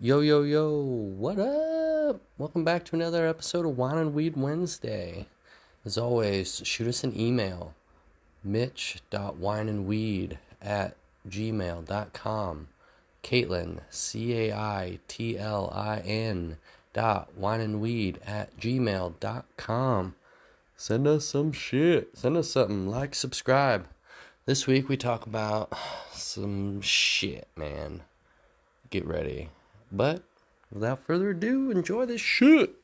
Yo, 0.00 0.20
yo, 0.20 0.44
yo, 0.44 0.80
what 0.80 1.40
up? 1.40 2.20
Welcome 2.38 2.62
back 2.62 2.84
to 2.84 2.94
another 2.94 3.26
episode 3.26 3.66
of 3.66 3.76
Wine 3.76 3.98
and 3.98 4.14
Weed 4.14 4.36
Wednesday. 4.36 5.26
As 5.84 5.98
always, 5.98 6.62
shoot 6.64 6.86
us 6.86 7.02
an 7.02 7.18
email 7.18 7.74
mitch.wineandweed 8.44 10.38
at 10.62 10.94
gmail.com. 11.28 12.68
Caitlin, 13.24 13.80
C 13.90 14.38
A 14.38 14.52
I 14.54 15.00
T 15.08 15.36
L 15.36 15.68
I 15.74 15.98
N 15.98 16.58
dot 16.92 17.30
wineandweed 17.36 18.18
at 18.24 18.56
gmail.com. 18.56 20.14
Send 20.76 21.08
us 21.08 21.24
some 21.24 21.50
shit. 21.50 22.16
Send 22.16 22.36
us 22.36 22.52
something. 22.52 22.86
Like, 22.86 23.16
subscribe. 23.16 23.88
This 24.46 24.68
week 24.68 24.88
we 24.88 24.96
talk 24.96 25.26
about 25.26 25.72
some 26.12 26.80
shit, 26.82 27.48
man. 27.56 28.02
Get 28.90 29.04
ready. 29.04 29.50
But 29.90 30.22
without 30.72 31.04
further 31.06 31.30
ado, 31.30 31.70
enjoy 31.70 32.06
this 32.06 32.20
shit. 32.20 32.74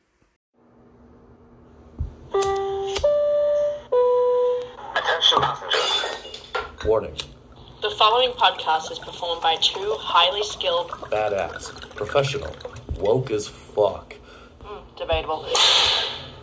Attention 4.95 5.41
passengers. 5.41 6.41
Warning. 6.85 7.15
The 7.81 7.89
following 7.91 8.31
podcast 8.31 8.91
is 8.91 8.99
performed 8.99 9.41
by 9.41 9.55
two 9.61 9.95
highly 9.99 10.43
skilled, 10.43 10.89
Badass. 11.11 11.71
Professional. 11.95 12.55
Woke 12.97 13.31
as 13.31 13.47
fuck. 13.47 14.15
mm, 14.61 14.81
debatable, 14.97 15.47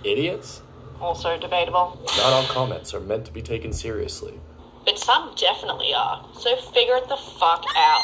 Idiots? 0.04 0.62
also 1.00 1.36
debatable, 1.38 1.98
Not 2.16 2.32
all 2.32 2.44
comments 2.44 2.94
are 2.94 3.00
meant 3.00 3.24
to 3.26 3.32
be 3.32 3.42
taken 3.42 3.72
seriously. 3.72 4.38
but 4.84 4.98
some 4.98 5.34
definitely 5.36 5.92
are. 5.94 6.24
So 6.38 6.54
figure 6.56 6.96
it 6.96 7.08
the 7.08 7.16
fuck 7.16 7.64
out. 7.76 8.02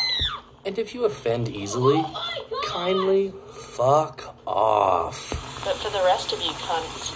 And 0.64 0.78
if 0.78 0.94
you 0.94 1.04
offend 1.04 1.48
easily, 1.48 2.02
oh 2.04 2.62
kindly 2.66 3.32
fuck 3.52 4.34
off. 4.46 5.30
But 5.64 5.76
for 5.76 5.90
the 5.90 6.02
rest 6.04 6.32
of 6.32 6.40
you 6.40 6.50
cunts, 6.50 7.14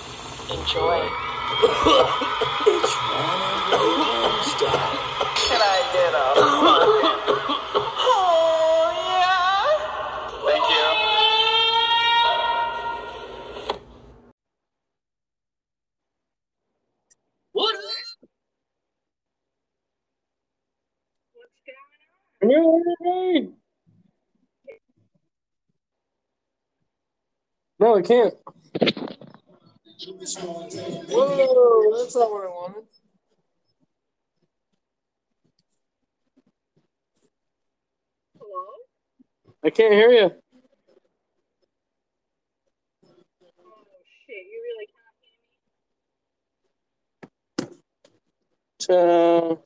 enjoy. 0.50 1.08
It's 2.64 2.94
one 2.94 3.42
of 3.52 3.82
Wednesday. 3.98 4.66
Can 5.42 5.60
I 5.60 5.78
get 5.92 6.14
a 6.14 6.51
No, 22.42 22.82
I 27.96 28.02
can't. 28.02 28.34
Whoa, 31.10 31.98
that's 31.98 32.14
not 32.16 32.30
what 32.32 32.44
I 32.44 32.48
wanted. 32.48 32.84
Hello? 38.38 38.64
I 39.64 39.70
can't 39.70 39.92
hear 39.94 40.10
you. 40.10 40.30
Oh 43.60 43.84
shit, 44.26 44.46
you 44.50 44.58
really 44.66 44.88
can't 48.88 48.98
Uh, 48.98 49.56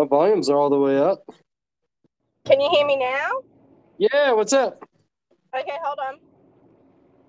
my 0.00 0.06
volumes 0.06 0.48
are 0.48 0.56
all 0.56 0.70
the 0.70 0.78
way 0.78 0.96
up. 0.96 1.22
Can 2.46 2.58
you 2.58 2.70
hear 2.70 2.86
me 2.86 2.96
now? 2.96 3.28
Yeah, 3.98 4.32
what's 4.32 4.54
up? 4.54 4.82
Okay, 5.54 5.76
hold 5.82 5.98
on. 5.98 6.14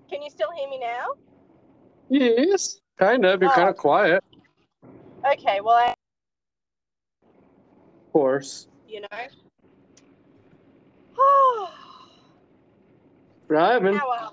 Can 0.08 0.22
you 0.22 0.30
still 0.30 0.50
hear 0.56 0.66
me 0.70 0.78
now? 0.80 1.08
Yes, 2.08 2.80
kind 2.98 3.26
of. 3.26 3.42
You're 3.42 3.50
Oh. 3.50 3.54
kind 3.54 3.68
of 3.68 3.76
quiet, 3.76 4.24
Okay, 5.24 5.60
well, 5.60 5.76
I, 5.76 5.90
of 5.90 5.94
course. 8.14 8.68
you 8.88 9.02
know. 9.02 9.08
Oh, 11.18 11.70
Driving. 13.48 13.94
how 13.94 14.10
are 14.10 14.26
um, 14.28 14.32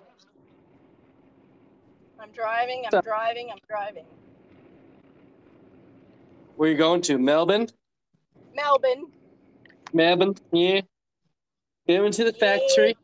I'm 2.22 2.32
driving, 2.32 2.86
I'm 2.92 3.02
driving, 3.02 3.50
I'm 3.52 3.60
driving. 3.68 4.06
Where 6.56 6.70
you 6.70 6.78
going 6.78 7.02
to? 7.02 7.18
Melbourne? 7.18 7.68
Melbourne, 8.56 9.06
Melbourne, 9.94 10.36
yeah. 10.52 10.82
Going 11.88 12.12
to 12.12 12.24
the 12.24 12.34
factory. 12.34 12.96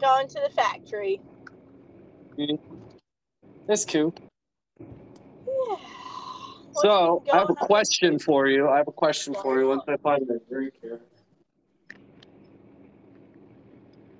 going 0.00 0.28
to 0.28 0.40
the 0.40 0.50
factory. 0.54 1.20
That's 3.66 3.84
cool. 3.84 4.14
Yeah. 4.78 5.76
So, 6.74 7.24
I 7.32 7.38
have 7.38 7.50
a 7.50 7.54
question 7.54 8.18
for 8.18 8.46
you. 8.46 8.68
I 8.68 8.76
have 8.76 8.88
a 8.88 8.92
question 8.92 9.34
for 9.34 9.58
you 9.58 9.68
once 9.68 9.82
I 9.88 9.96
find 9.96 10.22
my 10.28 10.36
drink 10.48 10.74
here. 10.80 11.00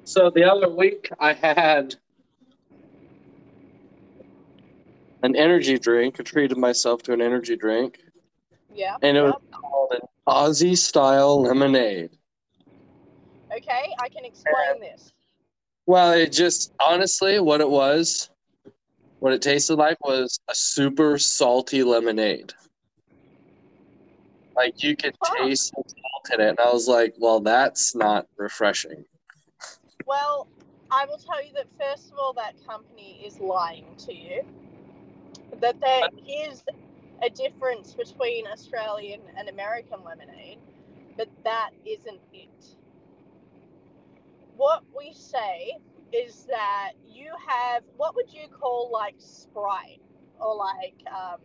So, 0.04 0.30
the 0.30 0.44
other 0.44 0.68
week 0.68 1.10
I 1.20 1.34
had 1.34 1.94
an 5.22 5.36
energy 5.36 5.78
drink. 5.78 6.16
I 6.18 6.22
treated 6.22 6.56
myself 6.56 7.02
to 7.04 7.12
an 7.12 7.20
energy 7.20 7.56
drink, 7.56 8.00
Yeah. 8.74 8.96
and 9.02 9.16
it 9.16 9.22
was 9.22 9.34
yep. 9.42 9.60
called 9.60 9.92
an 9.92 10.00
Aussie 10.28 10.76
style 10.76 11.42
lemonade. 11.42 12.10
Okay, 13.56 13.94
I 13.98 14.08
can 14.08 14.24
explain 14.24 14.80
this. 14.80 15.12
Well, 15.86 16.12
it 16.12 16.32
just 16.32 16.72
honestly, 16.84 17.38
what 17.38 17.60
it 17.60 17.70
was, 17.70 18.28
what 19.20 19.32
it 19.32 19.40
tasted 19.40 19.76
like 19.76 19.96
was 20.04 20.40
a 20.48 20.54
super 20.54 21.16
salty 21.18 21.84
lemonade. 21.84 22.52
Like 24.56 24.82
you 24.82 24.96
could 24.96 25.14
Huh. 25.22 25.44
taste 25.44 25.72
the 25.76 25.82
salt 25.86 26.34
in 26.34 26.46
it, 26.46 26.50
and 26.50 26.60
I 26.60 26.72
was 26.72 26.88
like, 26.88 27.14
"Well, 27.18 27.40
that's 27.40 27.94
not 27.94 28.26
refreshing." 28.36 29.04
Well, 30.06 30.48
I 30.90 31.04
will 31.06 31.18
tell 31.18 31.44
you 31.44 31.52
that 31.54 31.66
first 31.78 32.10
of 32.12 32.18
all, 32.18 32.32
that 32.34 32.54
company 32.66 33.20
is 33.24 33.38
lying 33.38 33.94
to 33.98 34.14
you. 34.14 34.44
That 35.60 35.78
there 35.80 36.08
is 36.26 36.62
a 37.22 37.30
difference 37.30 37.94
between 37.94 38.46
Australian 38.46 39.20
and 39.36 39.48
American 39.48 39.98
lemonade, 40.04 40.58
but 41.16 41.28
that 41.44 41.70
isn't 41.84 42.20
it. 42.32 42.76
What 44.56 44.82
we 44.96 45.12
say 45.12 45.72
is 46.12 46.46
that 46.46 46.92
you 47.06 47.30
have 47.46 47.82
what 47.96 48.14
would 48.14 48.32
you 48.32 48.48
call 48.48 48.90
like 48.92 49.14
Sprite 49.18 50.00
or 50.40 50.56
like 50.56 50.94
um, 51.10 51.40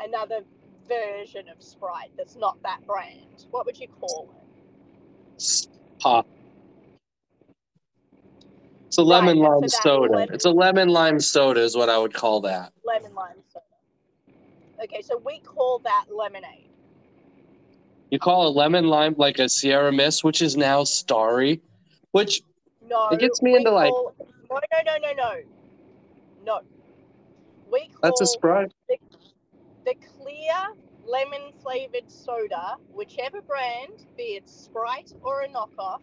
another 0.00 0.40
version 0.88 1.48
of 1.48 1.62
Sprite 1.62 2.10
that's 2.16 2.36
not 2.36 2.60
that 2.62 2.84
brand? 2.86 3.46
What 3.50 3.66
would 3.66 3.78
you 3.78 3.88
call 3.88 4.34
it? 4.36 5.66
Pop. 6.00 6.26
It's 8.86 8.98
a 8.98 9.02
lemon 9.02 9.30
and 9.30 9.40
lime 9.40 9.68
so 9.68 9.80
soda. 9.82 10.12
lemon- 10.12 10.34
It's 10.34 10.44
a 10.44 10.50
lemon 10.50 10.88
lime 10.88 11.18
soda, 11.20 11.60
is 11.60 11.76
what 11.76 11.88
I 11.88 11.96
would 11.98 12.12
call 12.12 12.40
that. 12.42 12.72
lemon 12.84 13.14
lime 13.14 13.36
soda. 13.52 13.64
Okay, 14.82 15.02
so 15.02 15.16
we 15.18 15.38
call 15.40 15.78
that 15.80 16.06
lemonade. 16.14 16.68
You 18.10 18.18
call 18.18 18.46
a 18.48 18.50
lemon 18.50 18.88
lime 18.88 19.14
like 19.16 19.38
a 19.38 19.48
Sierra 19.48 19.92
Mist, 19.92 20.24
which 20.24 20.42
is 20.42 20.56
now 20.56 20.84
Starry, 20.84 21.60
which 22.10 22.42
No, 22.88 23.08
It 23.10 23.20
gets 23.20 23.40
me 23.42 23.54
into, 23.56 23.70
like- 23.70 23.90
call- 23.92 24.14
no, 24.50 24.58
no, 24.72 24.82
no, 24.84 24.98
no, 24.98 25.12
no, 25.14 25.40
no. 26.44 26.60
We 27.70 27.88
call 27.88 27.98
that's 28.02 28.20
a 28.20 28.26
Sprite. 28.26 28.72
the, 28.88 28.98
the 29.86 29.94
clear 30.20 30.74
lemon 31.06 31.52
flavored 31.62 32.10
soda, 32.10 32.76
whichever 32.92 33.40
brand, 33.40 34.04
be 34.16 34.34
it 34.34 34.48
Sprite 34.48 35.14
or 35.22 35.42
a 35.42 35.48
knockoff, 35.48 36.00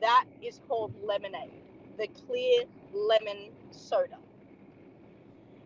that 0.00 0.24
is 0.42 0.60
called 0.66 0.92
lemonade. 1.04 1.50
The 1.98 2.08
clear 2.26 2.64
lemon 2.92 3.50
soda. 3.70 4.18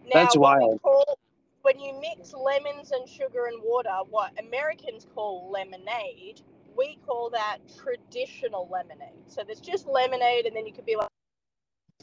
Now, 0.04 0.10
That's 0.12 0.36
what 0.36 0.58
we 0.58 0.64
wild. 0.66 0.82
call- 0.82 1.18
when 1.62 1.78
you 1.78 1.98
mix 2.00 2.32
lemons 2.34 2.92
and 2.92 3.08
sugar 3.08 3.46
and 3.46 3.60
water, 3.62 3.90
what 4.10 4.32
Americans 4.38 5.06
call 5.14 5.50
lemonade, 5.50 6.40
we 6.76 6.98
call 7.06 7.30
that 7.30 7.58
traditional 7.82 8.68
lemonade. 8.72 9.14
So 9.28 9.42
there's 9.44 9.60
just 9.60 9.86
lemonade, 9.86 10.46
and 10.46 10.56
then 10.56 10.66
you 10.66 10.72
could 10.72 10.86
be 10.86 10.96
like, 10.96 11.08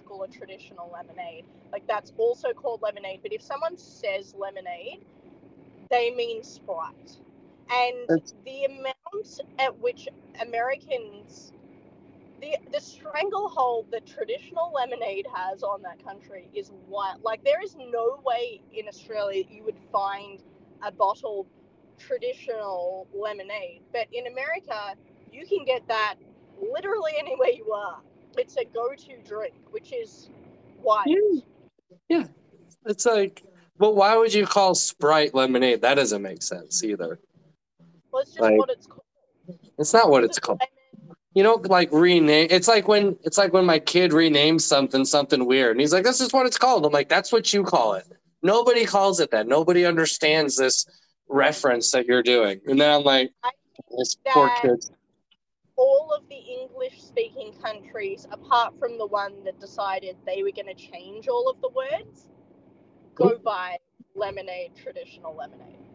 call 0.06 0.24
a 0.24 0.28
traditional 0.28 0.90
lemonade. 0.94 1.46
Like 1.72 1.86
that's 1.88 2.14
also 2.18 2.54
called 2.54 2.82
lemonade. 2.82 3.20
But 3.22 3.34
if 3.34 3.42
someone 3.42 3.78
says 3.78 4.34
lemonade, 4.38 5.06
they 5.90 6.12
mean 6.12 6.44
Sprite. 6.44 7.18
And 7.70 8.08
That's- 8.08 8.34
the 8.46 8.66
amount 8.66 9.42
at 9.60 9.78
which 9.80 10.08
Americans, 10.42 11.52
the 12.42 12.56
the 12.72 12.80
stranglehold 12.80 13.88
that 13.92 14.06
traditional 14.06 14.72
lemonade 14.74 15.26
has 15.34 15.64
on 15.64 15.82
that 15.82 16.04
country 16.04 16.50
is 16.54 16.72
wild. 16.88 17.22
Like 17.24 17.44
there 17.44 17.62
is 17.64 17.76
no 17.76 18.20
way 18.26 18.62
in 18.74 18.88
Australia 18.88 19.44
you 19.50 19.64
would 19.64 19.78
find 19.92 20.44
a 20.84 20.92
bottled 20.92 21.48
traditional 21.98 23.08
lemonade. 23.14 23.82
But 23.92 24.08
in 24.12 24.28
America, 24.28 24.96
you 25.32 25.46
can 25.48 25.66
get 25.66 25.88
that 25.88 26.16
literally 26.62 27.14
anywhere 27.18 27.50
you 27.50 27.72
are. 27.72 28.00
It's 28.38 28.56
a 28.58 28.66
go-to 28.66 29.18
drink, 29.28 29.56
which 29.72 29.92
is 29.94 30.30
wild. 30.82 31.08
Yeah. 32.10 32.26
It's 32.86 33.06
like, 33.06 33.44
but 33.78 33.96
why 33.96 34.16
would 34.16 34.34
you 34.34 34.46
call 34.46 34.76
Sprite 34.76 35.34
lemonade? 35.34 35.82
That 35.82 35.96
doesn't 35.96 36.22
make 36.22 36.44
sense 36.44 36.84
either. 36.84 37.20
Well, 38.12 38.22
it's 38.22 38.32
just 38.32 38.42
Like- 38.42 38.58
what 38.58 38.70
it's 38.70 38.86
called. 38.88 39.02
It's 39.80 39.94
not 39.94 40.10
what 40.10 40.24
it's 40.24 40.40
called. 40.40 40.60
lemon. 40.60 40.77
You 41.38 41.44
don't 41.44 41.70
like 41.70 41.90
rename. 41.92 42.48
It's 42.50 42.68
like 42.68 42.88
when 42.88 43.16
it's 43.22 43.38
like 43.38 43.54
when 43.54 43.64
my 43.64 43.78
kid 43.78 44.10
renames 44.10 44.62
something 44.62 45.06
something 45.06 45.46
weird, 45.46 45.74
and 45.74 45.80
he's 45.80 45.94
like, 45.94 46.04
"This 46.04 46.20
is 46.20 46.34
what 46.34 46.48
it's 46.48 46.58
called." 46.58 46.84
I'm 46.84 46.92
like, 46.92 47.10
"That's 47.10 47.32
what 47.32 47.54
you 47.54 47.64
call 47.64 47.94
it." 47.94 48.08
Nobody 48.42 48.86
calls 48.86 49.20
it 49.20 49.30
that. 49.30 49.46
Nobody 49.46 49.86
understands 49.86 50.56
this 50.56 50.88
reference 51.30 51.92
that 51.92 52.08
you're 52.08 52.24
doing. 52.24 52.60
And 52.66 52.82
then 52.82 52.90
I'm 52.90 53.04
like, 53.04 53.30
"This 53.96 54.18
poor 54.30 54.50
kids." 54.64 54.90
all 55.76 56.12
of 56.12 56.28
the 56.28 56.40
English 56.60 57.04
speaking 57.04 57.54
countries, 57.62 58.26
apart 58.32 58.74
from 58.80 58.98
the 58.98 59.06
one 59.06 59.44
that 59.44 59.60
decided 59.60 60.18
they 60.26 60.42
were 60.42 60.50
going 60.50 60.66
to 60.66 60.74
change 60.74 61.28
all 61.28 61.48
of 61.52 61.62
the 61.62 61.70
words, 61.70 62.30
go 63.14 63.38
by 63.38 63.78
lemonade, 64.16 64.72
traditional 64.76 65.36
lemonade. 65.36 65.86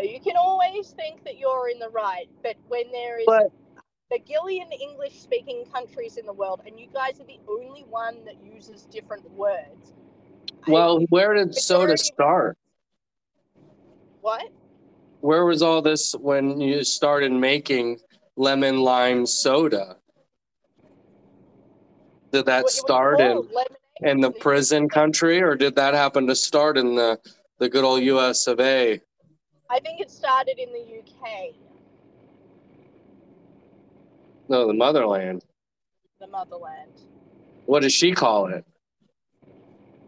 You 0.00 0.20
can 0.20 0.36
always 0.36 0.90
think 0.90 1.24
that 1.24 1.36
you're 1.36 1.68
in 1.68 1.80
the 1.80 1.88
right, 1.88 2.28
but 2.44 2.54
when 2.68 2.92
there 2.92 3.18
is 3.18 3.26
But- 3.26 3.50
a 4.14 4.18
gillion 4.18 4.70
English 4.72 5.20
speaking 5.20 5.64
countries 5.72 6.16
in 6.16 6.26
the 6.26 6.32
world, 6.32 6.60
and 6.66 6.78
you 6.78 6.86
guys 6.94 7.20
are 7.20 7.24
the 7.24 7.40
only 7.48 7.82
one 7.82 8.24
that 8.24 8.36
uses 8.44 8.82
different 8.84 9.28
words. 9.32 9.92
I- 10.66 10.70
Well, 10.70 11.00
where 11.08 11.34
did 11.34 11.54
soda 11.54 11.96
start? 11.96 12.56
what? 14.20 14.48
Where 15.20 15.44
was 15.44 15.62
all 15.62 15.82
this 15.82 16.12
when 16.12 16.60
you 16.60 16.84
started 16.84 17.32
making 17.32 18.00
lemon 18.36 18.80
lime 18.80 19.26
soda? 19.26 19.96
Did 22.30 22.46
that 22.46 22.64
Well, 22.64 22.68
start 22.68 23.20
in, 23.20 23.48
in 24.00 24.20
the 24.20 24.30
prison 24.30 24.88
country, 24.88 25.42
or 25.42 25.56
did 25.56 25.76
that 25.76 25.94
happen 25.94 26.26
to 26.26 26.36
start 26.36 26.76
in 26.78 26.94
the, 26.94 27.18
the 27.58 27.68
good 27.68 27.84
old 27.84 28.02
US 28.02 28.46
of 28.46 28.60
A? 28.60 29.00
I 29.70 29.80
think 29.80 30.00
it 30.00 30.10
started 30.10 30.58
in 30.58 30.72
the 30.72 30.98
UK, 30.98 31.54
No, 34.48 34.66
the 34.66 34.74
motherland. 34.74 35.44
the 36.20 36.26
motherland. 36.26 36.92
What 37.66 37.82
does 37.82 37.92
she 37.92 38.12
call 38.12 38.46
it? 38.46 38.64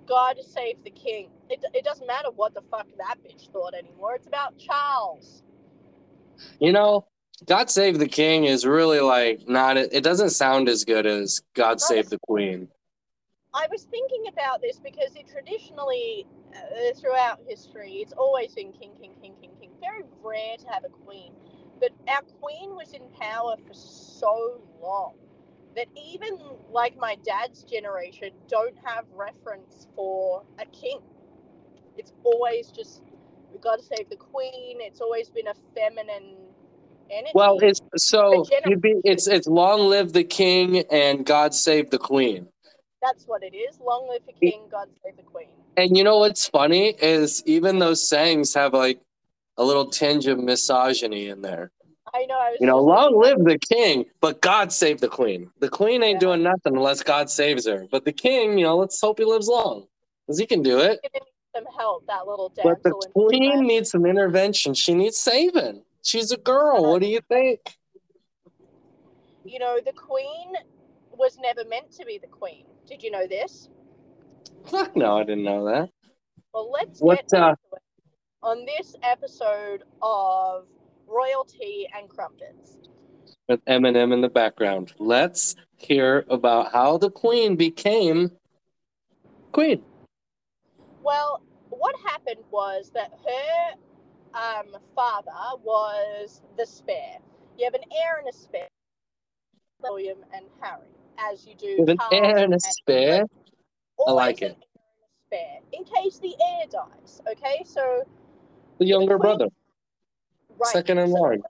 God 0.06 0.36
save 0.46 0.82
the 0.84 0.90
king. 0.90 1.30
It, 1.50 1.64
it 1.74 1.84
doesn't 1.84 2.06
matter 2.06 2.28
what 2.34 2.54
the 2.54 2.62
fuck 2.70 2.86
that 2.98 3.16
bitch 3.24 3.50
thought 3.50 3.74
anymore. 3.74 4.14
It's 4.14 4.26
about 4.26 4.58
Charles. 4.58 5.42
You 6.60 6.72
know, 6.72 7.06
God 7.46 7.70
Save 7.70 7.98
the 7.98 8.08
King 8.08 8.44
is 8.44 8.64
really 8.64 9.00
like 9.00 9.48
not, 9.48 9.76
it 9.76 10.02
doesn't 10.02 10.30
sound 10.30 10.68
as 10.68 10.84
good 10.84 11.06
as 11.06 11.42
God 11.54 11.80
Save 11.80 12.08
the 12.08 12.18
Queen. 12.26 12.68
I 13.54 13.66
was 13.70 13.84
thinking 13.84 14.24
about 14.28 14.60
this 14.60 14.78
because 14.78 15.14
it 15.16 15.26
traditionally, 15.28 16.26
uh, 16.54 16.98
throughout 16.98 17.40
history, 17.46 17.94
it's 17.94 18.12
always 18.12 18.52
been 18.54 18.72
king, 18.72 18.92
king, 19.00 19.12
king, 19.20 19.34
king, 19.40 19.50
king. 19.60 19.70
Very 19.80 20.02
rare 20.22 20.56
to 20.58 20.66
have 20.68 20.84
a 20.84 20.88
queen. 20.88 21.32
But 21.80 21.90
our 22.08 22.22
queen 22.40 22.74
was 22.74 22.92
in 22.92 23.02
power 23.20 23.56
for 23.66 23.74
so 23.74 24.60
long 24.82 25.14
that 25.74 25.86
even 25.94 26.38
like 26.70 26.96
my 26.98 27.16
dad's 27.24 27.62
generation 27.62 28.30
don't 28.48 28.76
have 28.84 29.04
reference 29.14 29.86
for 29.94 30.42
a 30.58 30.64
king. 30.66 31.00
It's 31.98 32.12
always 32.24 32.68
just, 32.68 33.02
we've 33.52 33.60
got 33.60 33.78
to 33.78 33.84
save 33.84 34.08
the 34.08 34.16
queen. 34.16 34.78
It's 34.80 35.00
always 35.00 35.28
been 35.28 35.48
a 35.48 35.54
feminine 35.74 36.36
energy. 37.10 37.32
Well, 37.34 37.58
it's 37.58 37.80
so 37.96 38.44
you'd 38.66 38.80
be, 38.80 38.94
it's 39.04 39.26
it's 39.26 39.46
long 39.46 39.88
live 39.90 40.12
the 40.12 40.24
king 40.24 40.78
and 40.90 41.24
God 41.24 41.54
save 41.54 41.90
the 41.90 41.98
queen. 41.98 42.48
That's 43.02 43.24
what 43.24 43.42
it 43.42 43.54
is. 43.54 43.78
Long 43.80 44.08
live 44.08 44.22
the 44.26 44.32
king, 44.32 44.62
God 44.70 44.88
save 45.04 45.16
the 45.16 45.22
queen. 45.22 45.48
And 45.76 45.96
you 45.96 46.04
know 46.04 46.18
what's 46.18 46.48
funny 46.48 46.94
is 47.00 47.42
even 47.46 47.78
those 47.78 48.08
sayings 48.08 48.54
have 48.54 48.72
like 48.72 49.00
a 49.58 49.64
little 49.64 49.86
tinge 49.90 50.26
of 50.26 50.38
misogyny 50.38 51.28
in 51.28 51.42
there. 51.42 51.70
I 52.14 52.24
know. 52.26 52.38
I 52.38 52.50
was 52.50 52.58
You 52.60 52.66
know, 52.66 52.78
long 52.80 53.20
live 53.20 53.44
the 53.44 53.58
king, 53.58 54.06
but 54.20 54.40
God 54.40 54.72
save 54.72 55.00
the 55.00 55.08
queen. 55.08 55.50
The 55.60 55.68
queen 55.68 56.02
ain't 56.02 56.16
Yeah. 56.16 56.28
doing 56.28 56.42
nothing 56.42 56.76
unless 56.76 57.02
God 57.02 57.28
saves 57.30 57.66
her. 57.66 57.86
But 57.90 58.04
the 58.04 58.12
king, 58.12 58.58
you 58.58 58.64
know, 58.64 58.76
let's 58.76 59.00
hope 59.00 59.18
he 59.18 59.24
lives 59.24 59.48
long 59.48 59.86
because 60.26 60.38
he 60.38 60.46
can 60.46 60.62
do 60.62 60.78
it. 60.80 61.00
some 61.54 61.64
help, 61.78 62.06
that 62.06 62.26
little 62.26 62.52
But 62.62 62.82
the 62.82 62.92
queen 63.14 63.66
needs 63.66 63.90
some 63.90 64.04
intervention. 64.04 64.74
She 64.74 64.92
needs 64.94 65.16
saving. 65.16 65.82
She's 66.02 66.30
a 66.30 66.36
girl. 66.36 66.90
What 66.90 67.00
do 67.00 67.08
you 67.08 67.20
think? 67.28 67.60
You 69.44 69.58
know, 69.58 69.78
the 69.84 69.92
queen 69.92 70.52
was 71.12 71.38
never 71.38 71.64
meant 71.64 71.90
to 71.92 72.04
be 72.04 72.18
the 72.18 72.26
queen. 72.26 72.66
Did 72.86 73.02
you 73.02 73.10
know 73.10 73.26
this? 73.26 73.70
Fuck 74.66 74.96
no, 74.96 75.16
I 75.18 75.24
didn't 75.24 75.44
know 75.44 75.64
that. 75.66 75.88
Well, 76.52 76.70
let's 76.70 77.00
What, 77.00 77.26
get 77.28 77.40
uh, 77.40 77.54
on 78.46 78.64
this 78.64 78.94
episode 79.02 79.82
of 80.00 80.66
Royalty 81.08 81.88
and 81.98 82.08
Crumpets. 82.08 82.78
With 83.48 83.64
Eminem 83.64 84.12
in 84.12 84.20
the 84.20 84.28
background. 84.28 84.94
Let's 85.00 85.56
hear 85.78 86.24
about 86.30 86.70
how 86.72 86.96
the 86.96 87.10
queen 87.10 87.56
became 87.56 88.30
queen. 89.50 89.82
Well, 91.02 91.42
what 91.70 91.96
happened 92.06 92.44
was 92.52 92.92
that 92.94 93.10
her 93.26 94.38
um, 94.38 94.80
father 94.94 95.32
was 95.64 96.40
the 96.56 96.66
spare. 96.66 97.18
You 97.58 97.64
have 97.64 97.74
an 97.74 97.88
heir 97.90 98.18
and 98.20 98.28
a 98.28 98.32
spare, 98.32 98.68
William 99.82 100.18
and 100.32 100.44
Harry, 100.60 100.86
as 101.18 101.44
you 101.48 101.56
do. 101.56 101.78
With 101.80 101.88
an 101.90 101.98
heir 102.12 102.36
and 102.36 102.52
a 102.52 102.54
and 102.54 102.62
spare. 102.62 103.24
I 104.06 104.10
like 104.12 104.42
it. 104.42 104.52
and 104.52 104.56
spare 105.26 105.58
in 105.72 105.84
case 105.84 106.20
the 106.20 106.34
heir 106.40 106.66
dies. 106.70 107.20
Okay, 107.28 107.64
so 107.64 108.04
The 108.78 108.86
younger 108.86 109.18
brother, 109.18 109.48
right, 110.58 110.72
second 110.72 110.98
in 110.98 111.08
so 111.10 111.14
line. 111.14 111.42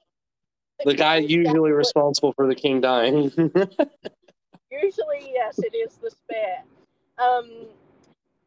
The 0.84 0.94
guy 0.94 1.16
usually 1.16 1.72
responsible 1.72 2.32
for 2.34 2.46
the 2.46 2.54
king 2.54 2.80
dying. 2.80 3.30
Usually, 4.70 5.30
yes, 5.32 5.58
it 5.58 5.74
is 5.74 5.96
the 5.96 6.10
spare. 6.10 6.62
Um, 7.18 7.66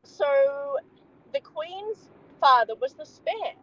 so 0.03 0.77
the 1.33 1.39
queen's 1.39 2.09
father 2.39 2.75
was 2.79 2.93
the 2.93 3.05
spare. 3.05 3.55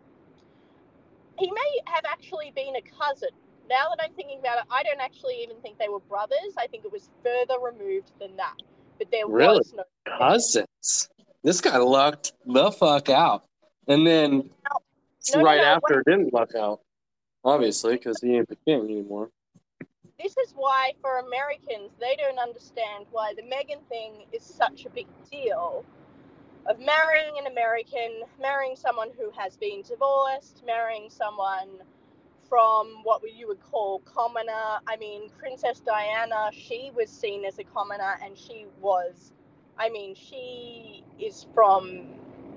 He 1.38 1.50
may 1.50 1.80
have 1.86 2.04
actually 2.10 2.52
been 2.56 2.74
a 2.76 2.82
cousin. 2.82 3.28
Now 3.68 3.88
that 3.90 4.02
I'm 4.02 4.12
thinking 4.14 4.40
about 4.40 4.58
it, 4.58 4.64
I 4.70 4.82
don't 4.82 5.00
actually 5.00 5.42
even 5.42 5.56
think 5.62 5.78
they 5.78 5.88
were 5.88 6.00
brothers. 6.00 6.54
I 6.58 6.66
think 6.66 6.84
it 6.84 6.90
was 6.92 7.08
further 7.22 7.60
removed 7.60 8.10
than 8.20 8.36
that. 8.36 8.56
But 8.98 9.10
there 9.12 9.28
Really? 9.28 9.58
was 9.58 9.72
no 9.74 9.84
Cousins. 10.18 11.08
This 11.42 11.60
guy 11.60 11.76
lucked 11.76 12.32
the 12.46 12.72
fuck 12.72 13.10
out. 13.10 13.44
And 13.86 14.06
then 14.06 14.50
no, 15.34 15.42
right 15.42 15.58
no, 15.58 15.64
after 15.64 16.02
didn't 16.06 16.32
luck 16.32 16.54
out. 16.54 16.80
Obviously, 17.44 17.96
because 17.96 18.20
he 18.20 18.36
ain't 18.36 18.48
the 18.48 18.56
king 18.66 18.80
anymore. 18.84 19.30
this 20.20 20.36
is 20.36 20.52
why 20.56 20.92
for 21.00 21.18
Americans 21.18 21.92
they 22.00 22.16
don't 22.16 22.38
understand 22.38 23.06
why 23.10 23.32
the 23.36 23.42
Meghan 23.42 23.82
thing 23.88 24.24
is 24.32 24.42
such 24.42 24.84
a 24.84 24.90
big 24.90 25.06
deal 25.30 25.84
of 26.68 26.78
marrying 26.80 27.38
an 27.38 27.46
American, 27.46 28.22
marrying 28.40 28.74
someone 28.74 29.10
who 29.16 29.30
has 29.30 29.56
been 29.56 29.82
divorced, 29.82 30.64
marrying 30.66 31.08
someone 31.08 31.68
from 32.48 33.02
what 33.04 33.22
you 33.32 33.46
would 33.46 33.62
call 33.62 34.00
commoner. 34.00 34.80
I 34.86 34.96
mean, 34.98 35.30
Princess 35.38 35.80
Diana, 35.80 36.50
she 36.52 36.90
was 36.94 37.08
seen 37.08 37.44
as 37.44 37.58
a 37.58 37.64
commoner 37.64 38.18
and 38.24 38.36
she 38.36 38.66
was 38.80 39.32
I 39.78 39.90
mean, 39.90 40.14
she 40.14 41.04
is 41.18 41.46
from 41.54 42.06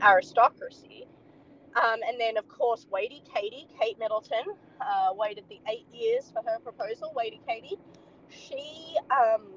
aristocracy. 0.01 1.05
Um, 1.75 1.99
and 2.07 2.19
then, 2.19 2.37
of 2.37 2.47
course, 2.47 2.85
Waity 2.91 3.21
Katie, 3.33 3.67
Kate 3.79 3.97
Middleton, 3.99 4.45
uh, 4.81 5.13
waited 5.13 5.45
the 5.49 5.59
eight 5.69 5.87
years 5.93 6.31
for 6.33 6.41
her 6.49 6.59
proposal. 6.59 7.13
Waity 7.15 7.39
Katie, 7.47 7.77
she 8.29 8.95
um, 9.11 9.47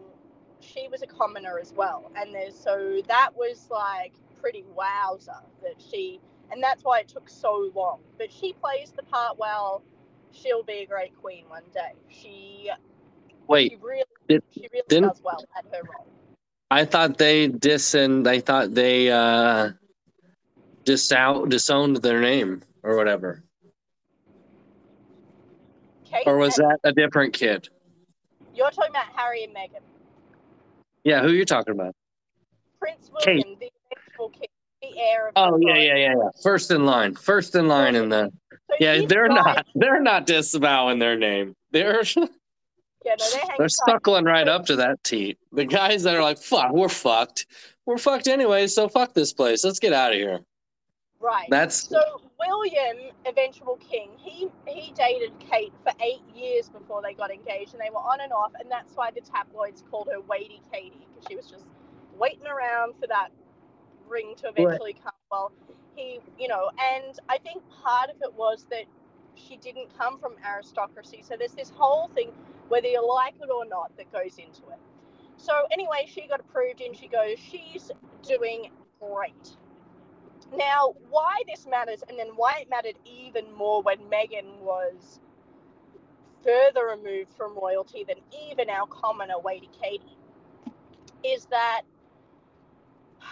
she 0.60 0.88
was 0.88 1.02
a 1.02 1.06
commoner 1.06 1.58
as 1.58 1.72
well, 1.72 2.10
and 2.16 2.34
there's 2.34 2.56
so 2.56 3.00
that 3.08 3.30
was 3.36 3.68
like 3.70 4.12
pretty 4.40 4.64
wowzer 4.74 5.32
that 5.62 5.74
she, 5.90 6.20
and 6.50 6.62
that's 6.62 6.84
why 6.84 7.00
it 7.00 7.08
took 7.08 7.28
so 7.28 7.70
long. 7.74 8.00
But 8.18 8.32
she 8.32 8.52
plays 8.54 8.92
the 8.92 9.02
part 9.04 9.38
well. 9.38 9.82
She'll 10.32 10.62
be 10.62 10.80
a 10.80 10.86
great 10.86 11.14
queen 11.20 11.44
one 11.48 11.64
day. 11.74 11.92
She 12.08 12.70
Wait, 13.48 13.72
she 13.72 13.76
really 13.76 14.04
did- 14.28 14.42
she 14.50 14.68
really 14.72 15.00
does 15.00 15.20
well 15.22 15.44
at 15.56 15.64
her 15.74 15.82
role. 15.82 16.06
I 16.70 16.84
thought 16.86 17.18
they 17.18 17.48
disowned. 17.48 18.26
I 18.26 18.40
thought 18.40 18.74
they 18.74 19.10
uh, 19.10 19.72
disowned 20.84 21.50
disowned 21.50 21.96
their 21.96 22.20
name 22.20 22.62
or 22.82 22.96
whatever. 22.96 23.42
Kate, 26.04 26.24
Or 26.26 26.36
was 26.36 26.56
that 26.56 26.78
a 26.84 26.92
different 26.92 27.32
kid? 27.32 27.68
you're 28.54 28.70
talking 28.70 28.90
about 28.90 29.06
Harry 29.16 29.44
and 29.44 29.54
Meghan? 29.54 29.80
Yeah, 31.04 31.22
who 31.22 31.28
are 31.28 31.34
you 31.34 31.46
talking 31.46 31.74
about? 31.74 31.94
Prince 32.78 33.10
Kate. 33.20 33.44
William, 33.44 33.58
the 33.58 33.70
eventual. 33.90 34.32
The 34.82 34.98
heir 34.98 35.28
of. 35.28 35.32
Oh 35.36 35.58
the 35.58 35.66
yeah, 35.66 35.76
yeah, 35.76 35.96
yeah, 35.96 36.14
yeah. 36.16 36.28
First 36.42 36.70
in 36.70 36.84
line. 36.84 37.14
First 37.14 37.54
in 37.54 37.68
line 37.68 37.94
in 37.94 38.08
the 38.08 38.32
So 38.50 38.76
Yeah, 38.80 39.02
they're 39.06 39.28
not 39.28 39.66
they're 39.74 40.02
not 40.02 40.26
disavowing 40.26 40.98
their 40.98 41.16
name. 41.16 41.54
They're 41.70 42.02
Yeah, 43.04 43.14
no, 43.18 43.30
they're 43.30 43.42
they're 43.58 43.68
suckling 43.68 44.24
right 44.24 44.46
up 44.46 44.66
to 44.66 44.76
that 44.76 45.02
teat. 45.02 45.38
The 45.52 45.64
guys 45.64 46.04
that 46.04 46.14
are 46.14 46.22
like, 46.22 46.38
fuck, 46.38 46.72
we're 46.72 46.88
fucked. 46.88 47.46
We're 47.84 47.98
fucked 47.98 48.28
anyway, 48.28 48.68
so 48.68 48.88
fuck 48.88 49.12
this 49.12 49.32
place. 49.32 49.64
Let's 49.64 49.80
get 49.80 49.92
out 49.92 50.12
of 50.12 50.18
here. 50.18 50.40
Right. 51.22 51.46
That's 51.50 51.88
So 51.88 52.02
William, 52.40 53.12
eventual 53.26 53.76
king, 53.76 54.10
he 54.18 54.48
he 54.66 54.92
dated 54.92 55.32
Kate 55.38 55.72
for 55.84 55.92
eight 56.02 56.22
years 56.34 56.68
before 56.68 57.00
they 57.00 57.14
got 57.14 57.30
engaged, 57.30 57.74
and 57.74 57.80
they 57.80 57.90
were 57.90 57.98
on 57.98 58.20
and 58.20 58.32
off, 58.32 58.50
and 58.58 58.68
that's 58.68 58.94
why 58.94 59.10
the 59.12 59.20
tabloids 59.20 59.84
called 59.88 60.08
her 60.12 60.20
Waity 60.20 60.60
Katie 60.72 61.06
because 61.14 61.28
she 61.28 61.36
was 61.36 61.46
just 61.46 61.64
waiting 62.18 62.46
around 62.48 62.94
for 63.00 63.06
that 63.06 63.28
ring 64.08 64.34
to 64.38 64.48
eventually 64.48 64.94
come. 64.94 65.12
Well, 65.30 65.52
he, 65.94 66.18
you 66.38 66.48
know, 66.48 66.70
and 66.92 67.18
I 67.28 67.38
think 67.38 67.62
part 67.84 68.10
of 68.10 68.16
it 68.20 68.34
was 68.34 68.66
that 68.70 68.84
she 69.34 69.56
didn't 69.58 69.96
come 69.96 70.18
from 70.18 70.32
aristocracy, 70.44 71.22
so 71.26 71.36
there's 71.38 71.52
this 71.52 71.70
whole 71.70 72.08
thing, 72.14 72.32
whether 72.68 72.88
you 72.88 73.06
like 73.06 73.34
it 73.40 73.48
or 73.48 73.64
not, 73.64 73.96
that 73.96 74.12
goes 74.12 74.38
into 74.38 74.62
it. 74.72 74.78
So 75.36 75.52
anyway, 75.72 76.08
she 76.08 76.26
got 76.26 76.40
approved, 76.40 76.80
and 76.80 76.96
she 76.96 77.06
goes, 77.06 77.38
she's 77.38 77.92
doing 78.26 78.70
great. 79.00 79.56
Now, 80.54 80.94
why 81.10 81.42
this 81.48 81.66
matters, 81.66 82.02
and 82.08 82.18
then 82.18 82.28
why 82.36 82.60
it 82.60 82.70
mattered 82.70 82.98
even 83.06 83.52
more 83.54 83.82
when 83.82 83.98
Meghan 84.10 84.58
was 84.60 85.20
further 86.44 86.86
removed 86.86 87.32
from 87.36 87.56
royalty 87.56 88.04
than 88.06 88.18
even 88.50 88.68
our 88.68 88.86
commoner 88.86 89.34
Lady 89.44 89.70
Katie, 89.80 90.18
is 91.24 91.46
that 91.46 91.82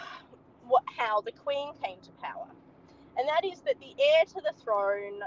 what 0.67 0.85
how 0.97 1.21
the 1.21 1.33
Queen 1.33 1.73
came 1.83 2.01
to 2.03 2.11
power, 2.23 2.49
and 3.19 3.29
that 3.29 3.45
is 3.45 3.61
that 3.63 3.77
the 3.81 3.95
heir 4.03 4.25
to 4.27 4.41
the 4.41 4.53
throne 4.63 5.21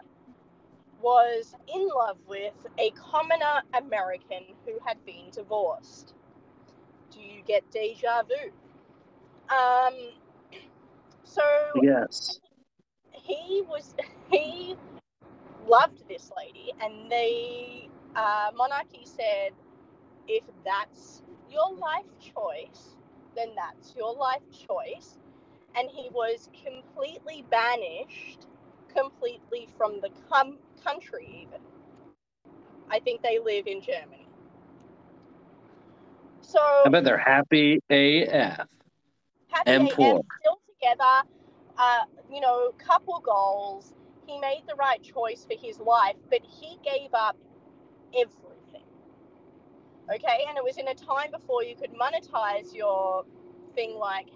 was 1.01 1.53
in 1.73 1.87
love 1.87 2.17
with 2.27 2.53
a 2.79 2.91
commoner 2.91 3.61
American 3.73 4.43
who 4.65 4.73
had 4.85 5.03
been 5.05 5.29
divorced. 5.31 6.15
Do 7.11 7.19
you 7.21 7.43
get 7.45 7.69
deja 7.71 8.23
vu? 8.23 8.51
Um, 9.55 9.93
yes. 11.81 12.39
he 13.11 13.61
was 13.67 13.95
he 14.29 14.75
loved 15.67 16.07
this 16.07 16.31
lady 16.37 16.71
and 16.81 17.11
the 17.11 17.89
uh, 18.15 18.51
monarchy 18.55 19.05
said 19.05 19.51
if 20.27 20.43
that's 20.65 21.23
your 21.49 21.73
life 21.75 22.05
choice 22.19 22.95
then 23.35 23.49
that's 23.55 23.95
your 23.95 24.13
life 24.15 24.41
choice 24.51 25.17
and 25.75 25.89
he 25.89 26.09
was 26.11 26.49
completely 26.65 27.43
banished 27.49 28.47
completely 28.93 29.67
from 29.77 29.99
the 30.01 30.09
com- 30.29 30.59
country 30.83 31.47
even 31.47 31.61
i 32.89 32.99
think 32.99 33.21
they 33.21 33.39
live 33.39 33.67
in 33.67 33.81
germany 33.81 34.27
so 36.41 36.59
I 36.85 36.89
bet 36.89 37.03
they're 37.03 37.17
happy 37.17 37.79
AF. 37.89 38.67
happy 39.49 39.71
and 39.71 39.89
AF, 39.89 39.95
poor. 39.95 40.21
still 40.39 40.59
together, 40.67 41.27
uh, 41.77 42.01
you 42.31 42.41
know, 42.41 42.71
couple 42.77 43.19
goals. 43.19 43.93
He 44.25 44.39
made 44.39 44.63
the 44.67 44.75
right 44.75 45.01
choice 45.03 45.45
for 45.45 45.57
his 45.59 45.79
life, 45.79 46.15
but 46.29 46.41
he 46.43 46.77
gave 46.83 47.13
up 47.13 47.37
everything. 48.15 48.85
Okay, 50.13 50.45
and 50.47 50.57
it 50.57 50.63
was 50.63 50.77
in 50.77 50.87
a 50.87 50.95
time 50.95 51.31
before 51.31 51.63
you 51.63 51.75
could 51.75 51.91
monetize 51.93 52.73
your 52.73 53.25
thing 53.75 53.95
like 53.97 54.27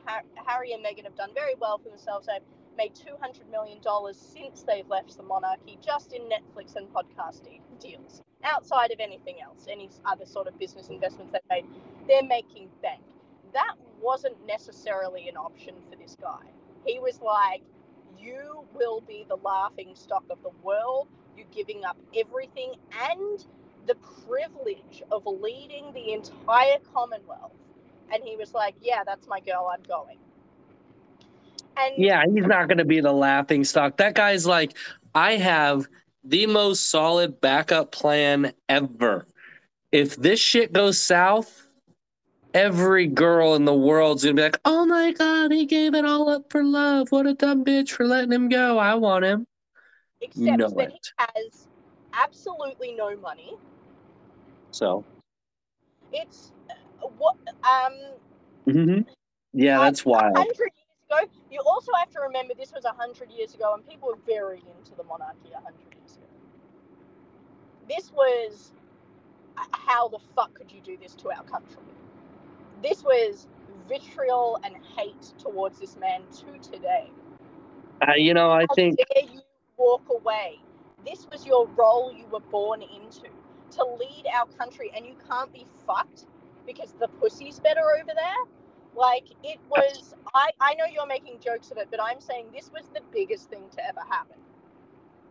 Harry 0.46 0.74
and 0.74 0.84
Meghan 0.84 1.04
have 1.04 1.16
done 1.16 1.32
very 1.34 1.56
well 1.60 1.78
for 1.78 1.90
themselves. 1.90 2.28
They've 2.28 2.42
made 2.78 2.94
$200 2.96 3.50
million 3.52 3.80
since 4.14 4.64
they've 4.64 4.88
left 4.88 5.18
the 5.18 5.24
monarchy 5.24 5.78
just 5.86 6.14
in 6.14 6.24
Netflix 6.24 6.76
and 6.76 6.88
podcasting 6.90 7.62
deals. 7.80 8.22
Outside 8.44 8.92
of 8.92 9.00
anything 9.00 9.38
else, 9.44 9.66
any 9.70 9.90
other 10.06 10.26
sort 10.26 10.48
of 10.48 10.58
business 10.60 10.90
investments 10.90 11.34
they've 11.34 11.42
made, 11.50 11.66
they're 12.08 12.24
making 12.24 12.70
bank. 12.82 13.02
That 13.54 13.76
wasn't 14.02 14.36
necessarily 14.46 15.28
an 15.28 15.38
option 15.38 15.76
for 15.90 15.98
this 15.98 16.16
guy. 16.22 16.46
He 16.88 17.00
was 17.00 17.22
like, 17.22 17.62
You 18.18 18.66
will 18.74 19.02
be 19.02 19.26
the 19.28 19.36
laughing 19.36 19.92
stock 19.94 20.24
of 20.30 20.42
the 20.42 20.52
world. 20.64 21.10
You're 21.36 21.46
giving 21.54 21.86
up 21.86 21.98
everything 22.16 22.74
and 23.12 23.46
the 23.86 23.96
privilege 24.26 25.04
of 25.12 25.24
leading 25.26 25.94
the 25.94 26.14
entire 26.14 26.78
Commonwealth. 26.94 27.52
And 28.12 28.24
he 28.24 28.38
was 28.38 28.54
like, 28.54 28.76
Yeah, 28.82 29.04
that's 29.06 29.28
my 29.28 29.42
girl. 29.42 29.70
I'm 29.72 29.84
going. 29.84 30.18
And 31.78 31.94
Yeah, 31.98 32.24
he's 32.34 32.46
not 32.46 32.68
going 32.68 32.78
to 32.80 32.86
be 32.86 33.02
the 33.02 33.12
laughing 33.12 33.66
stock. 33.66 33.98
That 33.98 34.16
guy's 34.16 34.48
like, 34.48 34.76
I 35.14 35.34
have 35.34 35.88
the 36.24 36.46
most 36.48 36.90
solid 36.90 37.42
backup 37.42 37.92
plan 37.92 38.54
ever. 38.70 39.28
If 39.92 40.16
this 40.16 40.40
shit 40.40 40.74
goes 40.74 41.00
south, 41.00 41.67
every 42.58 43.06
girl 43.06 43.54
in 43.54 43.66
the 43.66 43.74
world's 43.74 44.24
going 44.24 44.36
to 44.36 44.40
be 44.40 44.44
like, 44.44 44.60
oh 44.66 44.86
my 44.86 45.12
God, 45.12 45.52
he 45.52 45.66
gave 45.66 45.94
it 45.94 46.06
all 46.06 46.28
up 46.28 46.52
for 46.52 46.64
love. 46.64 47.12
What 47.12 47.28
a 47.28 47.36
dumb 47.36 47.64
bitch 47.64 47.92
for 47.92 48.06
letting 48.06 48.32
him 48.32 48.50
go. 48.50 48.80
I 48.80 48.96
want 48.96 49.24
him. 49.24 49.46
except 50.22 50.58
know 50.58 50.70
that 50.70 50.90
it. 50.90 50.94
he 50.94 51.00
has 51.20 51.68
absolutely 52.14 52.94
no 52.94 53.16
money. 53.18 53.54
So, 54.72 55.06
It's 56.12 56.52
uh, 56.70 57.08
what 57.18 57.36
um 57.64 57.94
mhm. 58.68 59.06
yeah, 59.54 59.78
that's 59.80 60.04
wild. 60.04 60.36
hundred 60.36 60.72
years 60.76 61.26
ago. 61.26 61.32
You 61.52 61.62
also 61.66 61.92
have 62.00 62.10
to 62.12 62.22
remember 62.22 62.54
this 62.58 62.74
was 62.74 62.86
hundred 62.86 63.32
years 63.32 63.54
ago, 63.54 63.74
and 63.76 63.88
people 63.88 64.10
were 64.10 64.20
very 64.26 64.64
into 64.78 64.96
the 64.96 65.04
monarchy 65.04 65.52
hundred 65.54 65.94
years 65.96 66.18
ago. 66.18 66.26
This 67.88 68.12
was 68.12 68.74
uh, 69.58 69.64
how 69.72 70.08
the 70.08 70.20
fuck 70.36 70.54
could 70.56 70.72
you 70.72 70.82
do 70.82 70.98
this 71.00 71.14
to 71.16 71.30
our 71.30 71.44
country? 71.44 71.84
This 72.82 73.04
was 73.04 73.48
vitriol 73.88 74.60
and 74.64 74.76
hate 74.96 75.34
towards 75.38 75.80
this 75.80 75.98
man 75.98 76.22
to 76.38 76.70
today. 76.70 77.10
Uh, 78.08 78.14
you 78.16 78.34
know, 78.34 78.52
I 78.52 78.66
How 78.70 78.76
think 78.76 78.98
dare 78.98 79.24
you 79.32 79.42
walk 79.78 80.04
away? 80.10 80.60
This 81.06 81.28
was 81.32 81.46
your 81.46 81.68
role 81.70 82.14
you 82.14 82.26
were 82.32 82.40
born 82.40 82.82
into 82.82 83.30
to 83.72 83.84
lead 83.84 84.26
our 84.34 84.46
country, 84.58 84.92
and 84.96 85.06
you 85.06 85.16
can't 85.30 85.52
be 85.52 85.66
fucked 85.86 86.26
because 86.66 86.94
the 87.00 87.08
pussy's 87.08 87.60
better 87.60 87.84
over 88.00 88.12
there. 88.14 88.36
Like 88.96 89.26
it 89.44 89.60
was. 89.70 90.14
I 90.34 90.50
I 90.60 90.74
know 90.76 90.86
you're 90.92 91.08
making 91.08 91.40
jokes 91.40 91.72
of 91.72 91.78
it, 91.78 91.88
but 91.90 92.02
I'm 92.02 92.20
saying 92.20 92.48
this 92.54 92.72
was 92.72 92.90
the 92.94 93.02
biggest 93.12 93.50
thing 93.50 93.64
to 93.76 93.88
ever 93.88 94.02
happen. 94.10 94.38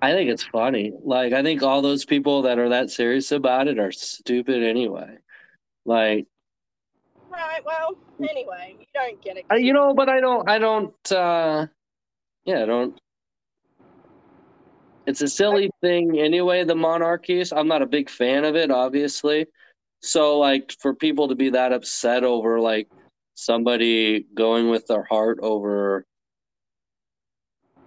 I 0.02 0.12
think 0.12 0.30
it's 0.30 0.44
funny. 0.44 0.92
Like, 1.04 1.32
I 1.32 1.42
think 1.42 1.62
all 1.62 1.80
those 1.80 2.04
people 2.04 2.42
that 2.42 2.58
are 2.58 2.68
that 2.68 2.90
serious 2.90 3.32
about 3.32 3.66
it 3.66 3.78
are 3.78 3.92
stupid 3.92 4.62
anyway. 4.62 5.16
Like, 5.84 6.26
Right. 7.37 7.61
Well, 7.66 7.95
anyway, 8.31 8.76
you 8.81 8.87
don't 8.95 9.23
get 9.23 9.37
it. 9.37 9.45
I, 9.50 9.57
you 9.57 9.75
know, 9.75 9.93
but 9.93 10.09
I 10.09 10.21
don't, 10.21 10.49
I 10.49 10.59
don't, 10.59 11.12
uh, 11.12 11.66
yeah, 12.47 12.62
I 12.62 12.64
don't. 12.64 12.99
It's 15.07 15.21
a 15.21 15.28
silly 15.28 15.71
thing 15.83 16.19
anyway, 16.19 16.64
the 16.64 16.75
monarchies. 16.75 17.52
I'm 17.52 17.69
not 17.69 17.83
a 17.83 17.87
big 17.87 18.09
fan 18.09 18.45
of 18.47 18.57
it, 18.57 18.71
obviously. 18.71 19.47
So, 20.00 20.38
like, 20.38 20.75
for 20.81 20.95
people 20.95 21.28
to 21.28 21.35
be 21.35 21.50
that 21.50 21.73
upset 21.73 22.25
over, 22.25 22.59
like, 22.59 22.88
somebody 23.35 24.26
going 24.35 24.71
with 24.71 24.87
their 24.87 25.05
heart 25.05 25.38
over 25.43 26.07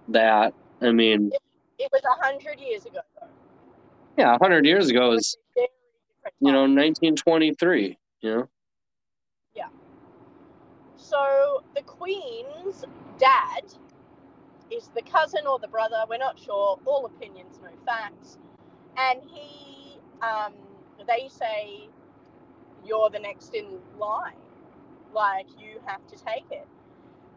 that, 0.08 0.54
I 0.80 0.92
mean, 0.92 1.32
It 1.78 1.88
was 1.92 2.02
a 2.04 2.24
hundred 2.24 2.60
years 2.60 2.86
ago, 2.86 3.00
though. 3.20 3.26
yeah, 4.16 4.30
100 4.32 4.64
years 4.64 4.88
ago 4.88 5.10
It 5.10 5.14
is, 5.14 5.16
was 5.16 5.36
a 5.56 5.60
very 5.60 5.68
different 6.14 6.34
you 6.40 6.52
know, 6.52 6.62
1923, 6.62 7.98
you 8.22 8.30
know? 8.30 8.48
So 11.10 11.64
the 11.74 11.82
Queen's 11.82 12.84
dad 13.18 13.64
is 14.70 14.90
the 14.94 15.02
cousin 15.02 15.40
or 15.44 15.58
the 15.58 15.66
brother, 15.66 15.96
we're 16.08 16.18
not 16.18 16.38
sure. 16.38 16.78
All 16.86 17.04
opinions, 17.04 17.58
no 17.60 17.70
facts. 17.84 18.38
And 18.96 19.20
he, 19.26 19.98
um, 20.22 20.52
they 21.08 21.28
say, 21.28 21.88
you're 22.84 23.10
the 23.10 23.18
next 23.18 23.56
in 23.56 23.80
line. 23.98 24.34
Like, 25.12 25.48
you 25.58 25.80
have 25.84 26.06
to 26.06 26.16
take 26.16 26.44
it. 26.52 26.68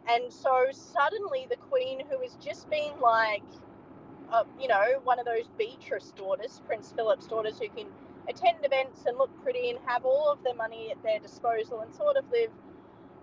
And 0.07 0.31
so 0.31 0.67
suddenly 0.71 1.47
the 1.49 1.55
Queen, 1.55 2.03
who 2.11 2.21
has 2.21 2.35
just 2.35 2.69
been 2.69 2.99
like, 3.01 3.41
uh, 4.31 4.43
you 4.61 4.67
know, 4.67 4.99
one 5.03 5.17
of 5.17 5.25
those 5.25 5.49
Beatrice 5.57 6.13
daughters, 6.15 6.61
Prince 6.67 6.93
Philip's 6.95 7.25
daughters, 7.25 7.57
who 7.57 7.69
can 7.69 7.87
attend 8.29 8.57
events 8.63 9.03
and 9.07 9.17
look 9.17 9.31
pretty 9.41 9.71
and 9.71 9.79
have 9.87 10.05
all 10.05 10.31
of 10.31 10.43
their 10.43 10.53
money 10.53 10.91
at 10.91 11.01
their 11.01 11.19
disposal 11.19 11.81
and 11.81 11.95
sort 11.95 12.17
of 12.17 12.25
live 12.31 12.51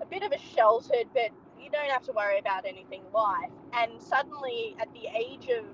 a 0.02 0.06
bit 0.06 0.22
of 0.22 0.32
a 0.32 0.38
sheltered, 0.38 1.06
but 1.14 1.30
you 1.60 1.70
don't 1.70 1.90
have 1.90 2.04
to 2.04 2.12
worry 2.12 2.38
about 2.38 2.66
anything 2.66 3.02
life. 3.14 3.50
And 3.74 3.92
suddenly, 4.02 4.76
at 4.80 4.92
the 4.94 5.08
age 5.16 5.48
of, 5.50 5.64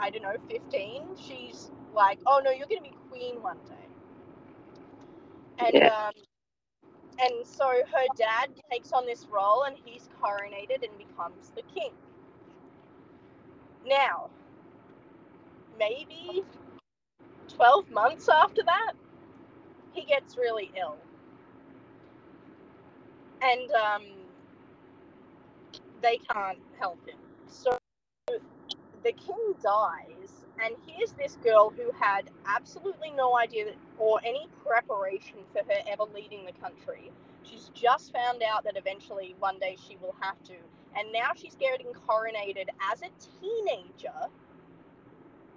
I 0.00 0.10
don't 0.10 0.22
know, 0.22 0.36
15, 0.50 1.04
she's 1.28 1.70
like, 1.94 2.18
oh 2.26 2.40
no, 2.44 2.50
you're 2.52 2.68
going 2.68 2.84
to 2.84 2.90
be 2.90 2.96
queen 3.10 3.42
one 3.42 3.58
day. 3.68 4.06
And 5.58 5.82
Yeah. 5.82 5.88
um, 5.88 6.12
and 7.20 7.46
so 7.46 7.66
her 7.68 8.06
dad 8.16 8.48
takes 8.72 8.92
on 8.92 9.06
this 9.06 9.26
role 9.32 9.64
and 9.64 9.76
he's 9.84 10.08
coronated 10.22 10.84
and 10.84 10.98
becomes 10.98 11.50
the 11.56 11.62
king. 11.74 11.92
Now, 13.86 14.30
maybe 15.78 16.42
12 17.56 17.90
months 17.90 18.28
after 18.28 18.62
that, 18.66 18.92
he 19.94 20.04
gets 20.04 20.36
really 20.36 20.70
ill. 20.80 20.96
And 23.40 23.70
um, 23.72 24.02
they 26.02 26.18
can't 26.32 26.58
help 26.78 26.98
him. 27.06 27.18
So 27.46 27.78
the 28.28 29.12
king 29.12 29.54
dies, 29.62 30.44
and 30.64 30.74
here's 30.86 31.12
this 31.12 31.36
girl 31.42 31.70
who 31.70 31.90
had 31.98 32.30
absolutely 32.46 33.10
no 33.12 33.36
idea 33.36 33.72
or 33.98 34.20
any 34.24 34.48
preparation 34.64 35.38
for 35.52 35.62
her 35.64 35.80
ever 35.88 36.04
leading 36.14 36.44
the 36.44 36.52
country. 36.52 37.10
She's 37.44 37.70
just 37.74 38.12
found 38.12 38.42
out 38.42 38.64
that 38.64 38.76
eventually 38.76 39.34
one 39.38 39.58
day 39.58 39.76
she 39.88 39.96
will 39.96 40.14
have 40.20 40.42
to, 40.44 40.54
and 40.96 41.12
now 41.12 41.30
she's 41.36 41.54
getting 41.54 41.86
coronated 42.08 42.66
as 42.92 43.02
a 43.02 43.10
teenager 43.40 44.28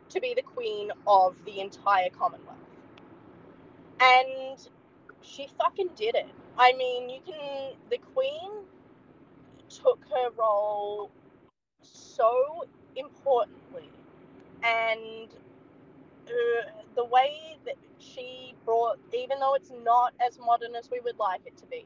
to 0.09 0.19
be 0.21 0.33
the 0.35 0.41
queen 0.41 0.91
of 1.07 1.35
the 1.45 1.59
entire 1.59 2.09
Commonwealth. 2.09 2.57
And 3.99 4.57
she 5.23 5.47
fucking 5.59 5.89
did 5.95 6.15
it. 6.15 6.27
I 6.57 6.73
mean, 6.73 7.09
you 7.09 7.21
can, 7.25 7.73
the 7.89 7.97
queen 7.97 8.51
took 9.69 9.99
her 10.09 10.29
role 10.37 11.11
so 11.81 12.65
importantly 12.95 13.89
and 14.63 15.29
uh, 16.27 16.71
the 16.95 17.05
way 17.05 17.57
that 17.65 17.75
she 17.99 18.55
brought 18.65 18.99
even 19.13 19.39
though 19.39 19.55
it's 19.55 19.71
not 19.83 20.13
as 20.25 20.39
modern 20.39 20.75
as 20.75 20.89
we 20.91 20.99
would 21.01 21.17
like 21.19 21.41
it 21.45 21.57
to 21.57 21.65
be 21.67 21.85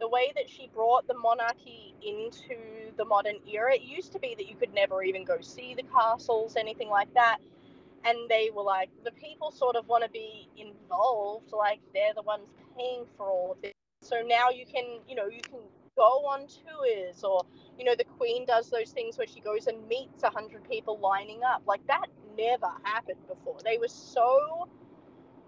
the 0.00 0.08
way 0.08 0.32
that 0.36 0.48
she 0.48 0.68
brought 0.74 1.06
the 1.08 1.14
monarchy 1.14 1.94
into 2.06 2.56
the 2.96 3.04
modern 3.04 3.36
era 3.50 3.74
it 3.74 3.82
used 3.82 4.12
to 4.12 4.18
be 4.18 4.34
that 4.36 4.48
you 4.48 4.56
could 4.56 4.72
never 4.74 5.02
even 5.02 5.24
go 5.24 5.40
see 5.40 5.74
the 5.74 5.82
castles 5.84 6.56
anything 6.56 6.88
like 6.90 7.12
that 7.14 7.38
and 8.04 8.18
they 8.30 8.50
were 8.54 8.62
like 8.62 8.90
the 9.04 9.12
people 9.12 9.50
sort 9.50 9.76
of 9.76 9.88
want 9.88 10.04
to 10.04 10.10
be 10.10 10.48
involved 10.58 11.52
like 11.52 11.80
they're 11.94 12.14
the 12.14 12.22
ones 12.22 12.48
paying 12.78 13.04
for 13.16 13.30
all 13.30 13.52
of 13.52 13.62
this 13.62 13.72
so 14.02 14.22
now 14.26 14.50
you 14.50 14.66
can 14.66 15.00
you 15.08 15.16
know 15.16 15.26
you 15.28 15.40
can 15.42 15.60
go 15.96 16.26
on 16.26 16.42
tours 16.46 17.24
or 17.24 17.42
you 17.78 17.84
know 17.84 17.94
the 17.96 18.04
queen 18.04 18.46
does 18.46 18.70
those 18.70 18.92
things 18.92 19.18
where 19.18 19.26
she 19.26 19.40
goes 19.40 19.66
and 19.66 19.86
meets 19.88 20.22
100 20.22 20.68
people 20.70 20.98
lining 21.00 21.40
up. 21.44 21.62
Like 21.66 21.86
that 21.88 22.06
never 22.38 22.68
happened 22.84 23.20
before. 23.28 23.58
They 23.64 23.78
were 23.78 23.88
so 23.88 24.68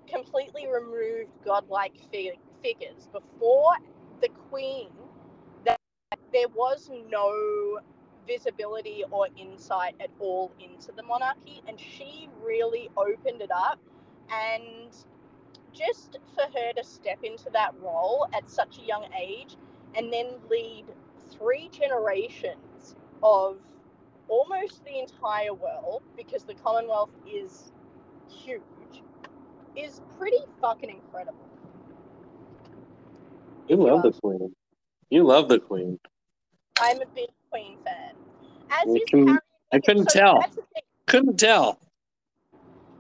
completely 0.09 0.67
removed 0.69 1.31
godlike 1.45 1.95
fi- 2.13 2.39
figures 2.63 3.09
before 3.13 3.75
the 4.23 4.29
queen 4.51 4.91
that 5.65 5.79
there 6.33 6.49
was 6.55 6.91
no 7.11 7.81
visibility 8.27 9.05
or 9.11 9.29
insight 9.37 9.95
at 10.01 10.11
all 10.21 10.53
into 10.61 10.93
the 10.97 11.03
monarchy. 11.03 11.63
And 11.69 11.81
she 11.81 12.29
really 12.43 12.91
opened 12.97 13.43
it 13.43 13.51
up 13.55 13.81
and 14.31 14.95
just 15.73 16.19
for 16.35 16.43
her 16.43 16.73
to 16.77 16.85
step 16.85 17.19
into 17.23 17.51
that 17.53 17.75
role 17.81 18.27
at 18.35 18.49
such 18.51 18.79
a 18.79 18.83
young 18.83 19.07
age 19.19 19.57
and 19.95 20.13
then 20.13 20.27
lead 20.51 20.85
three 21.31 21.69
generations 21.73 22.97
of 23.23 23.59
almost 24.29 24.85
the 24.85 24.99
entire 24.99 25.55
world 25.55 26.03
because 26.17 26.45
the 26.45 26.55
Commonwealth 26.55 27.11
is 27.27 27.73
huge 28.29 28.63
is 29.77 30.01
pretty 30.19 30.39
fucking 30.61 30.91
incredible. 30.91 31.39
You 33.69 33.77
love 33.77 34.03
the 34.03 34.13
queen. 34.13 34.55
You 35.11 35.25
love 35.25 35.49
the 35.49 35.59
queen. 35.59 35.99
I'm 36.81 37.01
a 37.01 37.07
big 37.15 37.29
Queen 37.51 37.79
fan. 37.85 38.13
As 38.71 38.87
is 38.95 39.03
can-. 39.09 39.39
I 39.73 39.81
couldn't 39.81 40.11
So 40.11 40.19
tell. 40.19 40.41
That's 40.41 40.57
the 40.57 40.63
thing. 40.75 40.83
Couldn't 41.07 41.39
tell. 41.39 41.79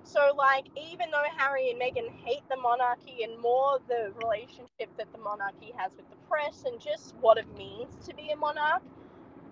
So, 0.09 0.33
like, 0.39 0.65
even 0.75 1.11
though 1.11 1.23
Harry 1.37 1.71
and 1.71 1.79
Meghan 1.79 2.11
hate 2.25 2.43
the 2.49 2.57
monarchy 2.57 3.25
and 3.25 3.39
more 3.39 3.79
the 3.89 4.11
relationship 4.23 4.89
that 4.97 5.13
the 5.13 5.19
monarchy 5.19 5.75
has 5.77 5.93
with 5.97 6.09
the 6.09 6.17
press 6.31 6.65
and 6.67 6.81
just 6.81 7.15
what 7.21 7.37
it 7.37 7.47
means 7.59 7.95
to 8.07 8.15
be 8.15 8.31
a 8.31 8.37
monarch, 8.37 8.83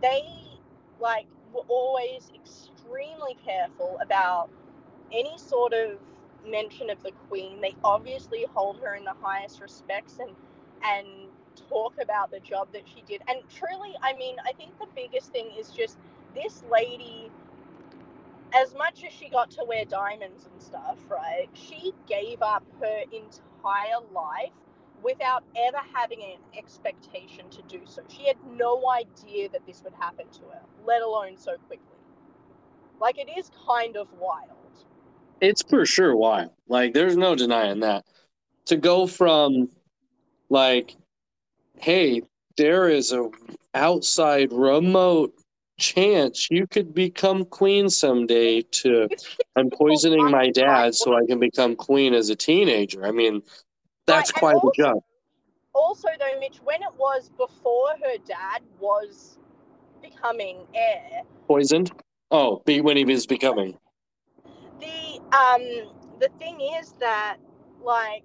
they, 0.00 0.22
like, 0.98 1.26
were 1.52 1.64
always 1.68 2.30
extremely 2.34 3.36
careful 3.44 3.98
about 4.00 4.48
any 5.12 5.36
sort 5.36 5.74
of 5.74 5.98
mention 6.48 6.88
of 6.88 7.02
the 7.02 7.12
Queen. 7.28 7.60
They 7.60 7.76
obviously 7.84 8.46
hold 8.54 8.80
her 8.80 8.94
in 8.94 9.04
the 9.04 9.14
highest 9.20 9.60
respects 9.60 10.18
and, 10.20 10.30
and 10.82 11.06
talk 11.68 11.94
about 12.00 12.30
the 12.30 12.40
job 12.40 12.68
that 12.72 12.84
she 12.88 13.02
did. 13.06 13.20
And 13.28 13.40
truly, 13.50 13.94
I 14.02 14.14
mean, 14.14 14.36
I 14.46 14.52
think 14.52 14.78
the 14.78 14.86
biggest 14.96 15.32
thing 15.32 15.50
is 15.58 15.70
just 15.70 15.98
this 16.34 16.62
lady 16.72 17.30
as 18.52 18.74
much 18.74 19.04
as 19.04 19.12
she 19.12 19.28
got 19.28 19.50
to 19.52 19.64
wear 19.66 19.84
diamonds 19.84 20.48
and 20.50 20.62
stuff, 20.62 20.98
right? 21.10 21.48
She 21.54 21.92
gave 22.06 22.42
up 22.42 22.64
her 22.80 23.02
entire 23.12 24.00
life 24.12 24.52
without 25.02 25.44
ever 25.56 25.80
having 25.94 26.22
an 26.22 26.38
expectation 26.58 27.48
to 27.50 27.62
do 27.68 27.80
so. 27.84 28.02
She 28.08 28.26
had 28.26 28.36
no 28.56 28.82
idea 28.90 29.48
that 29.50 29.66
this 29.66 29.82
would 29.84 29.92
happen 29.94 30.26
to 30.32 30.40
her, 30.52 30.62
let 30.86 31.02
alone 31.02 31.36
so 31.36 31.56
quickly. 31.66 31.86
Like 33.00 33.18
it 33.18 33.28
is 33.36 33.50
kind 33.66 33.96
of 33.96 34.08
wild. 34.18 34.50
It's 35.40 35.62
for 35.62 35.84
sure 35.84 36.16
wild. 36.16 36.50
Like, 36.66 36.94
there's 36.94 37.16
no 37.16 37.34
denying 37.34 37.80
that. 37.80 38.04
To 38.66 38.76
go 38.76 39.06
from, 39.06 39.68
like, 40.48 40.96
hey, 41.74 42.22
there 42.56 42.88
is 42.88 43.12
a 43.12 43.28
outside 43.74 44.50
remote 44.52 45.34
chance 45.78 46.48
you 46.50 46.66
could 46.66 46.94
become 46.94 47.44
queen 47.44 47.88
someday 47.88 48.62
to 48.62 49.08
I'm 49.56 49.70
poisoning 49.70 50.30
my 50.30 50.50
dad 50.50 50.94
so 50.94 51.14
I 51.14 51.24
can 51.26 51.38
become 51.38 51.76
queen 51.76 52.14
as 52.14 52.30
a 52.30 52.36
teenager. 52.36 53.04
I 53.06 53.10
mean, 53.12 53.42
that's 54.06 54.32
Right, 54.34 54.40
quite 54.40 54.56
a 54.56 54.60
also- 54.60 54.72
jump. 54.76 55.04
Also, 55.74 56.08
though, 56.18 56.40
Mitch, 56.40 56.56
when 56.64 56.82
it 56.82 56.94
was 56.98 57.28
before 57.36 57.90
her 58.02 58.16
dad 58.26 58.62
was 58.80 59.38
becoming 60.00 60.66
heir, 60.74 61.22
Poisoned? 61.46 61.92
Oh, 62.30 62.62
be 62.64 62.80
when 62.80 62.96
he 62.96 63.04
was 63.04 63.26
becoming. 63.26 63.76
the 64.80 65.20
um 65.36 65.62
the 66.18 66.28
thing 66.38 66.60
is 66.60 66.92
that 66.98 67.36
like 67.82 68.24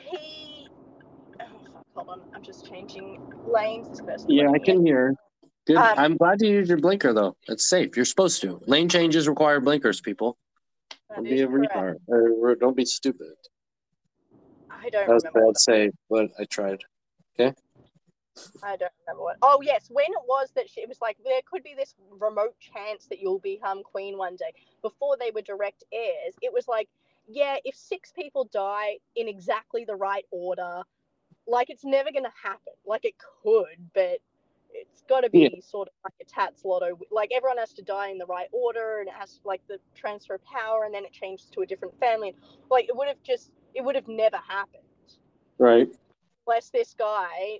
he 0.00 0.68
oh 1.40 1.44
fuck 1.72 1.84
hold 1.94 2.08
on 2.08 2.20
i'm 2.34 2.42
just 2.42 2.64
changing 2.68 3.20
lanes 3.46 3.88
this 3.88 4.00
person 4.00 4.30
Yeah, 4.30 4.50
I 4.50 4.58
can 4.58 4.84
hear. 4.86 5.14
Good. 5.68 5.76
Um, 5.76 5.94
I'm 5.98 6.16
glad 6.16 6.40
you 6.40 6.48
use 6.48 6.68
your 6.70 6.78
blinker 6.78 7.12
though. 7.12 7.36
It's 7.46 7.68
safe. 7.68 7.94
You're 7.94 8.06
supposed 8.06 8.40
to. 8.40 8.58
Lane 8.66 8.88
changes 8.88 9.28
require 9.28 9.60
blinkers, 9.60 10.00
people. 10.00 10.38
Don't 11.14 11.24
be 11.24 11.42
a 11.42 11.46
retard. 11.46 11.96
Or, 12.06 12.30
or 12.30 12.54
don't 12.54 12.74
be 12.74 12.86
stupid. 12.86 13.34
i 14.70 14.88
don't 14.88 15.06
That 15.06 15.12
was 15.12 15.24
remember 15.24 15.52
bad 15.52 15.58
save, 15.58 15.92
but 16.08 16.30
I 16.40 16.44
tried. 16.44 16.80
Okay. 17.38 17.54
I 18.62 18.76
don't 18.76 18.92
remember 19.06 19.24
what 19.24 19.36
oh 19.42 19.60
yes 19.62 19.88
when 19.90 20.06
it 20.06 20.22
was 20.26 20.52
that 20.54 20.70
she, 20.70 20.80
it 20.80 20.88
was 20.88 21.00
like 21.02 21.16
there 21.24 21.40
could 21.50 21.64
be 21.64 21.74
this 21.76 21.96
remote 22.20 22.54
chance 22.60 23.06
that 23.06 23.18
you'll 23.20 23.40
become 23.40 23.82
queen 23.82 24.16
one 24.16 24.36
day 24.36 24.52
before 24.80 25.16
they 25.18 25.32
were 25.32 25.42
direct 25.42 25.82
heirs 25.92 26.34
it 26.40 26.52
was 26.52 26.68
like 26.68 26.88
yeah 27.26 27.56
if 27.64 27.74
six 27.74 28.12
people 28.12 28.48
die 28.52 28.98
in 29.16 29.26
exactly 29.26 29.84
the 29.84 29.96
right 29.96 30.24
order 30.30 30.82
like 31.48 31.68
it's 31.68 31.84
never 31.84 32.12
going 32.12 32.22
to 32.22 32.32
happen 32.40 32.72
like 32.86 33.04
it 33.04 33.14
could 33.42 33.90
but 33.92 34.20
it's 34.72 35.02
got 35.08 35.20
to 35.22 35.30
be 35.30 35.60
sort 35.60 35.88
of 35.88 35.94
like 36.04 36.14
a 36.20 36.24
Tatts 36.24 36.64
Lotto 36.64 36.98
like 37.10 37.30
everyone 37.34 37.58
has 37.58 37.72
to 37.74 37.82
die 37.82 38.08
in 38.10 38.18
the 38.18 38.26
right 38.26 38.48
order 38.52 39.00
and 39.00 39.08
it 39.08 39.14
has 39.18 39.40
like 39.44 39.60
the 39.68 39.78
transfer 39.94 40.34
of 40.34 40.44
power 40.44 40.84
and 40.84 40.94
then 40.94 41.04
it 41.04 41.12
changes 41.12 41.48
to 41.50 41.60
a 41.62 41.66
different 41.66 41.98
family 41.98 42.34
like 42.70 42.86
it 42.88 42.96
would 42.96 43.08
have 43.08 43.22
just 43.22 43.50
it 43.74 43.84
would 43.84 43.94
have 43.94 44.08
never 44.08 44.36
happened 44.36 44.82
Right. 45.58 45.88
unless 46.46 46.70
this 46.70 46.94
guy 46.96 47.58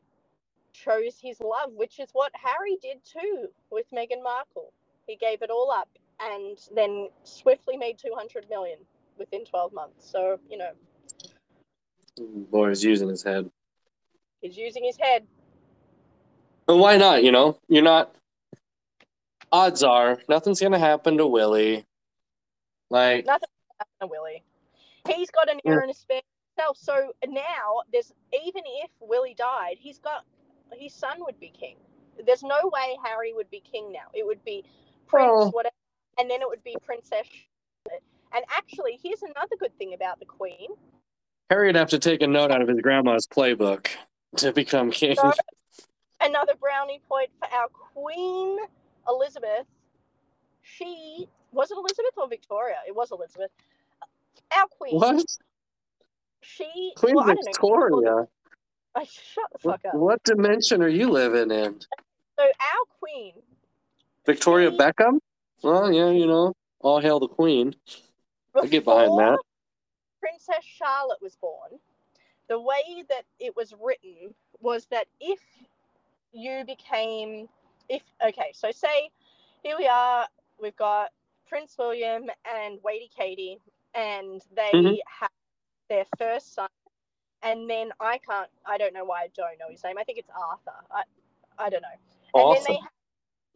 chose 0.73 1.19
his 1.21 1.41
love, 1.41 1.73
which 1.75 1.99
is 1.99 2.11
what 2.13 2.31
Harry 2.35 2.77
did 2.81 2.99
too 3.05 3.49
with 3.71 3.87
Meghan 3.93 4.23
Markle. 4.23 4.73
He 5.09 5.17
gave 5.17 5.43
it 5.43 5.51
all 5.51 5.71
up 5.73 5.89
and 6.21 6.57
then 6.75 7.09
swiftly 7.25 7.77
made 7.77 7.99
200 7.99 8.47
million 8.49 8.79
within 9.19 9.45
12 9.45 9.73
months. 9.73 10.09
So, 10.09 10.39
you 10.49 10.59
know, 10.59 10.71
Boy 12.51 12.71
is 12.71 12.85
using 12.85 13.09
his 13.09 13.23
head. 13.23 13.51
he's 14.41 14.57
using 14.57 14.85
his 14.85 14.97
head. 15.01 15.27
And 16.69 16.79
why 16.79 16.99
not? 16.99 17.25
You 17.25 17.33
know, 17.33 17.59
you're 17.69 17.83
not. 17.83 18.15
Odds 19.51 19.83
are 19.83 20.19
nothing's 20.29 20.61
gonna 20.61 20.79
happen 20.79 21.17
to 21.17 21.27
Willie. 21.27 21.87
Like, 22.91 23.25
nothing's 23.25 23.51
gonna 23.69 23.79
happen 23.79 23.95
to 24.03 24.07
Willie. 24.07 24.45
He's 25.09 25.31
got 25.31 25.51
an 25.51 25.61
heir 25.65 25.81
and 25.81 25.91
a 25.91 25.95
spare 25.95 26.21
himself. 26.57 26.77
So 26.77 27.13
now 27.27 27.83
there's 27.93 28.13
even 28.33 28.63
if 28.67 28.91
Willie 29.01 29.35
died, 29.35 29.77
he's 29.79 29.99
got 29.99 30.25
his 30.77 30.93
son 30.95 31.17
would 31.21 31.41
be 31.41 31.49
king. 31.59 31.77
There's 32.27 32.43
no 32.43 32.59
way 32.65 32.97
Harry 33.03 33.33
would 33.33 33.49
be 33.49 33.61
king 33.61 33.91
now. 33.93 34.11
It 34.13 34.27
would 34.27 34.45
be 34.45 34.65
Prince, 35.07 35.53
whatever, 35.53 35.75
and 36.19 36.31
then 36.31 36.43
it 36.43 36.49
would 36.49 36.65
be 36.65 36.77
Princess. 36.85 37.27
And 38.35 38.45
actually, 38.51 38.99
here's 39.03 39.23
another 39.23 39.57
good 39.59 39.77
thing 39.79 39.95
about 39.95 40.19
the 40.19 40.27
Queen. 40.27 40.69
Harry 41.49 41.69
would 41.69 41.77
have 41.77 41.89
to 41.91 41.99
take 41.99 42.21
a 42.21 42.27
note 42.27 42.51
out 42.51 42.61
of 42.61 42.69
his 42.69 42.81
grandma's 42.81 43.27
playbook 43.27 43.89
to 44.37 44.53
become 44.53 44.91
king. 44.91 45.17
So, 45.17 45.33
another 46.21 46.55
brownie 46.61 47.01
point 47.09 47.31
for 47.39 47.49
our 47.55 47.69
Queen 47.69 48.59
Elizabeth. 49.09 49.67
She 50.63 51.29
was 51.53 51.71
it 51.71 51.79
Elizabeth 51.79 52.13
or 52.17 52.29
Victoria? 52.29 52.77
It 52.87 52.95
was 52.95 53.11
Elizabeth. 53.11 53.51
Our 54.57 54.67
Queen. 54.79 54.97
What? 54.97 55.25
She. 56.43 56.93
Queen 56.97 57.15
well, 57.15 57.31
I. 57.31 57.35
Victoria? 57.45 58.27
Oh, 58.95 59.05
shut 59.05 59.45
the 59.53 59.59
fuck 59.59 59.81
What, 59.83 59.87
up. 59.87 59.95
what 59.95 60.23
dimension 60.25 60.83
are 60.83 60.89
you 60.89 61.11
living 61.11 61.51
in? 61.51 61.81
So 62.39 62.45
our 62.45 62.85
Queen. 62.99 63.33
Victoria 64.27 64.71
She- 64.71 64.77
Beckham? 64.77 65.19
Well, 65.63 65.93
yeah, 65.93 66.11
you 66.11 66.27
know, 66.27 66.55
all 66.81 67.01
hail 67.01 67.19
the 67.19 67.29
Queen. 67.29 67.75
I 68.61 68.67
get 68.67 68.85
behind 68.85 69.19
that. 69.19 69.39
Princess 70.21 70.65
Charlotte 70.65 71.19
was 71.21 71.37
born, 71.37 71.79
the 72.49 72.61
way 72.61 73.05
that 73.09 73.23
it 73.41 73.57
was 73.57 73.75
written 73.81 74.35
was 74.61 74.87
that 74.91 75.07
if 75.21 75.41
you 76.33 76.65
became, 76.67 77.49
if 77.89 78.03
okay, 78.27 78.53
so 78.55 78.71
say 78.71 79.11
here 79.63 79.77
we 79.79 79.89
are, 79.89 80.27
we've 80.61 80.77
got 80.77 81.11
Prince 81.49 81.77
William 81.79 82.25
and 82.47 82.79
Waity 82.83 83.11
Katie, 83.17 83.59
and 83.95 84.43
they 84.57 84.75
Mhm. 84.75 84.99
have 85.21 85.31
their 85.91 86.05
first 86.19 86.55
son, 86.55 86.69
and 87.43 87.69
then 87.71 87.91
I 88.01 88.19
can't, 88.19 88.51
I 88.67 88.79
don't 88.79 88.95
know 88.95 89.05
why 89.05 89.23
I 89.23 89.29
don't 89.37 89.59
know 89.59 89.71
his 89.71 89.85
name. 89.85 89.99
I 89.99 90.05
think 90.05 90.19
it's 90.19 90.31
Arthur. 90.37 90.73
I, 90.91 91.03
I 91.59 91.71
don't 91.71 91.83
know. 91.83 91.89
And 92.37 92.51
then 92.53 92.65
they 92.65 92.75
have, 92.75 92.93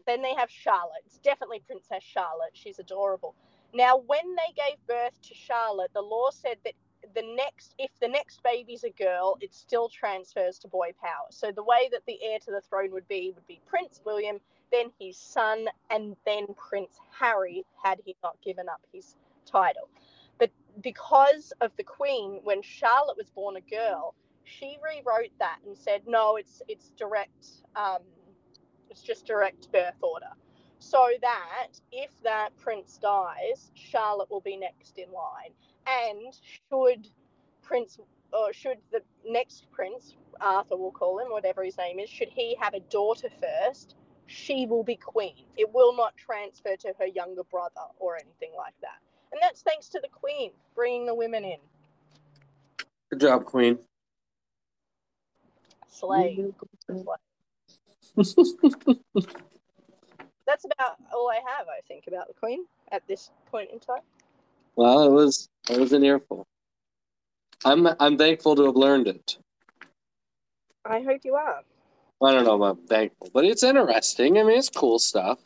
then 0.06 0.22
they 0.22 0.34
have 0.34 0.50
Charlotte. 0.50 1.02
It's 1.06 1.18
definitely 1.18 1.60
Princess 1.66 2.02
Charlotte. 2.04 2.52
She's 2.54 2.78
adorable. 2.78 3.34
Now, 3.74 3.98
when 3.98 4.36
they 4.36 4.54
gave 4.56 4.78
birth 4.88 5.20
to 5.22 5.34
Charlotte, 5.34 5.92
the 5.94 6.02
law 6.02 6.30
said 6.30 6.58
that 6.64 6.74
the 7.14 7.22
next, 7.36 7.74
if 7.78 7.90
the 8.00 8.08
next 8.08 8.42
baby's 8.42 8.84
a 8.84 8.90
girl, 8.90 9.36
it 9.40 9.54
still 9.54 9.88
transfers 9.88 10.58
to 10.60 10.68
boy 10.68 10.92
power. 11.00 11.26
So 11.30 11.52
the 11.52 11.62
way 11.62 11.88
that 11.92 12.02
the 12.06 12.18
heir 12.22 12.38
to 12.40 12.50
the 12.50 12.60
throne 12.60 12.90
would 12.92 13.08
be 13.08 13.32
would 13.34 13.46
be 13.46 13.60
Prince 13.66 14.00
William, 14.04 14.38
then 14.70 14.90
his 14.98 15.16
son, 15.16 15.66
and 15.90 16.16
then 16.24 16.46
Prince 16.56 16.98
Harry, 17.18 17.64
had 17.82 18.00
he 18.04 18.16
not 18.22 18.36
given 18.44 18.68
up 18.68 18.80
his 18.92 19.16
title. 19.46 19.88
But 20.38 20.50
because 20.82 21.52
of 21.60 21.72
the 21.76 21.84
Queen, 21.84 22.40
when 22.42 22.62
Charlotte 22.62 23.16
was 23.16 23.30
born 23.30 23.56
a 23.56 23.60
girl, 23.60 24.14
she 24.44 24.78
rewrote 24.82 25.32
that 25.38 25.58
and 25.66 25.76
said, 25.76 26.02
no, 26.06 26.36
it's 26.36 26.62
it's 26.68 26.90
direct, 26.90 27.46
um, 27.76 28.02
it's 28.90 29.02
just 29.02 29.26
direct 29.26 29.70
birth 29.72 30.02
order 30.02 30.32
so 30.82 31.06
that 31.20 31.68
if 31.92 32.10
that 32.24 32.50
prince 32.56 32.98
dies, 32.98 33.70
Charlotte 33.74 34.28
will 34.30 34.40
be 34.40 34.56
next 34.56 34.98
in 34.98 35.12
line. 35.12 35.52
And 35.86 36.34
should 36.70 37.08
Prince 37.62 37.98
or 38.32 38.52
should 38.52 38.78
the 38.90 39.02
next 39.26 39.70
prince, 39.70 40.14
Arthur 40.40 40.76
we'll 40.76 40.90
call 40.90 41.18
him, 41.18 41.30
whatever 41.30 41.62
his 41.62 41.76
name 41.76 41.98
is, 41.98 42.08
should 42.08 42.28
he 42.30 42.56
have 42.60 42.74
a 42.74 42.80
daughter 42.80 43.28
first, 43.40 43.94
she 44.26 44.66
will 44.66 44.82
be 44.82 44.96
queen. 44.96 45.34
It 45.56 45.72
will 45.72 45.94
not 45.96 46.16
transfer 46.16 46.76
to 46.76 46.92
her 46.98 47.06
younger 47.06 47.44
brother 47.44 47.82
or 47.98 48.16
anything 48.16 48.52
like 48.56 48.74
that. 48.80 48.98
And 49.32 49.40
that's 49.40 49.62
thanks 49.62 49.88
to 49.90 50.00
the 50.00 50.08
queen 50.08 50.52
bringing 50.74 51.06
the 51.06 51.14
women 51.14 51.44
in. 51.44 51.58
Good 53.10 53.20
job, 53.20 53.44
Queen. 53.44 53.78
Slay. 55.88 56.52
That's 60.44 60.64
about 60.64 60.96
all 61.14 61.30
I 61.30 61.40
have, 61.46 61.68
I 61.68 61.80
think, 61.86 62.04
about 62.08 62.28
the 62.28 62.34
queen 62.34 62.64
at 62.90 63.06
this 63.06 63.30
point 63.50 63.70
in 63.70 63.78
time. 63.78 64.02
Well, 64.76 65.04
it 65.06 65.10
was 65.10 65.48
it 65.70 65.78
was 65.78 65.92
an 65.92 66.04
earful. 66.04 66.46
I'm 67.64 67.86
I'm 68.00 68.18
thankful 68.18 68.56
to 68.56 68.64
have 68.66 68.76
learned 68.76 69.08
it. 69.08 69.38
I 70.84 71.00
hope 71.00 71.20
you 71.24 71.34
are. 71.34 71.62
I 72.22 72.32
don't 72.32 72.44
know 72.44 72.54
about 72.62 72.78
thankful, 72.88 73.30
but 73.32 73.44
it's 73.44 73.62
interesting. 73.62 74.38
I 74.38 74.42
mean, 74.44 74.58
it's 74.58 74.68
cool 74.68 74.98
stuff. 74.98 75.38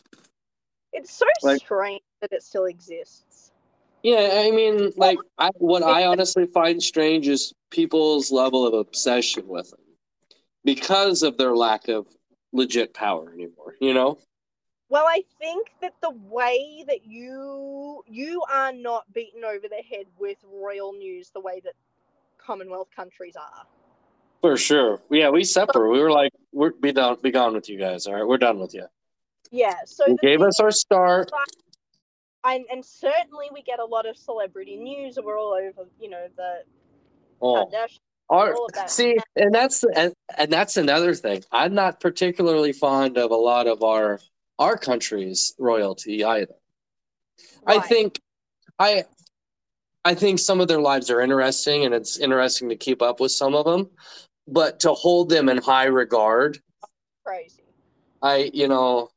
It's 0.93 1.13
so 1.13 1.27
Like- 1.43 1.61
strange 1.61 2.03
that 2.21 2.33
it 2.33 2.43
still 2.43 2.65
exists. 2.67 3.53
Yeah, 4.03 4.43
I 4.47 4.51
mean, 4.53 4.93
like, 4.97 5.19
I, 5.37 5.51
what 5.57 5.83
I 5.83 6.07
honestly 6.07 6.47
find 6.47 6.81
strange 6.81 7.27
is 7.27 7.53
people's 7.71 8.31
level 8.31 8.65
of 8.65 8.73
obsession 8.75 9.49
with 9.49 9.73
it 9.73 10.37
because 10.65 11.23
of 11.25 11.37
their 11.39 11.57
lack 11.57 11.89
of 11.89 12.07
legit 12.53 12.95
power 12.95 13.33
anymore. 13.33 13.75
You 13.81 13.95
know? 13.95 14.19
Well, 14.89 15.05
I 15.07 15.23
think 15.41 15.73
that 15.83 15.95
the 16.01 16.13
way 16.31 16.85
that 16.87 17.05
you 17.07 18.03
you 18.07 18.43
are 18.53 18.73
not 18.73 19.13
beaten 19.13 19.45
over 19.45 19.67
the 19.69 19.83
head 19.89 20.07
with 20.19 20.39
royal 20.53 20.93
news 20.93 21.31
the 21.31 21.41
way 21.41 21.61
that 21.65 21.75
Commonwealth 22.39 22.89
countries 22.95 23.35
are. 23.37 23.67
For 24.43 24.57
sure. 24.57 25.01
Yeah, 25.11 25.31
we 25.31 25.43
separate. 25.43 25.91
We 25.91 26.01
were 26.01 26.13
like, 26.13 26.31
we're 26.53 26.71
be 26.71 26.93
done, 26.93 27.17
be 27.21 27.33
gone 27.33 27.55
with 27.55 27.69
you 27.69 27.79
guys. 27.79 28.07
All 28.07 28.15
right, 28.15 28.27
we're 28.27 28.39
done 28.39 28.61
with 28.61 28.75
you. 28.75 28.87
Yeah. 29.51 29.75
So 29.87 30.05
You 30.07 30.17
gave 30.23 30.41
us 30.43 30.61
our 30.61 30.71
start. 30.71 31.31
and, 32.45 32.65
and 32.71 32.85
certainly 32.85 33.47
we 33.53 33.63
get 33.63 33.81
a 33.81 33.85
lot 33.85 34.07
of 34.07 34.17
celebrity 34.17 34.77
news. 34.77 35.19
We're 35.21 35.39
all 35.39 35.55
over, 35.55 35.89
you 36.01 36.11
know, 36.11 36.27
the 36.37 36.63
Oh, 37.43 37.67
Kardashians. 37.67 37.99
our, 38.31 38.55
all 38.55 38.67
of 38.67 38.73
that. 38.75 38.91
see, 38.91 39.17
and 39.35 39.53
that's 39.55 39.85
and, 39.95 40.13
and 40.39 40.51
that's 40.53 40.77
another 40.77 41.15
thing. 41.15 41.43
I'm 41.51 41.75
not 41.75 41.99
particularly 42.01 42.73
fond 42.73 43.19
of 43.19 43.31
a 43.33 43.37
lot 43.37 43.67
of 43.67 43.83
our 43.83 44.21
our 44.59 44.77
country's 44.77 45.55
royalty 45.59 46.25
either. 46.25 46.55
I 47.67 47.81
think 47.81 48.21
I 48.79 49.05
I 50.05 50.15
think 50.15 50.39
some 50.39 50.61
of 50.61 50.69
their 50.69 50.81
lives 50.81 51.11
are 51.11 51.21
interesting 51.21 51.85
and 51.85 51.95
it's 51.95 52.19
interesting 52.19 52.69
to 52.69 52.77
keep 52.77 53.03
up 53.03 53.21
with 53.21 53.33
some 53.33 53.55
of 53.55 53.65
them, 53.65 53.91
but 54.47 54.81
to 54.81 54.93
hold 54.93 55.29
them 55.29 55.49
in 55.49 55.59
high 55.59 55.87
regard, 55.87 56.59
crazy. 57.25 57.63
I 58.23 58.51
you 58.53 58.69
know 58.69 59.11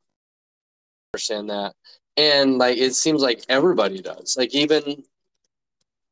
understand 1.12 1.50
that. 1.50 1.74
And 2.16 2.58
like 2.58 2.76
it 2.76 2.94
seems 2.94 3.22
like 3.22 3.44
everybody 3.48 4.00
does. 4.00 4.36
Like 4.36 4.54
even 4.54 5.04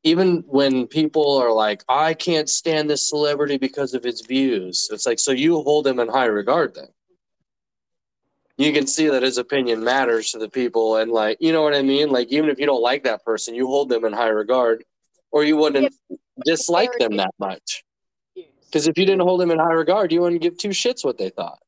even 0.05 0.45
when 0.47 0.87
people 0.87 1.37
are 1.39 1.53
like, 1.53 1.83
I 1.89 2.15
can't 2.15 2.49
stand 2.49 2.89
this 2.89 3.09
celebrity 3.09 3.59
because 3.59 3.95
of 3.95 4.05
his 4.05 4.21
views. 4.23 4.89
It's 4.93 5.07
like 5.07 5.19
so 5.19 5.33
you 5.33 5.61
hold 5.63 5.87
him 5.87 5.99
in 5.99 6.09
high 6.09 6.27
regard 6.27 6.75
then. 6.75 6.89
You 8.59 8.73
can 8.73 8.87
see 8.87 9.09
that 9.09 9.23
his 9.23 9.39
opinion 9.39 9.83
matters 9.83 10.33
to 10.33 10.39
the 10.39 10.49
people 10.49 10.97
and 10.97 11.11
like 11.11 11.39
you 11.41 11.53
know 11.53 11.63
what 11.63 11.75
I 11.75 11.83
mean? 11.83 12.11
Like 12.11 12.29
even 12.29 12.51
if 12.51 12.59
you 12.59 12.67
don't 12.67 12.83
like 12.83 13.05
that 13.05 13.25
person, 13.25 13.55
you 13.55 13.67
hold 13.67 13.89
them 13.89 14.05
in 14.05 14.13
high 14.13 14.29
regard. 14.29 14.85
Or 15.31 15.45
you 15.45 15.59
wouldn't 15.59 15.95
dislike 16.47 16.99
them 16.99 17.17
that 17.19 17.35
much. 17.39 17.85
Because 18.35 18.89
if 18.89 18.97
you 18.97 19.05
didn't 19.05 19.21
hold 19.21 19.41
them 19.41 19.51
in 19.51 19.59
high 19.59 19.75
regard, 19.75 20.11
you 20.11 20.23
wouldn't 20.23 20.41
give 20.41 20.57
two 20.57 20.71
shits 20.71 21.05
what 21.05 21.19
they 21.19 21.29
thought. 21.29 21.59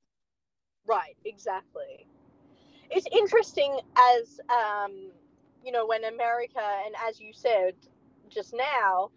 Right, 0.87 1.15
exactly. 1.27 2.07
It's 2.91 3.07
interesting 3.13 3.79
as 3.97 4.41
um, 4.49 5.11
you 5.63 5.73
know, 5.73 5.87
when 5.87 6.05
America 6.05 6.63
and 6.87 6.95
as 7.07 7.21
you 7.21 7.33
said 7.35 7.75
just 8.31 8.55
now, 8.55 9.11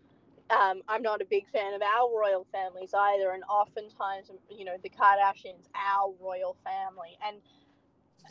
um, 0.49 0.81
I'm 0.87 1.01
not 1.01 1.21
a 1.21 1.25
big 1.25 1.47
fan 1.49 1.73
of 1.73 1.81
our 1.81 2.09
royal 2.19 2.45
families 2.51 2.93
either, 2.93 3.31
and 3.31 3.43
oftentimes, 3.45 4.29
you 4.49 4.65
know, 4.65 4.75
the 4.83 4.89
Kardashians, 4.89 5.67
our 5.73 6.13
royal 6.19 6.57
family, 6.63 7.17
and 7.25 7.37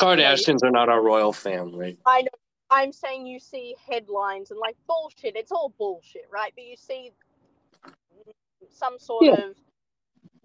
Kardashians 0.00 0.62
are 0.62 0.70
not 0.70 0.88
our 0.88 1.02
royal 1.02 1.32
family. 1.32 1.98
I 2.06 2.22
know 2.22 2.28
I'm 2.70 2.92
saying 2.92 3.26
you 3.26 3.38
see 3.38 3.76
headlines 3.88 4.50
and 4.50 4.58
like 4.58 4.76
bullshit. 4.86 5.36
It's 5.36 5.52
all 5.52 5.74
bullshit, 5.78 6.26
right? 6.32 6.52
But 6.56 6.64
you 6.64 6.76
see 6.76 7.12
some 8.70 8.98
sort 8.98 9.24
Yeah. 9.26 9.32
of 9.32 9.56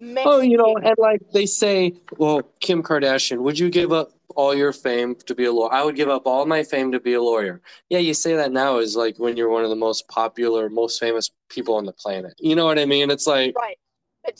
Oh, 0.00 0.40
you 0.40 0.56
know, 0.56 0.76
and 0.76 0.94
like 0.98 1.20
they 1.32 1.44
say, 1.44 1.92
well, 2.18 2.42
Kim 2.60 2.84
Kardashian, 2.84 3.38
would 3.38 3.58
you 3.58 3.68
give 3.68 3.92
up 3.92 4.12
all 4.36 4.54
your 4.54 4.72
fame 4.72 5.16
to 5.26 5.34
be 5.34 5.46
a 5.46 5.52
lawyer? 5.52 5.72
I 5.72 5.82
would 5.82 5.96
give 5.96 6.08
up 6.08 6.24
all 6.24 6.46
my 6.46 6.62
fame 6.62 6.92
to 6.92 7.00
be 7.00 7.14
a 7.14 7.20
lawyer. 7.22 7.60
Yeah, 7.88 7.98
you 7.98 8.14
say 8.14 8.36
that 8.36 8.52
now 8.52 8.78
is 8.78 8.94
like 8.94 9.18
when 9.18 9.36
you're 9.36 9.48
one 9.48 9.64
of 9.64 9.70
the 9.70 9.76
most 9.76 10.06
popular, 10.06 10.68
most 10.70 11.00
famous 11.00 11.30
people 11.48 11.74
on 11.74 11.84
the 11.84 11.92
planet. 11.92 12.34
You 12.38 12.54
know 12.54 12.64
what 12.64 12.78
I 12.78 12.84
mean? 12.84 13.10
It's 13.10 13.26
like, 13.26 13.56
right. 13.56 13.76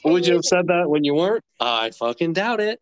Would 0.05 0.27
you 0.27 0.35
have 0.35 0.37
years 0.37 0.49
said 0.49 0.69
that 0.69 0.89
when 0.89 1.03
you 1.03 1.15
weren't? 1.15 1.43
I 1.59 1.91
fucking 1.91 2.35
doubt 2.35 2.61
it. 2.61 2.81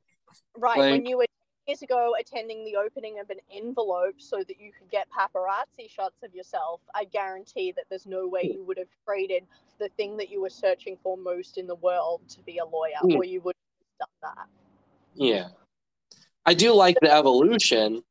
Right, 0.58 0.76
Like- 0.78 0.90
when 0.90 1.06
you 1.06 1.16
were 1.16 1.26
years 1.66 1.82
ago 1.82 2.14
attending 2.18 2.64
the 2.64 2.76
opening 2.76 3.18
of 3.20 3.30
an 3.30 3.38
envelope 3.52 4.14
so 4.18 4.38
that 4.38 4.60
you 4.60 4.70
could 4.78 4.90
get 4.90 5.08
paparazzi 5.10 5.90
shots 5.90 6.22
of 6.22 6.34
yourself, 6.34 6.80
I 6.94 7.04
guarantee 7.04 7.72
that 7.76 7.84
there's 7.90 8.06
no 8.06 8.28
way 8.28 8.50
you 8.54 8.64
would 8.64 8.78
have 8.78 8.88
traded 9.04 9.44
the 9.78 9.88
thing 9.90 10.16
that 10.16 10.30
you 10.30 10.40
were 10.40 10.50
searching 10.50 10.96
for 11.02 11.16
most 11.16 11.58
in 11.58 11.66
the 11.66 11.74
world 11.76 12.22
to 12.28 12.40
be 12.42 12.58
a 12.58 12.64
lawyer, 12.64 12.98
Hmm. 13.00 13.16
or 13.16 13.24
you 13.24 13.40
would 13.42 13.54
have 14.00 14.08
done 14.08 14.34
that. 14.36 14.48
Yeah. 15.14 15.48
I 16.44 16.54
do 16.54 16.72
like 16.72 16.96
the 17.00 17.12
evolution 17.12 18.02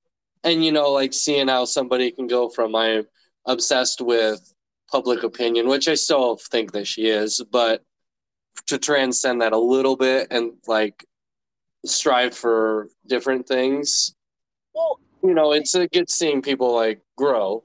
and 0.44 0.64
you 0.64 0.72
know 0.72 0.92
like 0.92 1.14
seeing 1.14 1.48
how 1.48 1.66
somebody 1.66 2.12
can 2.12 2.28
go 2.28 2.50
from 2.50 2.76
I'm 2.76 3.08
obsessed 3.46 4.02
with 4.02 4.54
public 4.92 5.24
opinion, 5.24 5.68
which 5.68 5.88
I 5.88 5.96
still 5.96 6.36
think 6.36 6.74
that 6.74 6.86
she 6.88 7.08
is, 7.08 7.42
but 7.52 7.84
to 8.68 8.78
transcend 8.78 9.42
that 9.42 9.54
a 9.54 9.58
little 9.58 9.96
bit 9.96 10.28
and 10.32 10.54
like 10.68 11.06
strive 11.88 12.36
for 12.36 12.90
different 13.08 13.48
things. 13.48 14.14
Well, 14.74 15.00
You 15.24 15.34
know, 15.34 15.54
it's 15.54 15.74
a 15.76 15.88
good 15.88 16.10
seeing 16.10 16.42
people 16.42 16.74
like 16.74 17.02
grow. 17.18 17.64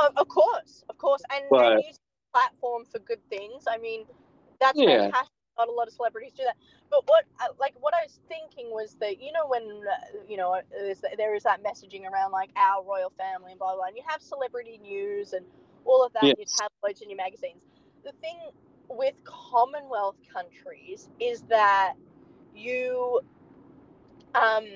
of, 0.00 0.16
of 0.16 0.28
course, 0.28 0.84
of 0.88 0.96
course, 0.98 1.22
and, 1.30 1.44
But- 1.50 1.72
and 1.72 1.82
you 1.84 1.92
platform 2.32 2.84
for 2.86 2.98
good 3.00 3.20
things. 3.28 3.64
I 3.68 3.76
mean, 3.76 4.06
that's 4.58 4.78
Yeah. 4.78 5.02
fantastic. 5.04 5.28
Not 5.58 5.68
a 5.68 5.72
lot 5.72 5.86
of 5.86 5.92
celebrities 5.92 6.32
do 6.32 6.44
that. 6.44 6.56
But 6.88 7.06
what, 7.06 7.26
uh, 7.40 7.48
like, 7.58 7.74
what 7.78 7.92
I 7.94 8.02
was 8.04 8.18
thinking 8.26 8.70
was 8.70 8.94
that 8.96 9.20
you 9.20 9.32
know 9.32 9.46
when 9.46 9.82
uh, 9.86 10.18
you 10.26 10.38
know 10.38 10.58
there's, 10.70 11.42
that 11.42 11.62
messaging 11.62 12.10
around 12.10 12.32
like 12.32 12.50
our 12.56 12.82
royal 12.82 13.10
family 13.18 13.50
and 13.52 13.58
blah 13.58 13.68
blah, 13.68 13.76
blah 13.76 13.86
and 13.86 13.96
you 13.96 14.02
have 14.06 14.22
celebrity 14.22 14.78
news 14.78 15.34
and 15.34 15.44
all 15.84 16.02
of 16.02 16.12
that 16.14 16.24
in 16.24 16.36
your 16.38 16.46
tabloids 16.46 17.02
and 17.02 17.10
your 17.10 17.18
magazines. 17.18 17.60
The 18.02 18.12
thing 18.22 18.38
with 18.88 19.14
Commonwealth 19.24 20.16
countries 20.32 21.10
is 21.20 21.42
that 21.42 21.94
you 22.54 23.20
um 24.34 24.66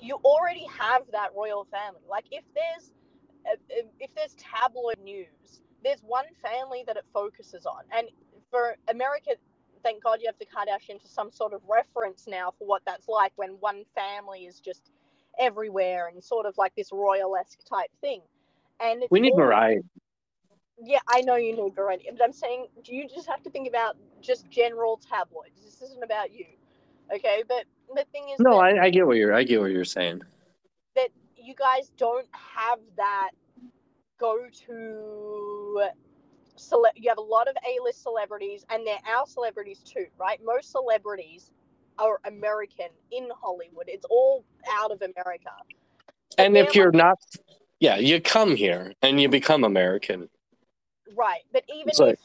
you 0.00 0.16
already 0.24 0.66
have 0.78 1.02
that 1.12 1.28
royal 1.36 1.66
family. 1.70 2.00
Like 2.08 2.24
if 2.30 2.44
there's 2.54 2.92
if 3.98 4.14
there's 4.14 4.34
tabloid 4.34 4.98
news, 5.02 5.62
there's 5.82 6.00
one 6.02 6.26
family 6.42 6.84
that 6.86 6.96
it 6.96 7.04
focuses 7.12 7.66
on. 7.66 7.82
And 7.90 8.08
for 8.50 8.76
America, 8.88 9.30
thank 9.82 10.02
God 10.02 10.18
you 10.20 10.28
have 10.28 10.38
the 10.38 10.46
Kardashians 10.46 11.02
to 11.02 11.08
some 11.08 11.30
sort 11.30 11.52
of 11.52 11.62
reference 11.68 12.26
now 12.28 12.52
for 12.58 12.66
what 12.66 12.82
that's 12.86 13.08
like 13.08 13.32
when 13.36 13.50
one 13.60 13.84
family 13.94 14.40
is 14.46 14.60
just 14.60 14.90
everywhere 15.38 16.08
and 16.12 16.22
sort 16.22 16.44
of 16.46 16.56
like 16.58 16.74
this 16.76 16.90
royal 16.92 17.36
esque 17.36 17.60
type 17.68 17.90
thing. 18.00 18.20
And 18.80 19.02
it's 19.02 19.10
We 19.10 19.20
need 19.20 19.32
all- 19.32 19.38
variety. 19.38 19.82
Yeah, 20.82 21.00
I 21.08 21.20
know 21.22 21.36
you 21.36 21.54
need 21.56 21.74
variety, 21.74 22.08
but 22.10 22.22
I'm 22.22 22.32
saying, 22.32 22.66
do 22.84 22.94
you 22.94 23.08
just 23.08 23.28
have 23.28 23.42
to 23.42 23.50
think 23.50 23.68
about 23.68 23.96
just 24.20 24.48
general 24.50 24.96
tabloids? 24.98 25.60
This 25.64 25.82
isn't 25.82 26.02
about 26.02 26.32
you, 26.32 26.46
okay? 27.14 27.42
But 27.48 27.64
the 27.94 28.04
thing 28.12 28.28
is, 28.30 28.38
No, 28.40 28.58
I, 28.58 28.84
I 28.84 28.90
get 28.90 29.06
what 29.06 29.16
you're 29.16 29.34
I 29.34 29.42
get 29.44 29.60
what 29.60 29.70
you're 29.70 29.84
saying. 29.84 30.22
that 30.96 31.08
you 31.36 31.54
guys 31.54 31.90
don't 31.96 32.26
have 32.32 32.78
that 32.96 33.30
go-to. 34.18 35.88
Cele- 36.56 36.92
you 36.94 37.08
have 37.08 37.18
a 37.18 37.22
lot 37.22 37.48
of 37.48 37.56
A-list 37.66 38.02
celebrities, 38.02 38.64
and 38.70 38.86
they're 38.86 38.98
our 39.10 39.26
celebrities 39.26 39.78
too, 39.80 40.06
right? 40.18 40.38
Most 40.44 40.70
celebrities 40.70 41.52
are 41.98 42.20
American 42.26 42.88
in 43.10 43.28
Hollywood. 43.40 43.86
It's 43.88 44.04
all 44.10 44.44
out 44.70 44.90
of 44.90 45.00
America. 45.02 45.50
But 46.36 46.46
And 46.46 46.56
if 46.56 46.74
you're 46.74 46.92
like- 46.92 47.02
not 47.02 47.18
yeah, 47.80 47.96
you 47.96 48.20
come 48.20 48.56
here 48.56 48.92
and 49.00 49.18
you 49.20 49.28
become 49.30 49.64
American. 49.64 50.28
Right, 51.16 51.42
but 51.52 51.64
even 51.68 51.88
It's 51.90 51.98
like- 51.98 52.18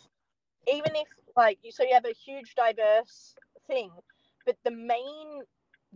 if, 0.68 0.76
even 0.76 0.96
if 0.96 1.08
like 1.36 1.60
you, 1.64 1.72
so 1.72 1.84
you 1.84 1.94
have 1.94 2.06
a 2.06 2.14
huge 2.14 2.56
diverse 2.56 3.36
thing, 3.68 3.92
but 4.46 4.58
the 4.64 4.72
main, 4.72 5.44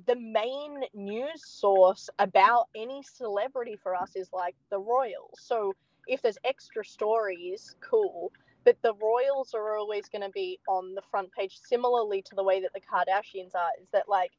the 0.05 0.15
main 0.15 0.83
news 0.93 1.45
source 1.45 2.09
about 2.19 2.67
any 2.75 3.01
celebrity 3.03 3.77
for 3.81 3.95
us 3.95 4.15
is 4.15 4.29
like 4.33 4.55
the 4.69 4.79
royals. 4.79 5.39
So 5.39 5.75
if 6.07 6.21
there's 6.21 6.37
extra 6.43 6.83
stories, 6.83 7.75
cool. 7.81 8.31
But 8.65 8.75
the 8.81 8.93
royals 8.95 9.53
are 9.53 9.77
always 9.77 10.09
going 10.09 10.21
to 10.21 10.29
be 10.29 10.59
on 10.67 10.93
the 10.93 11.01
front 11.09 11.31
page, 11.31 11.57
similarly 11.57 12.21
to 12.23 12.35
the 12.35 12.43
way 12.43 12.59
that 12.61 12.73
the 12.73 12.81
Kardashians 12.81 13.55
are. 13.55 13.69
Is 13.81 13.89
that 13.93 14.09
like 14.09 14.31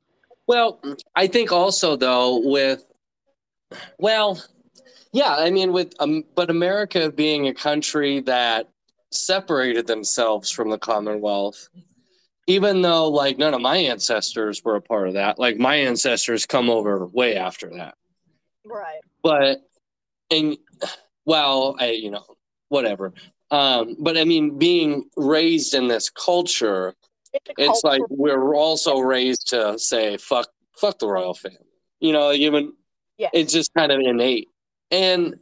Well, 0.46 0.80
I 1.16 1.26
think 1.26 1.52
also 1.52 1.96
though 1.96 2.40
with 2.40 2.84
well, 3.98 4.42
yeah, 5.12 5.35
I 5.37 5.51
mean 5.51 5.73
with 5.73 5.95
um, 5.99 6.25
but 6.35 6.51
America 6.51 7.11
being 7.11 7.49
a 7.49 7.55
country 7.55 8.21
that 8.23 8.69
separated 9.11 9.87
themselves 9.87 10.51
from 10.51 10.71
the 10.71 10.79
Commonwealth, 10.79 11.69
even 12.47 12.83
though 12.83 13.09
like 13.09 13.38
none 13.38 13.55
of 13.55 13.61
my 13.61 13.77
ancestors 13.77 14.62
were 14.64 14.77
a 14.77 14.83
part 14.83 15.09
of 15.09 15.14
that, 15.14 15.38
like 15.38 15.59
my 15.59 15.77
ancestors 15.77 16.47
come 16.47 16.71
over 16.71 17.07
way 17.07 17.37
after 17.37 17.71
that. 17.71 17.95
right? 18.64 19.01
But 19.23 19.62
and 20.31 20.57
well, 21.25 21.77
I 21.79 21.90
you 21.90 22.11
know 22.11 22.25
whatever. 22.69 23.12
Um, 23.51 23.97
but 23.99 24.16
I 24.16 24.25
mean, 24.25 24.59
being 24.59 25.09
raised 25.16 25.75
in 25.75 25.88
this 25.88 26.09
culture, 26.09 26.95
It's, 27.33 27.51
it's 27.59 27.85
like 27.85 28.03
we're 28.09 28.55
also 28.55 29.01
raised 29.01 29.49
to 29.49 29.79
say 29.79 30.16
fuck 30.16 30.49
fuck 30.77 30.99
the 30.99 31.07
royal 31.07 31.35
family 31.35 31.59
you 32.01 32.12
know 32.12 32.33
even 32.33 32.73
yes. 33.19 33.31
it's 33.33 33.53
just 33.53 33.73
kind 33.75 33.93
of 33.93 34.01
innate 34.01 34.49
and 34.90 35.38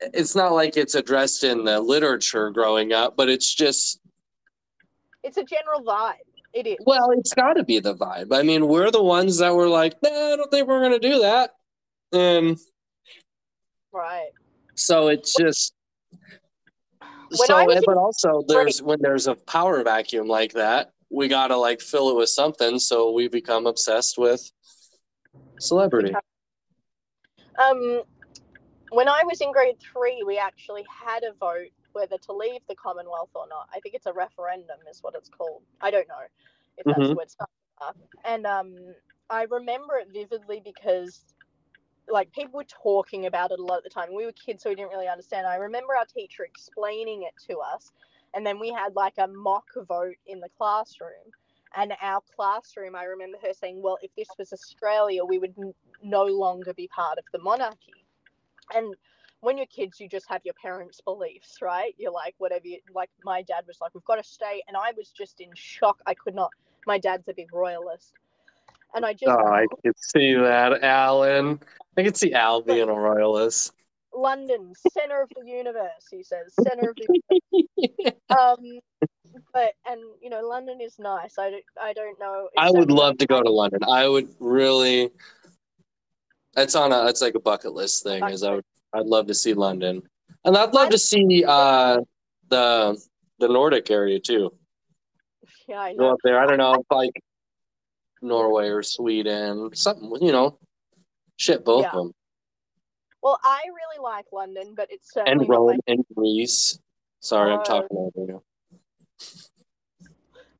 it's 0.00 0.34
not 0.34 0.52
like 0.52 0.76
it's 0.76 0.94
addressed 0.94 1.44
in 1.44 1.64
the 1.64 1.80
literature 1.80 2.50
growing 2.50 2.92
up 2.92 3.16
but 3.16 3.28
it's 3.28 3.54
just 3.54 4.00
it's 5.22 5.36
a 5.36 5.44
general 5.44 5.82
vibe. 5.82 6.14
It 6.52 6.66
is. 6.66 6.76
well 6.86 7.10
it's 7.10 7.34
got 7.34 7.54
to 7.54 7.64
be 7.64 7.80
the 7.80 7.94
vibe 7.94 8.34
i 8.34 8.42
mean 8.42 8.66
we're 8.66 8.90
the 8.90 9.02
ones 9.02 9.38
that 9.38 9.54
were 9.54 9.68
like 9.68 9.94
nah, 10.02 10.08
i 10.10 10.36
don't 10.36 10.50
think 10.50 10.66
we're 10.66 10.80
going 10.80 10.98
to 10.98 11.08
do 11.08 11.20
that 11.20 11.50
and 12.12 12.58
right. 13.92 14.30
so 14.74 15.08
it's 15.08 15.34
just 15.38 15.74
When 17.36 17.46
so 17.46 17.64
was 17.64 17.82
but 17.84 17.98
also 17.98 18.42
there's 18.48 18.80
when 18.80 19.00
there's 19.02 19.26
a 19.26 19.34
power 19.34 19.82
vacuum 19.82 20.28
like 20.28 20.52
that 20.54 20.92
we 21.10 21.28
got 21.28 21.48
to 21.48 21.56
like 21.56 21.80
fill 21.82 22.08
it 22.10 22.16
with 22.16 22.30
something 22.30 22.78
so 22.78 23.12
we 23.12 23.28
become 23.28 23.66
obsessed 23.66 24.16
with 24.16 24.50
celebrity 25.58 26.14
Um, 27.58 28.02
when 28.96 29.08
I 29.10 29.22
was 29.26 29.42
in 29.42 29.52
grade 29.52 29.76
three, 29.80 30.24
we 30.26 30.38
actually 30.38 30.86
had 30.88 31.24
a 31.24 31.34
vote 31.34 31.70
whether 31.92 32.18
to 32.18 32.32
leave 32.32 32.62
the 32.68 32.76
Commonwealth 32.76 33.30
or 33.34 33.46
not. 33.48 33.68
I 33.74 33.80
think 33.80 33.94
it's 33.96 34.06
a 34.06 34.14
referendum, 34.14 34.78
is 34.90 35.00
what 35.02 35.14
it's 35.16 35.30
called. 35.30 35.62
I 35.82 35.92
don't 35.92 36.08
know 36.08 36.24
if 36.78 36.88
that's 36.88 37.10
Mhm. 37.10 37.14
what 37.14 37.24
it's 37.24 37.36
up. 37.82 37.98
And 38.24 38.46
um, 38.46 38.74
I 39.30 39.44
remember 39.44 39.96
it 39.98 40.08
vividly 40.14 40.62
because, 40.64 41.34
like, 42.08 42.32
people 42.32 42.58
were 42.58 42.64
talking 42.64 43.26
about 43.26 43.52
it 43.52 43.60
a 43.60 43.64
lot 43.64 43.78
at 43.78 43.84
the 43.84 43.90
time. 43.90 44.10
We 44.14 44.26
were 44.26 44.32
kids, 44.32 44.64
so 44.64 44.70
we 44.70 44.76
didn't 44.76 44.90
really 44.92 45.08
understand. 45.08 45.46
I 45.46 45.56
remember 45.56 45.96
our 45.96 46.06
teacher 46.06 46.44
explaining 46.44 47.24
it 47.24 47.34
to 47.50 47.58
us, 47.60 47.92
and 48.34 48.46
then 48.46 48.60
we 48.60 48.72
had 48.72 48.96
like 48.96 49.14
a 49.18 49.28
mock 49.28 49.66
vote 49.88 50.16
in 50.26 50.40
the 50.40 50.50
classroom. 50.58 51.32
And 51.76 51.94
our 52.02 52.22
classroom, 52.36 52.96
I 52.96 53.04
remember 53.04 53.38
her 53.44 53.54
saying, 53.54 53.82
"Well, 53.82 53.98
if 54.02 54.12
this 54.16 54.28
was 54.38 54.52
Australia, 54.54 55.24
we 55.24 55.38
would 55.38 55.54
n- 55.58 55.74
no 56.02 56.24
longer 56.24 56.74
be 56.74 56.88
part 56.88 57.18
of 57.18 57.26
the 57.32 57.40
monarchy." 57.40 58.05
And 58.74 58.94
when 59.40 59.56
you're 59.56 59.66
kids, 59.66 60.00
you 60.00 60.08
just 60.08 60.26
have 60.28 60.40
your 60.44 60.54
parents' 60.54 61.00
beliefs, 61.00 61.58
right? 61.62 61.94
You're 61.98 62.12
like, 62.12 62.34
whatever. 62.38 62.66
You, 62.66 62.78
like 62.94 63.10
my 63.24 63.42
dad 63.42 63.64
was 63.66 63.78
like, 63.80 63.94
"We've 63.94 64.04
got 64.04 64.16
to 64.16 64.24
stay," 64.24 64.62
and 64.68 64.76
I 64.76 64.92
was 64.96 65.10
just 65.10 65.40
in 65.40 65.50
shock. 65.54 66.00
I 66.06 66.14
could 66.14 66.34
not. 66.34 66.50
My 66.86 66.98
dad's 66.98 67.28
a 67.28 67.34
big 67.34 67.52
royalist, 67.52 68.12
and 68.94 69.04
I 69.04 69.12
just 69.12 69.28
Oh, 69.28 69.46
I 69.46 69.66
could 69.84 69.98
see 69.98 70.34
that, 70.34 70.82
Alan. 70.82 71.60
I 71.96 72.02
could 72.02 72.16
see 72.16 72.32
Al 72.32 72.62
being 72.62 72.88
a 72.88 72.94
royalist. 72.94 73.72
London, 74.14 74.72
center 74.92 75.22
of 75.22 75.28
the 75.36 75.48
universe. 75.48 76.06
He 76.10 76.22
says, 76.22 76.54
center 76.62 76.90
of 76.90 76.96
the. 76.96 78.14
um, 78.30 78.80
but 79.52 79.72
and 79.86 80.00
you 80.22 80.30
know, 80.30 80.40
London 80.40 80.80
is 80.80 80.98
nice. 80.98 81.38
I 81.38 81.50
don't. 81.50 81.64
I 81.80 81.92
don't 81.92 82.18
know. 82.18 82.48
I 82.56 82.70
would 82.70 82.90
love 82.90 83.18
to 83.18 83.26
go 83.26 83.42
to 83.42 83.50
London. 83.50 83.80
I 83.88 84.08
would 84.08 84.28
really. 84.40 85.10
It's 86.56 86.74
on 86.74 86.92
a. 86.92 87.06
It's 87.06 87.20
like 87.20 87.34
a 87.34 87.40
bucket 87.40 87.72
list 87.74 88.02
thing. 88.02 88.24
Is 88.28 88.42
I 88.42 88.54
would. 88.54 88.64
I'd 88.94 89.06
love 89.06 89.26
to 89.26 89.34
see 89.34 89.52
London, 89.52 90.02
and 90.44 90.56
I'd 90.56 90.72
love 90.72 90.88
to 90.90 90.98
see 90.98 91.44
uh 91.46 92.00
the 92.48 92.98
the 93.38 93.48
Nordic 93.48 93.90
area 93.90 94.18
too. 94.18 94.54
Yeah, 95.68 95.80
I 95.80 95.92
know. 95.92 95.98
Go 95.98 96.10
up 96.12 96.18
there. 96.24 96.40
I 96.40 96.46
don't 96.46 96.58
know, 96.58 96.82
like 96.90 97.12
Norway 98.22 98.68
or 98.68 98.82
Sweden, 98.82 99.70
something. 99.74 100.10
You 100.22 100.32
know, 100.32 100.58
shit, 101.36 101.64
both 101.64 101.82
Yeah. 101.82 101.90
of 101.90 101.94
them, 101.96 102.12
Well, 103.22 103.38
I 103.44 103.62
really 103.66 104.02
like 104.02 104.26
London, 104.32 104.74
but 104.74 104.90
it's 104.90 105.14
and 105.16 105.46
Rome 105.48 105.78
and 105.86 106.04
Greece. 106.14 106.78
Sorry, 107.20 107.52
I'm 107.52 107.60
Oh. 107.60 107.64
talking 107.64 107.96
over 107.98 108.26
you. 108.26 108.42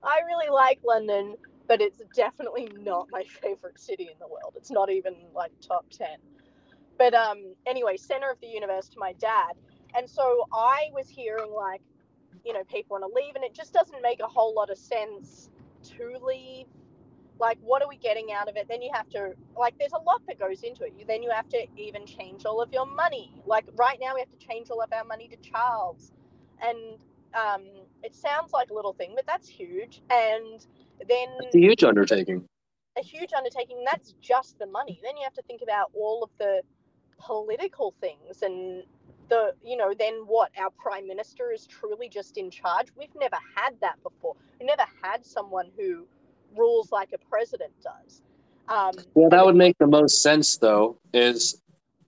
I 0.03 0.21
really 0.27 0.51
like 0.51 0.81
London, 0.85 1.37
but 1.69 1.81
it's 1.81 2.01
definitely 2.15 2.69
not 2.83 3.09
my 3.11 3.25
favorite 3.43 3.79
city 3.81 4.11
in 4.13 4.19
the 4.21 4.29
world. 4.29 4.55
It's 4.57 4.71
not 4.71 4.91
even 4.91 5.15
like 5.35 5.53
top 5.61 5.87
10. 5.91 6.09
But 6.99 7.15
um 7.15 7.55
anyway, 7.67 7.97
center 7.97 8.31
of 8.31 8.41
the 8.41 8.49
universe 8.49 8.89
to 8.91 8.99
my 8.99 9.15
dad. 9.15 9.55
And 9.97 10.09
so 10.09 10.47
I 10.53 10.89
was 10.93 11.09
hearing 11.09 11.53
like, 11.53 11.83
you 12.45 12.53
know, 12.53 12.65
people 12.65 12.99
want 12.99 13.05
to 13.05 13.15
leave 13.23 13.35
and 13.37 13.45
it 13.45 13.55
just 13.55 13.73
doesn't 13.73 14.03
make 14.03 14.21
a 14.21 14.27
whole 14.29 14.55
lot 14.55 14.71
of 14.71 14.79
sense 14.79 15.51
to 15.97 16.19
leave. 16.25 16.67
Like 17.41 17.59
what 17.63 17.83
are 17.83 17.89
we 17.89 17.97
getting 17.99 18.33
out 18.33 18.49
of 18.49 18.57
it? 18.57 18.67
Then 18.69 18.83
you 18.83 18.91
have 18.95 19.09
to 19.11 19.33
like 19.59 19.79
there's 19.79 19.93
a 19.93 20.03
lot 20.03 20.23
that 20.29 20.39
goes 20.39 20.63
into 20.63 20.85
it. 20.85 20.95
You 20.99 21.07
then 21.07 21.23
you 21.23 21.31
have 21.31 21.49
to 21.51 21.67
even 21.77 22.07
change 22.07 22.45
all 22.47 22.63
of 22.63 22.73
your 22.73 22.87
money. 22.87 23.33
Like 23.47 23.67
right 23.77 23.99
now 24.01 24.15
we 24.15 24.21
have 24.21 24.31
to 24.39 24.47
change 24.47 24.71
all 24.71 24.83
of 24.83 24.93
our 24.93 25.05
money 25.05 25.29
to 25.29 25.37
Charles. 25.39 26.13
And 26.63 26.99
um, 27.35 27.65
it 28.03 28.15
sounds 28.15 28.53
like 28.53 28.71
a 28.71 28.75
little 28.75 28.95
thing, 28.95 29.13
but 29.15 29.27
that's 29.27 29.49
huge. 29.49 30.03
And 30.11 30.65
then 31.09 31.29
It's 31.41 31.55
a 31.55 31.61
huge 31.61 31.85
undertaking. 31.85 32.45
a 32.99 33.03
huge 33.03 33.33
undertaking. 33.37 33.85
That's 33.85 34.15
just 34.21 34.59
the 34.59 34.67
money. 34.67 35.01
Then 35.03 35.17
you 35.17 35.25
have 35.25 35.35
to 35.35 35.43
think 35.43 35.61
about 35.63 35.91
all 35.95 36.23
of 36.23 36.31
the 36.39 36.63
political 37.19 37.95
things 38.01 38.43
and 38.43 38.83
the, 39.29 39.55
you 39.65 39.77
know, 39.77 39.93
then 39.99 40.23
what? 40.27 40.51
Our 40.59 40.71
prime 40.71 41.07
minister 41.07 41.51
is 41.53 41.67
truly 41.67 42.09
just 42.09 42.37
in 42.39 42.51
charge. 42.51 42.89
We've 42.97 43.15
never 43.19 43.39
had 43.55 43.75
that 43.81 44.03
before. 44.03 44.35
We've 44.59 44.69
never 44.69 44.85
had 45.03 45.27
someone 45.27 45.71
who 45.77 46.07
rules 46.57 46.93
like 46.93 47.11
a 47.13 47.19
president 47.19 47.73
does. 47.83 48.23
Um, 48.69 48.93
Well, 49.15 49.31
that 49.31 49.45
would 49.45 49.57
make 49.57 49.77
the 49.79 49.87
most 49.87 50.23
sense, 50.23 50.57
though, 50.57 50.99
is 51.13 51.61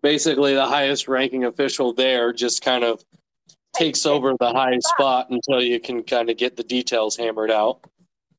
basically 0.02 0.54
the 0.54 0.66
highest 0.66 1.08
ranking 1.08 1.44
official 1.44 1.92
there 1.92 2.32
just 2.32 2.62
kind 2.62 2.84
of 2.84 3.02
takes 3.74 4.06
over 4.06 4.34
the 4.38 4.50
high 4.52 4.78
spot 4.80 5.28
until 5.30 5.62
you 5.62 5.78
can 5.80 6.02
kind 6.02 6.30
of 6.30 6.36
get 6.36 6.56
the 6.56 6.64
details 6.64 7.16
hammered 7.16 7.50
out. 7.50 7.80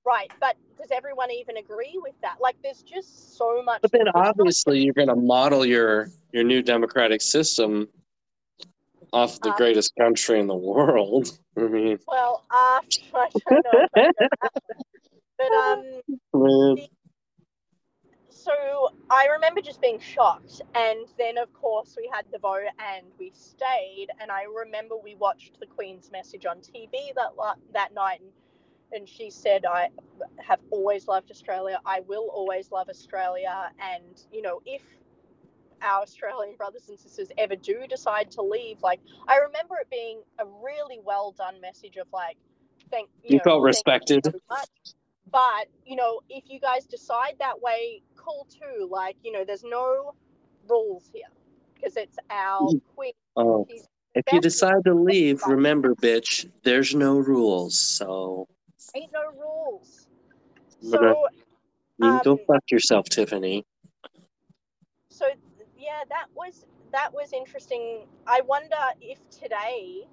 Right, 0.09 0.31
but 0.39 0.55
does 0.79 0.89
everyone 0.91 1.29
even 1.29 1.57
agree 1.57 1.99
with 2.01 2.15
that? 2.23 2.37
Like, 2.41 2.55
there's 2.63 2.81
just 2.81 3.37
so 3.37 3.61
much. 3.61 3.83
But 3.83 3.91
then 3.91 4.07
obviously 4.15 4.81
you're 4.83 4.95
going 4.95 5.07
to 5.09 5.15
model 5.15 5.63
your 5.63 6.07
your 6.31 6.43
new 6.43 6.63
democratic 6.63 7.21
system 7.21 7.87
off 9.13 9.39
the 9.41 9.51
Uh, 9.51 9.57
greatest 9.57 9.93
country 9.99 10.39
in 10.39 10.47
the 10.47 10.55
world. 10.55 11.37
I 11.57 11.61
mean, 11.61 11.99
Well, 12.07 12.43
uh, 12.49 12.81
I 13.13 13.29
don't 13.49 13.65
know. 13.71 14.11
but 15.37 15.51
um, 15.51 16.01
man, 16.33 16.77
so 18.29 18.89
I 19.11 19.27
remember 19.27 19.61
just 19.61 19.79
being 19.79 19.99
shocked, 19.99 20.61
and 20.73 21.05
then 21.19 21.37
of 21.37 21.53
course 21.53 21.95
we 21.95 22.09
had 22.11 22.25
the 22.31 22.39
vote 22.39 22.63
and 22.79 23.05
we 23.19 23.31
stayed, 23.35 24.07
and 24.19 24.31
I 24.31 24.45
remember 24.63 24.95
we 24.97 25.13
watched 25.15 25.59
the 25.59 25.67
Queen's 25.67 26.09
message 26.11 26.47
on 26.47 26.61
TV 26.61 27.13
that 27.15 27.31
that 27.73 27.93
night, 27.93 28.21
and, 28.21 28.31
and 28.91 29.07
she 29.07 29.29
said, 29.29 29.65
"I 29.65 29.89
have 30.37 30.59
always 30.71 31.07
loved 31.07 31.31
Australia. 31.31 31.79
I 31.85 32.01
will 32.01 32.29
always 32.33 32.71
love 32.71 32.89
Australia, 32.89 33.71
and 33.79 34.23
you 34.31 34.41
know 34.41 34.61
if." 34.65 34.81
Our 35.81 36.01
Australian 36.01 36.57
brothers 36.57 36.89
and 36.89 36.99
sisters 36.99 37.29
ever 37.37 37.55
do 37.55 37.87
decide 37.87 38.29
to 38.31 38.41
leave, 38.41 38.81
like 38.83 38.99
I 39.29 39.37
remember 39.37 39.77
it 39.79 39.89
being 39.89 40.21
a 40.37 40.43
really 40.61 40.99
well 41.01 41.31
done 41.31 41.61
message 41.61 41.95
of 41.95 42.05
like, 42.11 42.35
thank 42.91 43.09
You 43.23 43.37
know, 43.37 43.43
felt 43.45 43.61
respected. 43.61 44.25
so 44.25 44.33
much. 44.49 44.67
But 45.31 45.67
you 45.85 45.95
know, 45.95 46.19
if 46.29 46.43
you 46.49 46.59
guys 46.59 46.85
decide 46.85 47.35
that 47.39 47.61
way, 47.61 48.01
cool 48.17 48.45
too. 48.49 48.89
Like 48.91 49.15
you 49.23 49.31
know, 49.31 49.45
there's 49.45 49.63
no 49.63 50.15
rules 50.67 51.09
here 51.13 51.29
because 51.75 51.95
it's 51.95 52.17
our 52.29 52.59
mm-hmm. 52.59 52.77
queen. 52.95 53.13
oh, 53.37 53.65
She's 53.69 53.87
if 54.15 54.25
you 54.33 54.41
decide 54.41 54.83
to 54.85 54.93
leave, 54.93 55.43
remember, 55.43 55.95
bitch, 55.95 56.49
there's 56.63 56.95
no 56.95 57.19
rules. 57.19 57.79
So 57.79 58.47
ain't 58.95 59.11
no 59.13 59.31
rules. 59.39 60.07
So 60.81 61.27
you 61.99 62.13
can 62.13 62.21
go 62.23 62.39
Um, 62.39 62.47
fuck 62.47 62.63
yourself, 62.71 63.05
Tiffany. 63.09 63.65
so 65.11 65.27
yeah, 65.77 66.03
that 66.09 66.27
was 66.35 66.65
that 66.91 67.13
was 67.13 67.33
interesting. 67.33 68.07
I 68.27 68.41
wonder 68.41 68.77
if 69.01 69.19
today 69.29 70.03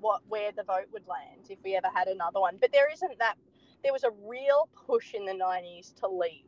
what 0.00 0.22
where 0.28 0.52
the 0.52 0.64
vote 0.64 0.86
would 0.92 1.06
land 1.08 1.46
if 1.50 1.58
we 1.64 1.76
ever 1.76 1.88
had 1.94 2.08
another 2.08 2.40
one. 2.40 2.58
But 2.60 2.72
there 2.72 2.90
isn't 2.92 3.18
that 3.20 3.36
there 3.84 3.92
was 3.92 4.04
a 4.04 4.10
real 4.26 4.68
push 4.86 5.14
in 5.14 5.24
the 5.26 5.34
nineties 5.34 5.94
to 6.00 6.08
leave. 6.08 6.44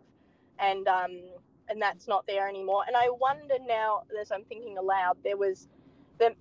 And 0.58 0.88
um 0.88 1.12
and 1.68 1.80
that's 1.82 2.08
not 2.08 2.26
there 2.26 2.48
anymore. 2.48 2.84
And 2.86 2.96
I 2.96 3.10
wonder 3.10 3.56
now, 3.66 4.02
as 4.20 4.32
I'm 4.32 4.44
thinking 4.44 4.78
aloud, 4.78 5.18
there 5.24 5.36
was 5.38 5.68
the 6.18 6.34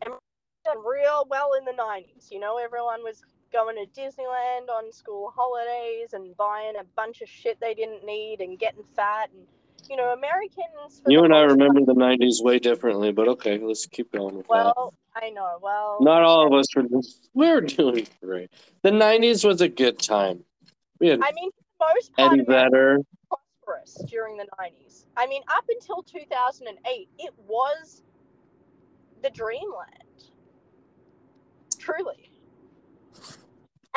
real 0.85 1.25
well 1.29 1.51
in 1.59 1.65
the 1.65 1.73
nineties. 1.73 2.29
You 2.31 2.39
know, 2.39 2.57
everyone 2.57 3.03
was 3.03 3.23
going 3.51 3.75
to 3.75 4.01
Disneyland 4.01 4.69
on 4.69 4.91
school 4.91 5.33
holidays 5.35 6.13
and 6.13 6.35
buying 6.37 6.73
a 6.79 6.83
bunch 6.95 7.21
of 7.21 7.29
shit 7.29 7.59
they 7.59 7.73
didn't 7.73 8.05
need 8.05 8.39
and 8.41 8.57
getting 8.59 8.83
fat 8.95 9.29
and 9.35 9.45
you 9.89 9.95
know, 9.95 10.13
Americans 10.13 11.01
You 11.07 11.23
and 11.23 11.33
I 11.33 11.39
part- 11.47 11.51
remember 11.51 11.79
the 11.85 11.93
'90s 11.97 12.43
way 12.43 12.59
differently, 12.59 13.11
but 13.11 13.27
okay, 13.29 13.57
let's 13.57 13.85
keep 13.87 14.11
going 14.11 14.35
with 14.35 14.45
that. 14.47 14.73
well, 14.75 14.93
I 15.15 15.29
know. 15.31 15.57
Well, 15.61 15.97
Not 16.01 16.21
all 16.21 16.45
of 16.45 16.53
us 16.53 16.67
were. 16.75 16.83
We 17.33 17.49
were 17.49 17.61
doing 17.61 18.07
great. 18.21 18.51
The 18.83 18.91
'90s 18.91 19.43
was 19.45 19.61
a 19.61 19.69
good 19.69 19.97
time. 19.97 20.43
We 20.99 21.07
had 21.07 21.21
I 21.23 21.31
mean, 21.31 21.49
most 21.79 22.13
part, 22.13 22.33
Eddie 22.33 22.43
Vedder. 22.43 22.99
prosperous 23.29 24.03
during 24.09 24.37
the 24.37 24.45
90s. 24.61 25.05
I 25.17 25.25
mean, 25.27 25.41
up 25.47 25.63
until 25.69 26.03
2008, 26.03 27.07
it 27.17 27.33
was 27.47 28.03
the 29.23 29.29
dreamland. 29.29 30.03
Truly. 31.79 32.28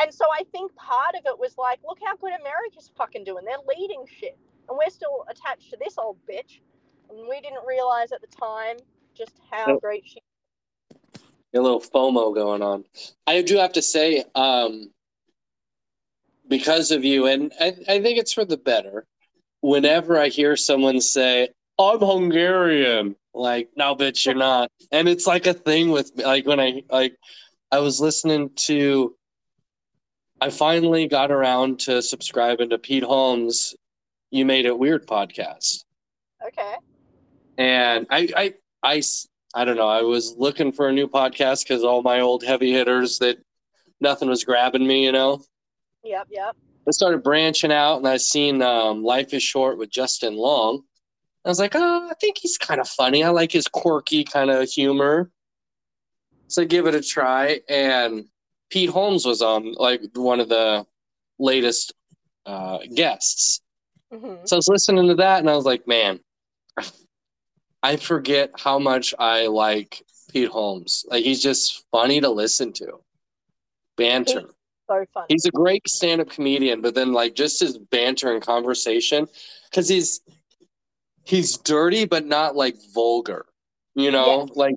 And 0.00 0.12
so 0.12 0.24
I 0.32 0.44
think 0.52 0.74
part 0.74 1.14
of 1.14 1.22
it 1.26 1.38
was 1.38 1.56
like, 1.58 1.80
look 1.86 1.98
how 2.04 2.16
good 2.16 2.32
America's 2.40 2.90
fucking 2.96 3.24
doing. 3.24 3.44
They're 3.44 3.56
leading 3.76 4.04
shit. 4.06 4.38
And 4.68 4.78
we're 4.78 4.90
still 4.90 5.26
attached 5.28 5.70
to 5.70 5.76
this 5.82 5.98
old 5.98 6.16
bitch. 6.28 6.60
And 7.10 7.28
we 7.28 7.40
didn't 7.40 7.66
realize 7.66 8.12
at 8.12 8.20
the 8.20 8.26
time 8.28 8.76
just 9.14 9.38
how 9.50 9.66
Nope. 9.68 9.82
great 9.82 10.04
she 10.06 10.20
a 11.54 11.60
little 11.60 11.80
FOMO 11.80 12.34
going 12.34 12.62
on. 12.62 12.84
I 13.26 13.42
do 13.42 13.56
have 13.58 13.72
to 13.74 13.82
say, 13.82 14.24
um, 14.34 14.90
because 16.48 16.90
of 16.90 17.04
you, 17.04 17.26
and 17.26 17.52
I, 17.60 17.76
I 17.88 18.02
think 18.02 18.18
it's 18.18 18.32
for 18.32 18.44
the 18.44 18.56
better. 18.56 19.06
Whenever 19.60 20.18
I 20.18 20.28
hear 20.28 20.56
someone 20.56 21.00
say, 21.00 21.48
"I'm 21.78 22.00
Hungarian," 22.00 23.16
like, 23.34 23.70
no, 23.76 23.94
bitch, 23.94 24.26
you're 24.26 24.34
not, 24.34 24.70
and 24.90 25.08
it's 25.08 25.26
like 25.26 25.46
a 25.46 25.54
thing 25.54 25.90
with 25.90 26.16
me. 26.16 26.24
Like 26.24 26.46
when 26.46 26.58
I 26.60 26.82
like, 26.90 27.16
I 27.70 27.78
was 27.78 28.00
listening 28.00 28.50
to. 28.66 29.14
I 30.42 30.50
finally 30.50 31.06
got 31.06 31.30
around 31.30 31.78
to 31.80 32.02
subscribing 32.02 32.70
to 32.70 32.78
Pete 32.78 33.04
Holmes' 33.04 33.76
"You 34.32 34.44
Made 34.44 34.66
It 34.66 34.76
Weird" 34.76 35.06
podcast 35.06 35.84
Okay. 36.44 36.74
and 37.58 38.08
I, 38.10 38.28
I, 38.36 38.54
I, 38.82 39.02
I 39.54 39.64
don't 39.64 39.76
know. 39.76 39.86
I 39.88 40.02
was 40.02 40.34
looking 40.36 40.72
for 40.72 40.88
a 40.88 40.92
new 40.92 41.06
podcast 41.06 41.62
because 41.62 41.84
all 41.84 42.02
my 42.02 42.18
old 42.18 42.42
heavy 42.42 42.72
hitters 42.72 43.20
that 43.20 43.38
nothing 44.00 44.28
was 44.28 44.42
grabbing 44.42 44.84
me. 44.84 45.04
You 45.04 45.12
know, 45.12 45.44
Yep, 46.02 46.26
yep. 46.32 46.56
I 46.88 46.90
started 46.90 47.22
branching 47.22 47.70
out, 47.70 47.98
and 47.98 48.08
I 48.08 48.16
seen 48.16 48.62
um, 48.62 49.04
Life 49.04 49.32
is 49.34 49.44
Short 49.44 49.78
with 49.78 49.90
Justin 49.90 50.36
Long. 50.36 50.82
I 51.44 51.50
was 51.50 51.60
like, 51.60 51.76
oh, 51.76 52.08
I 52.10 52.14
think 52.20 52.38
he's 52.38 52.58
kind 52.58 52.80
of 52.80 52.88
funny. 52.88 53.22
I 53.22 53.28
like 53.28 53.52
his 53.52 53.68
quirky 53.68 54.24
kind 54.24 54.50
of 54.50 54.68
humor. 54.68 55.30
So 56.48 56.62
I 56.62 56.64
give 56.64 56.88
it 56.88 56.96
a 56.96 57.00
try, 57.00 57.60
and 57.68 58.24
Pete 58.72 58.88
Holmes 58.88 59.26
was 59.26 59.42
on 59.42 59.74
like 59.74 60.00
one 60.14 60.40
of 60.40 60.48
the 60.48 60.86
latest 61.38 61.92
uh, 62.46 62.78
guests. 62.94 63.60
hmm 64.10 64.36
So 64.44 64.56
I 64.56 64.58
was 64.58 64.68
listening 64.68 65.08
to 65.08 65.14
that 65.16 65.40
and 65.40 65.50
I 65.50 65.54
was 65.54 65.66
like, 65.66 65.86
man, 65.86 66.20
I 67.82 67.96
forget 67.96 68.50
how 68.58 68.78
much 68.78 69.14
I 69.18 69.48
like 69.48 70.02
Pete 70.32 70.48
Holmes. 70.48 71.04
Like 71.08 71.22
he's 71.22 71.42
just 71.42 71.84
funny 71.92 72.22
to 72.22 72.30
listen 72.30 72.72
to. 72.74 73.00
Banter. 73.98 74.54
So 74.88 75.04
fun. 75.12 75.24
He's 75.28 75.44
a 75.44 75.50
great 75.50 75.86
stand-up 75.86 76.30
comedian, 76.30 76.80
but 76.80 76.94
then 76.94 77.12
like 77.12 77.34
just 77.34 77.60
his 77.60 77.76
banter 77.76 78.32
and 78.32 78.42
conversation 78.42 79.28
cuz 79.74 79.86
he's 79.88 80.22
he's 81.24 81.58
dirty 81.58 82.06
but 82.06 82.24
not 82.24 82.56
like 82.56 82.76
vulgar. 82.94 83.44
You 83.94 84.10
know, 84.10 84.46
Yes. 84.46 84.56
like 84.56 84.76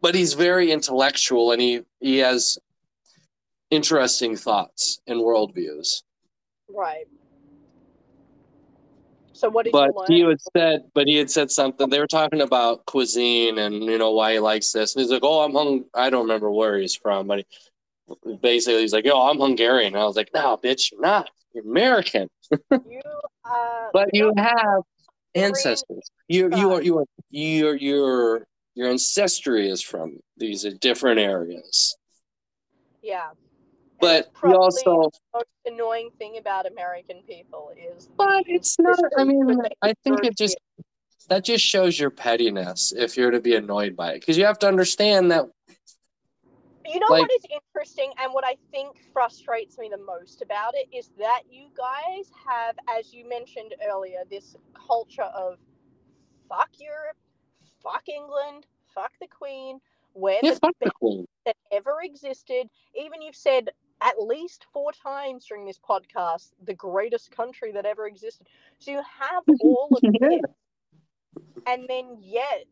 but 0.00 0.14
he's 0.14 0.34
very 0.34 0.70
intellectual 0.70 1.52
and 1.52 1.60
he 1.60 1.82
he 2.00 2.18
has 2.18 2.58
interesting 3.70 4.36
thoughts 4.36 5.00
and 5.06 5.20
worldviews. 5.20 6.02
Right. 6.68 7.06
So 9.32 9.48
what 9.48 9.64
did 9.64 9.72
but 9.72 9.92
he 10.08 10.20
had 10.20 10.40
said, 10.56 10.90
but 10.94 11.06
he 11.06 11.16
had 11.16 11.30
said 11.30 11.50
something. 11.50 11.88
They 11.88 12.00
were 12.00 12.08
talking 12.08 12.40
about 12.40 12.84
cuisine 12.86 13.58
and 13.58 13.84
you 13.84 13.96
know 13.96 14.10
why 14.10 14.32
he 14.32 14.38
likes 14.40 14.72
this, 14.72 14.94
and 14.94 15.02
he's 15.02 15.12
like, 15.12 15.22
"Oh, 15.22 15.40
I'm 15.44 15.52
hung. 15.52 15.84
I 15.94 16.10
don't 16.10 16.22
remember 16.22 16.50
where 16.50 16.76
he's 16.76 16.96
from, 16.96 17.28
but 17.28 17.44
he, 18.24 18.36
basically 18.42 18.80
he's 18.80 18.92
like, 18.92 19.04
"Yo, 19.04 19.16
I'm 19.16 19.38
Hungarian." 19.38 19.94
And 19.94 20.02
I 20.02 20.06
was 20.06 20.16
like, 20.16 20.30
"No, 20.34 20.56
bitch, 20.56 20.90
you're 20.90 21.00
not. 21.00 21.30
You're 21.54 21.64
American, 21.64 22.28
you 22.70 23.00
uh 23.44 23.88
but 23.92 24.10
you 24.12 24.32
have 24.36 24.82
ancestors. 25.36 26.10
You 26.26 26.50
you 26.56 26.72
are 26.72 26.82
you 26.82 26.98
are 26.98 27.06
your 27.30 27.76
your 27.76 28.46
your 28.78 28.88
ancestry 28.90 29.68
is 29.68 29.82
from 29.82 30.20
these 30.36 30.64
are 30.64 30.70
different 30.70 31.18
areas, 31.18 31.96
Yeah. 33.02 33.30
but 34.00 34.32
probably 34.32 34.56
also." 34.56 35.10
the 35.10 35.18
most 35.34 35.46
annoying 35.66 36.10
thing 36.16 36.38
about 36.38 36.64
American 36.64 37.22
people 37.24 37.72
is 37.76 38.08
But 38.16 38.44
it's 38.46 38.78
not. 38.78 39.00
I 39.16 39.24
mean, 39.24 39.60
I 39.82 39.94
think 40.04 40.24
it 40.24 40.36
just 40.36 40.56
that 41.28 41.44
just 41.44 41.64
shows 41.64 41.98
your 41.98 42.10
pettiness 42.10 42.92
if 42.96 43.16
you're 43.16 43.32
to 43.32 43.40
be 43.40 43.56
annoyed 43.56 43.96
by 43.96 44.12
it, 44.12 44.20
because 44.20 44.38
you 44.38 44.44
have 44.44 44.60
to 44.60 44.68
understand 44.68 45.32
that 45.32 45.46
You 46.86 47.00
know 47.00 47.08
like- 47.10 47.22
what 47.22 47.32
is 47.32 47.44
interesting 47.50 48.12
and 48.18 48.32
what 48.32 48.44
I 48.44 48.56
think 48.70 48.96
frustrates 49.12 49.76
me 49.76 49.88
the 49.90 49.98
most 49.98 50.40
about 50.40 50.74
it 50.76 50.86
is 50.96 51.10
that 51.18 51.42
you 51.50 51.66
guys 51.76 52.30
have, 52.46 52.76
as 52.88 53.12
you 53.12 53.28
mentioned 53.28 53.74
earlier, 53.90 54.20
this 54.30 54.56
culture 54.72 55.30
of 55.44 55.58
fuck 56.48 56.70
Europe, 56.78 57.18
fuck 57.90 58.08
England, 58.08 58.66
fuck 58.94 59.12
the 59.20 59.26
Queen, 59.26 59.80
we're 60.14 60.38
yeah, 60.42 60.52
the 60.52 60.60
fuck 60.60 60.74
the 60.80 60.86
best 60.86 60.94
queen. 60.94 61.26
that 61.46 61.56
ever 61.72 61.98
existed. 62.02 62.68
Even 62.94 63.22
you've 63.22 63.36
said 63.36 63.70
at 64.00 64.20
least 64.20 64.66
four 64.72 64.92
times 64.92 65.46
during 65.46 65.64
this 65.64 65.78
podcast, 65.78 66.52
the 66.64 66.74
greatest 66.74 67.30
country 67.30 67.72
that 67.72 67.86
ever 67.86 68.06
existed. 68.06 68.46
So 68.78 68.90
you 68.90 68.96
have 68.98 69.44
all 69.60 69.88
of 69.92 70.12
this, 70.20 70.40
and 71.66 71.84
then 71.88 72.16
yet 72.20 72.66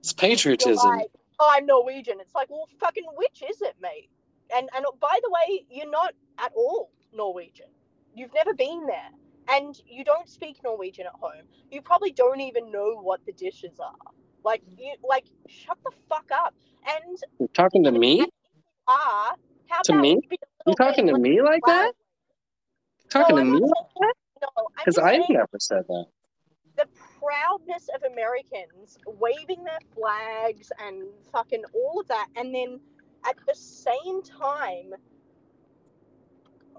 It's 0.00 0.12
patriotism. 0.12 0.88
like, 0.88 1.10
oh, 1.38 1.48
I'm 1.50 1.66
Norwegian. 1.66 2.20
It's 2.20 2.34
like, 2.34 2.50
well, 2.50 2.68
fucking 2.80 3.06
which 3.16 3.42
is 3.48 3.60
it, 3.62 3.74
mate? 3.80 4.10
And 4.54 4.68
and 4.74 4.84
by 5.00 5.18
the 5.22 5.30
way, 5.30 5.64
you're 5.70 5.90
not 5.90 6.14
at 6.38 6.52
all 6.54 6.90
Norwegian. 7.14 7.68
You've 8.14 8.34
never 8.34 8.54
been 8.54 8.86
there, 8.86 9.10
and 9.48 9.80
you 9.86 10.04
don't 10.04 10.28
speak 10.28 10.58
Norwegian 10.62 11.06
at 11.06 11.12
home. 11.12 11.46
You 11.70 11.80
probably 11.82 12.12
don't 12.12 12.40
even 12.40 12.70
know 12.70 13.00
what 13.00 13.24
the 13.26 13.32
dishes 13.32 13.78
are. 13.80 14.12
Like 14.44 14.62
you, 14.78 14.94
like 15.08 15.24
shut 15.48 15.78
the 15.84 15.90
fuck 16.08 16.30
up. 16.32 16.54
And 16.86 17.16
You're 17.38 17.48
talking 17.48 17.84
to 17.84 17.92
me? 17.92 18.26
ah, 18.88 19.34
To 19.84 19.94
me? 19.94 20.16
we 20.16 20.28
be 20.28 20.38
a 20.42 20.70
You 20.70 20.74
talking 20.74 21.06
to 21.06 21.18
me 21.18 21.40
like 21.42 21.62
that? 21.66 21.92
Talking 23.10 23.36
to 23.36 23.44
me 23.44 23.60
like 23.60 23.70
that? 24.00 24.14
No, 24.42 24.48
Because 24.78 24.98
I 24.98 25.18
never 25.28 25.58
said 25.58 25.84
that. 25.88 26.06
the 26.76 26.86
proudness 27.20 27.88
of 27.94 28.02
Americans 28.10 28.98
waving 29.06 29.62
their 29.64 29.78
flags 29.94 30.72
and 30.84 31.04
fucking 31.32 31.62
all 31.74 32.00
of 32.00 32.08
that, 32.08 32.28
and 32.36 32.52
then 32.54 32.80
at 33.24 33.36
the 33.46 33.54
same 33.54 34.22
time, 34.22 34.92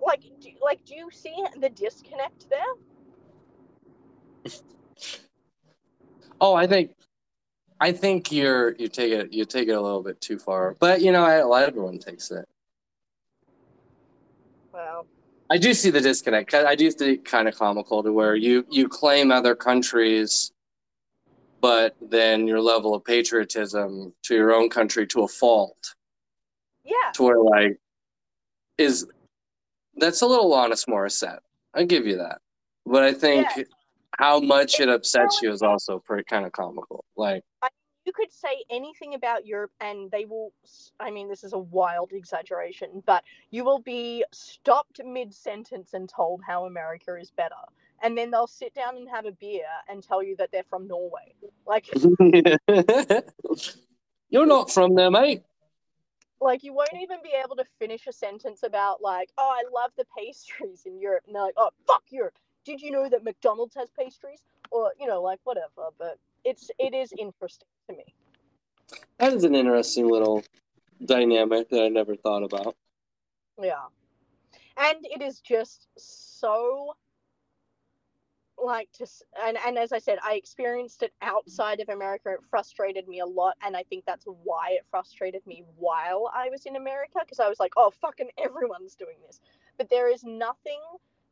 like, 0.05 0.23
do, 0.41 0.49
like, 0.61 0.83
do 0.83 0.95
you 0.95 1.09
see 1.11 1.35
the 1.61 1.69
disconnect 1.69 2.49
there? 2.49 2.59
Oh, 6.41 6.53
I 6.55 6.67
think, 6.67 6.91
I 7.79 7.91
think 7.91 8.31
you're 8.31 8.75
you 8.75 8.87
take 8.87 9.11
it 9.11 9.33
you 9.33 9.45
take 9.45 9.67
it 9.67 9.73
a 9.73 9.81
little 9.81 10.03
bit 10.03 10.19
too 10.21 10.39
far. 10.39 10.75
But 10.79 11.01
you 11.01 11.11
know, 11.11 11.23
I, 11.23 11.43
well, 11.43 11.55
everyone 11.55 11.99
takes 11.99 12.31
it. 12.31 12.47
Well, 14.71 15.05
I 15.49 15.57
do 15.57 15.73
see 15.73 15.89
the 15.89 16.01
disconnect. 16.01 16.53
I 16.53 16.75
do 16.75 16.89
think 16.91 17.25
kind 17.25 17.47
of 17.47 17.55
comical 17.55 18.03
to 18.03 18.11
where 18.11 18.35
you 18.35 18.65
you 18.69 18.87
claim 18.87 19.31
other 19.31 19.55
countries, 19.55 20.51
but 21.61 21.95
then 22.01 22.47
your 22.47 22.61
level 22.61 22.95
of 22.95 23.03
patriotism 23.03 24.13
to 24.23 24.35
your 24.35 24.53
own 24.53 24.69
country 24.69 25.05
to 25.07 25.23
a 25.23 25.27
fault, 25.27 25.95
yeah, 26.83 27.11
to 27.13 27.23
where 27.23 27.39
like 27.39 27.79
is 28.77 29.05
that's 29.97 30.21
a 30.21 30.25
little 30.25 30.51
Alanis 30.51 30.87
Morissette. 30.87 31.39
I 31.73 31.83
give 31.83 32.07
you 32.07 32.17
that, 32.17 32.39
but 32.85 33.03
I 33.03 33.13
think 33.13 33.47
Yeah. 33.55 33.63
How 34.19 34.39
much 34.39 34.79
it 34.79 34.89
upsets 34.89 35.41
you 35.41 35.51
is 35.51 35.61
also 35.61 35.99
pretty 35.99 36.23
kind 36.23 36.45
of 36.45 36.51
comical. 36.51 37.05
Like 37.15 37.43
you 38.05 38.11
could 38.13 38.31
say 38.31 38.63
anything 38.69 39.13
about 39.13 39.45
Europe, 39.45 39.71
and 39.79 40.11
they 40.11 40.25
will. 40.25 40.51
I 40.99 41.11
mean, 41.11 41.29
this 41.29 41.43
is 41.43 41.53
a 41.53 41.57
wild 41.57 42.11
exaggeration, 42.11 43.01
but 43.05 43.23
you 43.51 43.63
will 43.63 43.79
be 43.79 44.25
stopped 44.31 44.99
mid 45.03 45.33
sentence 45.33 45.93
and 45.93 46.09
told 46.09 46.41
how 46.45 46.65
America 46.65 47.15
is 47.15 47.31
better. 47.31 47.55
And 48.01 48.17
then 48.17 48.31
they'll 48.31 48.47
sit 48.47 48.73
down 48.73 48.97
and 48.97 49.07
have 49.09 49.25
a 49.25 49.31
beer 49.31 49.63
and 49.87 50.03
tell 50.03 50.21
you 50.21 50.35
that 50.37 50.51
they're 50.51 50.65
from 50.69 50.87
Norway. 50.87 51.33
Like, 51.65 51.89
you're 54.29 54.45
not 54.45 54.69
from 54.69 54.95
there, 54.95 55.09
mate. 55.09 55.43
like 56.41 56.63
you 56.63 56.73
won't 56.73 56.89
even 57.01 57.19
be 57.23 57.31
able 57.41 57.55
to 57.55 57.63
finish 57.79 58.05
a 58.07 58.11
sentence 58.11 58.63
about 58.63 59.01
like, 59.01 59.29
oh, 59.37 59.49
I 59.49 59.63
love 59.73 59.91
the 59.97 60.05
pastries 60.17 60.83
in 60.85 60.99
Europe, 60.99 61.23
and 61.25 61.35
they're 61.35 61.43
like, 61.43 61.55
oh, 61.55 61.69
fuck 61.87 62.03
Europe. 62.09 62.37
Did 62.65 62.81
you 62.81 62.91
know 62.91 63.09
that 63.09 63.23
McDonald's 63.23 63.75
has 63.75 63.89
pastries? 63.97 64.41
Or 64.71 64.93
you 64.99 65.07
know, 65.07 65.21
like 65.21 65.39
whatever. 65.43 65.89
But 65.97 66.17
it's 66.43 66.69
it 66.79 66.93
is 66.93 67.13
interesting 67.17 67.67
to 67.89 67.95
me. 67.95 68.05
That 69.19 69.33
is 69.33 69.43
an 69.43 69.55
interesting 69.55 70.09
little 70.09 70.43
dynamic 71.05 71.69
that 71.69 71.83
I 71.83 71.89
never 71.89 72.15
thought 72.15 72.43
about. 72.43 72.75
Yeah. 73.61 73.85
And 74.77 75.05
it 75.05 75.21
is 75.21 75.39
just 75.39 75.87
so 75.97 76.95
like 78.63 78.89
to 78.93 79.05
and 79.45 79.57
and 79.65 79.77
as 79.77 79.91
I 79.91 79.99
said, 79.99 80.19
I 80.23 80.35
experienced 80.35 81.03
it 81.03 81.13
outside 81.21 81.79
of 81.79 81.89
America. 81.89 82.31
It 82.33 82.39
frustrated 82.49 83.07
me 83.07 83.19
a 83.19 83.25
lot, 83.25 83.55
and 83.65 83.75
I 83.75 83.83
think 83.83 84.05
that's 84.05 84.25
why 84.25 84.69
it 84.71 84.85
frustrated 84.89 85.45
me 85.45 85.63
while 85.77 86.31
I 86.33 86.49
was 86.49 86.65
in 86.65 86.75
America 86.75 87.19
because 87.21 87.39
I 87.39 87.49
was 87.49 87.59
like, 87.59 87.73
oh 87.77 87.91
fucking 88.01 88.29
everyone's 88.37 88.95
doing 88.95 89.17
this. 89.25 89.41
But 89.77 89.89
there 89.89 90.11
is 90.11 90.23
nothing 90.23 90.79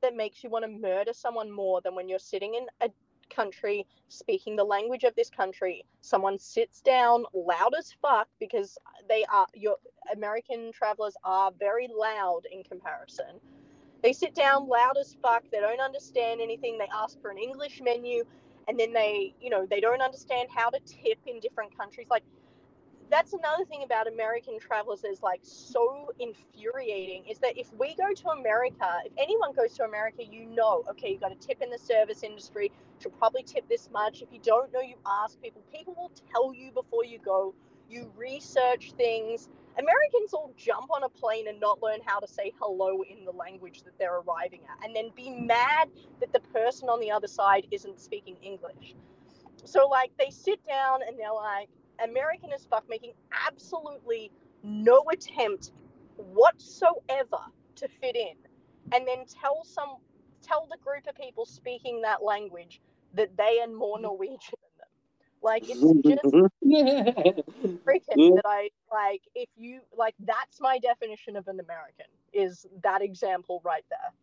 that 0.02 0.16
makes 0.16 0.44
you 0.44 0.50
want 0.50 0.66
to 0.66 0.72
murder 0.72 1.14
someone 1.14 1.52
more 1.52 1.82
than 1.82 1.96
when 1.96 2.10
you're 2.10 2.20
sitting 2.20 2.56
in 2.56 2.66
a 2.82 2.92
country 3.34 3.86
speaking 4.10 4.56
the 4.56 4.64
language 4.64 5.04
of 5.04 5.16
this 5.16 5.30
country. 5.30 5.86
Someone 6.02 6.38
sits 6.38 6.82
down 6.82 7.24
loud 7.34 7.74
as 7.78 7.96
fuck 8.02 8.28
because 8.40 8.78
they 9.08 9.24
are 9.32 9.48
your 9.54 9.78
american 10.14 10.72
travelers 10.74 11.16
are 11.24 11.52
very 11.60 11.88
loud 11.88 12.42
in 12.52 12.64
comparison. 12.64 13.40
They 14.04 14.14
sit 14.14 14.36
down 14.36 14.68
loud 14.68 14.98
as 15.00 15.16
fuck 15.22 15.44
they 15.52 15.60
don't 15.60 15.80
understand 15.80 16.42
anything 16.42 16.78
they 16.78 16.90
ask 16.94 17.22
for 17.22 17.32
an 17.32 17.38
english 17.38 17.82
menu 17.82 18.24
and 18.68 18.80
then 18.80 18.94
they 18.94 19.34
you 19.42 19.50
know 19.50 19.66
they 19.70 19.80
don't 19.80 20.02
understand 20.02 20.50
how 20.54 20.70
to 20.70 20.80
tip 20.86 21.20
in 21.26 21.40
different 21.40 21.76
countries. 21.78 22.08
Like 22.10 22.24
that's 23.12 23.34
another 23.34 23.66
thing 23.66 23.84
about 23.84 24.08
American 24.08 24.58
travelers 24.58 25.04
is 25.04 25.22
like 25.22 25.42
so 25.44 26.14
infuriating 26.20 27.26
is 27.30 27.40
that 27.40 27.58
if 27.58 27.68
we 27.78 27.94
go 27.96 28.14
to 28.14 28.30
America, 28.30 28.88
if 29.06 29.12
anyone 29.18 29.52
goes 29.52 29.74
to 29.74 29.84
America, 29.84 30.24
you 30.24 30.46
know, 30.46 30.84
okay, 30.90 31.12
you 31.12 31.20
got 31.20 31.30
to 31.30 31.48
tip 31.48 31.62
in 31.62 31.70
the 31.70 31.78
service 31.78 32.24
industry, 32.24 32.72
should 33.02 33.18
probably 33.20 33.44
tip 33.44 33.68
this 33.68 33.90
much. 33.92 34.22
If 34.22 34.30
you 34.32 34.40
don't 34.42 34.72
know, 34.72 34.80
you 34.80 34.96
ask 35.06 35.40
people. 35.42 35.62
People 35.74 35.94
will 35.98 36.12
tell 36.32 36.54
you 36.54 36.72
before 36.72 37.04
you 37.04 37.20
go. 37.20 37.54
You 37.90 38.10
research 38.16 38.94
things. 38.98 39.50
Americans 39.78 40.34
all 40.34 40.54
jump 40.58 40.90
on 40.96 41.04
a 41.04 41.10
plane 41.10 41.48
and 41.50 41.60
not 41.60 41.82
learn 41.82 42.00
how 42.06 42.20
to 42.20 42.28
say 42.28 42.54
hello 42.62 43.04
in 43.04 43.26
the 43.26 43.32
language 43.32 43.84
that 43.84 43.98
they're 44.00 44.20
arriving 44.20 44.62
at, 44.70 44.86
and 44.86 44.96
then 44.96 45.10
be 45.16 45.30
mad 45.30 45.90
that 46.22 46.32
the 46.32 46.40
person 46.54 46.88
on 46.88 47.02
the 47.02 47.12
other 47.12 47.28
side 47.28 47.68
isn't 47.72 48.00
speaking 48.00 48.38
English. 48.42 48.96
So, 49.66 49.88
like, 49.88 50.12
they 50.18 50.30
sit 50.30 50.66
down 50.68 51.02
and 51.08 51.20
they're 51.20 51.34
like, 51.34 51.70
American 52.04 52.52
as 52.54 52.66
fuck, 52.66 52.84
making 52.90 53.14
absolutely 53.48 54.32
no 54.64 55.04
attempt 55.12 55.72
whatsoever 56.18 57.40
to 57.76 57.88
fit 57.88 58.16
in, 58.16 58.36
and 58.94 59.08
then 59.08 59.26
tell 59.26 59.64
some 59.64 59.98
tell 60.42 60.68
the 60.70 60.78
group 60.78 61.08
of 61.08 61.16
people 61.16 61.46
speaking 61.46 62.02
that 62.02 62.24
language 62.24 62.82
that 63.14 63.36
they 63.38 63.60
are 63.62 63.68
more 63.68 63.98
mm-hmm. 63.98 64.04
Norwegian 64.04 64.56
than 64.62 64.72
them. 64.80 64.88
Like 65.44 65.64
it's 65.64 65.80
just 65.80 66.24
mm-hmm. 66.24 67.70
freaking 67.88 68.18
mm-hmm. 68.18 68.36
that 68.36 68.46
I 68.46 68.70
like. 68.92 69.22
If 69.36 69.50
you 69.56 69.82
like, 69.96 70.16
that's 70.26 70.60
my 70.60 70.80
definition 70.80 71.36
of 71.36 71.48
an 71.48 71.60
American. 71.60 72.08
Is 72.34 72.66
that 72.84 73.02
example 73.02 73.62
right 73.64 73.86
there? 73.90 74.14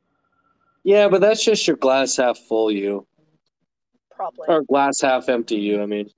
yeah, 0.84 1.08
but 1.08 1.20
that's 1.20 1.44
just 1.44 1.66
your 1.66 1.76
glass 1.76 2.16
half 2.16 2.38
full 2.38 2.70
you, 2.70 3.06
Probably. 4.10 4.46
or 4.48 4.62
glass 4.62 5.00
half 5.02 5.28
empty 5.28 5.56
you. 5.56 5.82
I 5.82 5.86
mean, 5.86 6.08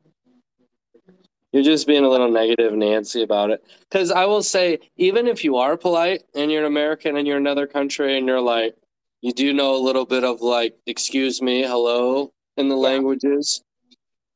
you're 1.52 1.62
just 1.62 1.86
being 1.86 2.04
a 2.04 2.08
little 2.08 2.30
negative, 2.30 2.72
Nancy, 2.74 3.22
about 3.22 3.50
it. 3.50 3.64
Because 3.80 4.10
I 4.10 4.24
will 4.24 4.42
say, 4.42 4.78
even 4.96 5.26
if 5.26 5.44
you 5.44 5.56
are 5.56 5.76
polite 5.76 6.22
and 6.34 6.50
you're 6.50 6.60
an 6.60 6.66
American 6.66 7.16
and 7.16 7.26
you're 7.26 7.36
in 7.36 7.42
another 7.42 7.66
country 7.66 8.16
and 8.16 8.26
you're 8.26 8.40
like, 8.40 8.74
you 9.20 9.32
do 9.32 9.52
know 9.52 9.74
a 9.74 9.82
little 9.82 10.06
bit 10.06 10.24
of 10.24 10.40
like, 10.40 10.76
excuse 10.86 11.42
me, 11.42 11.62
hello 11.62 12.32
in 12.56 12.68
the 12.68 12.76
Yeah. 12.76 12.82
languages, 12.82 13.62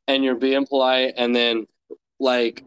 and 0.08 0.24
you're 0.24 0.34
being 0.34 0.66
polite, 0.66 1.14
and 1.16 1.34
then 1.34 1.66
like 2.20 2.64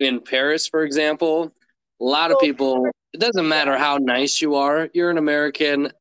in 0.00 0.20
Paris, 0.20 0.66
for 0.66 0.82
example, 0.84 1.52
a 2.00 2.04
lot 2.04 2.30
of 2.30 2.38
oh. 2.38 2.40
people. 2.40 2.86
It 3.12 3.20
doesn't 3.20 3.48
matter 3.48 3.76
how 3.76 3.98
nice 3.98 4.40
you 4.40 4.54
are. 4.54 4.88
You're 4.94 5.10
an 5.10 5.18
American. 5.18 5.92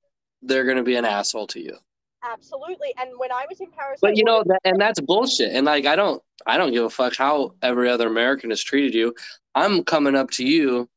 They're 0.42 0.66
gonna 0.66 0.84
be 0.84 0.96
an 0.96 1.06
asshole 1.06 1.48
to 1.48 1.60
you. 1.60 1.78
Absolutely. 2.24 2.94
And 3.00 3.12
when 3.18 3.32
I 3.32 3.46
was 3.50 3.60
in 3.60 3.72
Paris, 3.72 4.00
I 4.04 4.08
But 4.08 4.18
you 4.18 4.24
know 4.24 4.44
that, 4.46 4.60
and 4.66 4.80
that's 4.80 5.00
bullshit. 5.00 5.54
And 5.54 5.66
like, 5.66 5.86
I 5.86 5.96
don't, 5.96 6.22
I 6.46 6.58
don't 6.58 6.74
give 6.74 6.84
a 6.84 6.90
fuck 6.90 7.16
how 7.16 7.56
every 7.62 7.90
other 7.90 8.08
American 8.08 8.50
has 8.50 8.62
treated 8.62 8.94
you. 8.94 9.14
I'm 9.56 9.84
coming 9.84 10.16
up 10.16 10.30
to 10.32 10.46
you, 10.46 10.90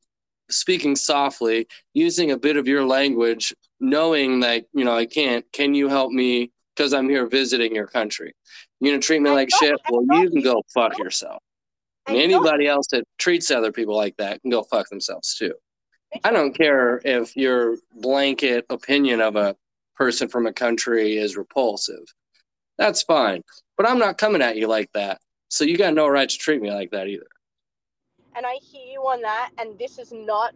speaking 0.51 0.97
softly, 0.97 1.69
using 1.95 2.33
a 2.33 2.39
bit 2.39 2.57
of 2.57 2.67
your 2.67 2.85
language, 2.85 3.55
knowing 3.81 4.41
that 4.41 4.65
you 4.73 4.85
know 4.85 4.97
I 4.97 5.07
can't. 5.07 5.45
Can 5.53 5.75
you 5.75 5.89
help 5.89 6.13
me? 6.13 6.51
Because 6.75 6.95
I'm 6.95 7.09
here 7.09 7.27
visiting 7.27 7.75
your 7.75 7.87
country. 7.87 8.35
You're 8.81 8.93
gonna 8.93 9.03
treat 9.03 9.21
me 9.21 9.29
And 9.31 9.37
like 9.37 9.51
shit. 9.51 9.79
Well, 9.91 10.05
you 10.21 10.31
can 10.31 10.43
go 10.43 10.63
fuck 10.75 10.99
yourself. 10.99 11.43
And 12.07 12.17
and 12.17 12.33
anybody 12.33 12.67
else 12.67 12.87
that 12.93 13.05
treats 13.19 13.51
other 13.51 13.71
people 13.71 13.97
like 13.97 14.17
that 14.17 14.41
can 14.41 14.51
go 14.51 14.63
fuck 14.65 14.89
themselves 14.89 15.35
too. 15.35 15.55
I 16.25 16.33
don't 16.33 16.53
care 16.53 17.01
if 17.05 17.37
your 17.37 17.77
blanket 17.95 18.67
opinion 18.71 19.21
of 19.21 19.37
a 19.37 19.57
person 19.97 20.29
from 20.29 20.47
a 20.47 20.53
country 20.53 21.17
is 21.17 21.37
repulsive. 21.37 22.05
That's 22.79 23.03
fine. 23.03 23.43
But 23.77 23.89
I'm 23.89 23.99
not 23.99 24.19
coming 24.19 24.43
at 24.43 24.57
you 24.57 24.67
like 24.69 24.91
that. 24.95 25.21
So 25.49 25.65
you 25.65 25.77
got 25.77 25.95
no 25.95 26.09
right 26.09 26.29
to 26.29 26.39
treat 26.39 26.61
me 26.63 26.71
like 26.73 26.91
that 26.93 27.09
either. 27.09 27.27
and 28.35 28.47
I 28.47 28.55
hear 28.63 28.87
you 28.87 29.01
on 29.01 29.21
that. 29.23 29.51
And 29.59 29.79
this 29.79 29.99
is 29.99 30.13
not 30.13 30.55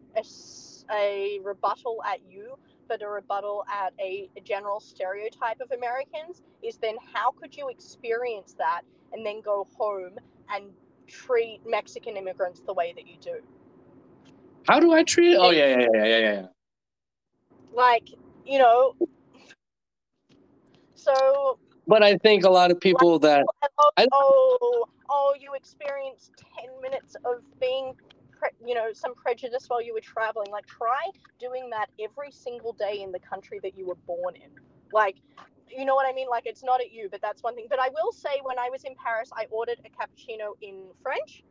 a 0.90 1.40
rebuttal 1.42 2.02
at 2.06 2.20
you, 2.30 2.56
but 2.88 3.02
a 3.02 3.08
rebuttal 3.08 3.64
at 3.70 3.92
a, 4.00 4.30
a 4.36 4.40
general 4.40 4.80
stereotype 4.80 5.60
of 5.60 5.72
Americans. 5.72 6.42
Is 6.62 6.76
then 6.78 6.96
how 7.12 7.32
could 7.32 7.56
you 7.56 7.68
experience 7.68 8.54
that 8.58 8.82
and 9.12 9.24
then 9.24 9.40
go 9.40 9.66
home 9.76 10.12
and 10.54 10.64
treat 11.06 11.60
Mexican 11.66 12.16
immigrants 12.16 12.60
the 12.66 12.72
way 12.72 12.92
that 12.96 13.06
you 13.06 13.16
do? 13.20 13.36
How 14.68 14.80
do 14.80 14.92
I 14.92 15.02
treat 15.04 15.32
it? 15.32 15.38
Oh 15.40 15.50
yeah, 15.50 15.78
yeah, 15.78 15.86
yeah, 15.94 16.04
yeah, 16.04 16.18
yeah. 16.18 16.46
Like, 17.72 18.08
you 18.44 18.58
know. 18.58 18.94
So 21.06 21.58
But 21.86 22.02
I 22.02 22.16
think 22.18 22.44
a 22.44 22.50
lot 22.50 22.70
of 22.72 22.80
people 22.80 23.18
that 23.20 23.46
oh, 23.78 23.90
I- 23.96 24.06
oh, 24.12 24.58
oh, 24.60 24.84
oh, 25.08 25.34
you 25.40 25.54
experienced 25.54 26.32
10 26.60 26.70
minutes 26.82 27.16
of 27.24 27.42
being, 27.60 27.94
pre- 28.32 28.50
you 28.66 28.74
know, 28.74 28.92
some 28.92 29.14
prejudice 29.14 29.66
while 29.68 29.82
you 29.82 29.94
were 29.94 30.00
traveling. 30.00 30.50
Like, 30.50 30.66
try 30.66 31.04
doing 31.38 31.70
that 31.70 31.88
every 32.00 32.32
single 32.32 32.72
day 32.72 33.02
in 33.02 33.12
the 33.12 33.20
country 33.20 33.60
that 33.62 33.78
you 33.78 33.86
were 33.86 34.00
born 34.06 34.34
in. 34.36 34.50
Like, 34.92 35.16
you 35.70 35.84
know 35.84 35.94
what 35.94 36.08
I 36.08 36.12
mean? 36.12 36.28
Like, 36.28 36.46
it's 36.46 36.64
not 36.64 36.80
at 36.80 36.92
you, 36.92 37.08
but 37.10 37.22
that's 37.22 37.42
one 37.42 37.54
thing. 37.56 37.68
But 37.70 37.80
I 37.80 37.88
will 37.90 38.12
say, 38.12 38.40
when 38.42 38.58
I 38.58 38.68
was 38.70 38.84
in 38.84 38.94
Paris, 38.96 39.30
I 39.36 39.46
ordered 39.50 39.80
a 39.84 39.90
cappuccino 39.90 40.54
in 40.62 40.84
French. 41.02 41.44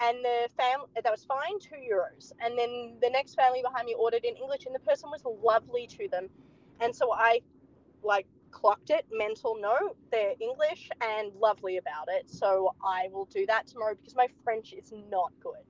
and 0.00 0.24
the 0.24 0.48
family 0.56 0.88
that 1.04 1.12
was 1.12 1.24
fine 1.24 1.58
two 1.60 1.76
euros 1.76 2.32
and 2.40 2.58
then 2.58 2.94
the 3.02 3.10
next 3.10 3.34
family 3.34 3.62
behind 3.62 3.86
me 3.86 3.94
ordered 3.98 4.24
in 4.24 4.34
english 4.36 4.64
and 4.66 4.74
the 4.74 4.80
person 4.80 5.10
was 5.10 5.22
lovely 5.44 5.86
to 5.86 6.08
them 6.08 6.28
and 6.80 6.94
so 6.96 7.12
i 7.12 7.40
like 8.02 8.26
clocked 8.50 8.90
it 8.90 9.06
mental 9.12 9.56
note 9.60 9.96
they're 10.10 10.34
english 10.40 10.90
and 11.00 11.32
lovely 11.34 11.76
about 11.76 12.06
it 12.08 12.28
so 12.28 12.74
i 12.84 13.08
will 13.12 13.26
do 13.26 13.46
that 13.46 13.66
tomorrow 13.66 13.94
because 13.94 14.16
my 14.16 14.28
french 14.44 14.72
is 14.72 14.92
not 15.10 15.32
good 15.42 15.64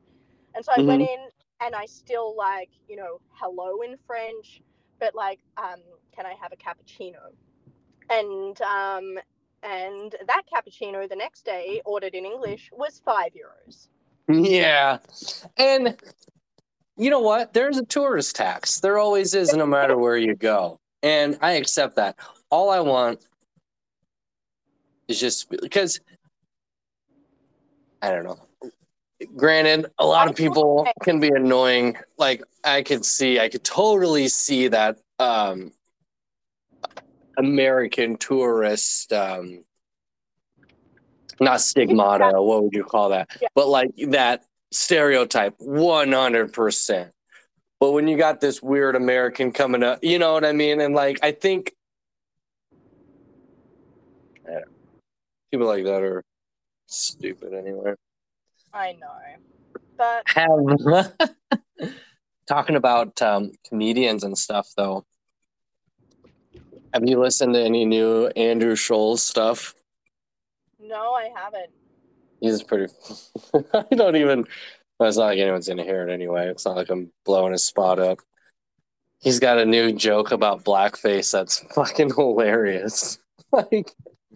and 0.54 0.64
so 0.64 0.72
i 0.76 0.80
went 0.80 1.02
in 1.02 1.28
and 1.60 1.74
i 1.74 1.86
still 1.86 2.36
like 2.36 2.70
you 2.88 2.96
know 2.96 3.20
hello 3.32 3.82
in 3.82 3.96
french 4.06 4.62
but 4.98 5.14
like 5.14 5.40
um 5.56 5.80
can 6.14 6.26
i 6.26 6.34
have 6.40 6.52
a 6.52 6.56
cappuccino 6.56 7.32
and 8.08 8.60
um 8.62 9.18
and 9.62 10.16
that 10.26 10.42
cappuccino 10.52 11.08
the 11.08 11.16
next 11.16 11.44
day 11.44 11.82
ordered 11.84 12.14
in 12.14 12.24
english 12.24 12.70
was 12.72 13.00
five 13.04 13.32
euros 13.32 13.88
Yeah. 14.30 14.98
And 15.56 15.96
you 16.96 17.10
know 17.10 17.20
what? 17.20 17.52
There's 17.52 17.78
a 17.78 17.84
tourist 17.84 18.36
tax. 18.36 18.80
There 18.80 18.98
always 18.98 19.34
is, 19.34 19.54
no 19.54 19.66
matter 19.66 19.96
where 19.96 20.16
you 20.16 20.34
go. 20.34 20.78
And 21.02 21.38
I 21.40 21.52
accept 21.52 21.96
that. 21.96 22.16
All 22.50 22.70
I 22.70 22.80
want 22.80 23.20
is 25.08 25.20
just 25.20 25.50
because 25.50 26.00
I 28.02 28.10
don't 28.10 28.24
know. 28.24 28.40
Granted, 29.36 29.86
a 29.98 30.06
lot 30.06 30.28
of 30.28 30.34
people 30.34 30.88
can 31.02 31.20
be 31.20 31.28
annoying. 31.28 31.96
Like 32.16 32.42
I 32.64 32.82
could 32.82 33.04
see, 33.04 33.38
I 33.38 33.48
could 33.48 33.64
totally 33.64 34.28
see 34.28 34.68
that 34.68 34.98
um 35.18 35.72
American 37.36 38.16
tourist 38.16 39.12
um 39.12 39.64
not 41.40 41.60
stigmata, 41.60 42.42
what 42.42 42.64
would 42.64 42.74
you 42.74 42.84
call 42.84 43.10
that? 43.10 43.30
Yeah. 43.40 43.48
But 43.54 43.68
like 43.68 43.90
that 44.08 44.44
stereotype 44.72 45.58
100%. 45.58 47.10
But 47.80 47.92
when 47.92 48.08
you 48.08 48.18
got 48.18 48.40
this 48.40 48.62
weird 48.62 48.94
American 48.94 49.52
coming 49.52 49.82
up, 49.82 50.00
you 50.02 50.18
know 50.18 50.34
what 50.34 50.44
I 50.44 50.52
mean? 50.52 50.82
And 50.82 50.94
like, 50.94 51.18
I 51.22 51.32
think 51.32 51.72
I 54.46 54.50
don't 54.50 54.60
know. 54.60 54.66
People 55.50 55.66
like 55.66 55.84
that 55.84 56.02
are 56.02 56.22
stupid 56.86 57.54
anyway. 57.54 57.94
i 58.72 58.92
know 58.92 59.08
but 59.96 60.22
Have 60.26 61.12
talking 62.48 62.76
about 62.76 63.20
um, 63.22 63.52
comedians 63.68 64.24
and 64.24 64.36
stuff 64.36 64.68
though. 64.76 65.04
Have 66.92 67.06
you 67.08 67.20
listened 67.20 67.54
to 67.54 67.60
any 67.62 67.84
new 67.84 68.26
Andrew 68.28 68.74
Schulz's 68.74 69.22
stuff? 69.22 69.74
no 70.80 71.12
i 71.12 71.30
haven't 71.34 71.70
He's 72.40 72.62
pretty. 72.62 72.90
I 73.74 73.84
don't 73.94 74.16
even. 74.16 74.46
well, 74.98 75.08
It's 75.10 75.18
not 75.18 75.26
like 75.26 75.38
anyone's 75.38 75.68
gonna 75.68 75.84
hear 75.84 76.08
it 76.08 76.10
anyway. 76.12 76.48
It's 76.48 76.64
not 76.64 76.74
like 76.74 76.88
I'm 76.88 77.12
blowing 77.26 77.52
his 77.52 77.64
spot 77.64 77.98
up. 77.98 78.18
He's 79.20 79.38
got 79.38 79.58
a 79.58 79.66
new 79.66 79.92
joke 79.92 80.32
about 80.32 80.64
blackface 80.64 81.30
that's 81.32 81.58
fucking 81.74 82.14
hilarious. 82.14 83.18
like 83.52 83.92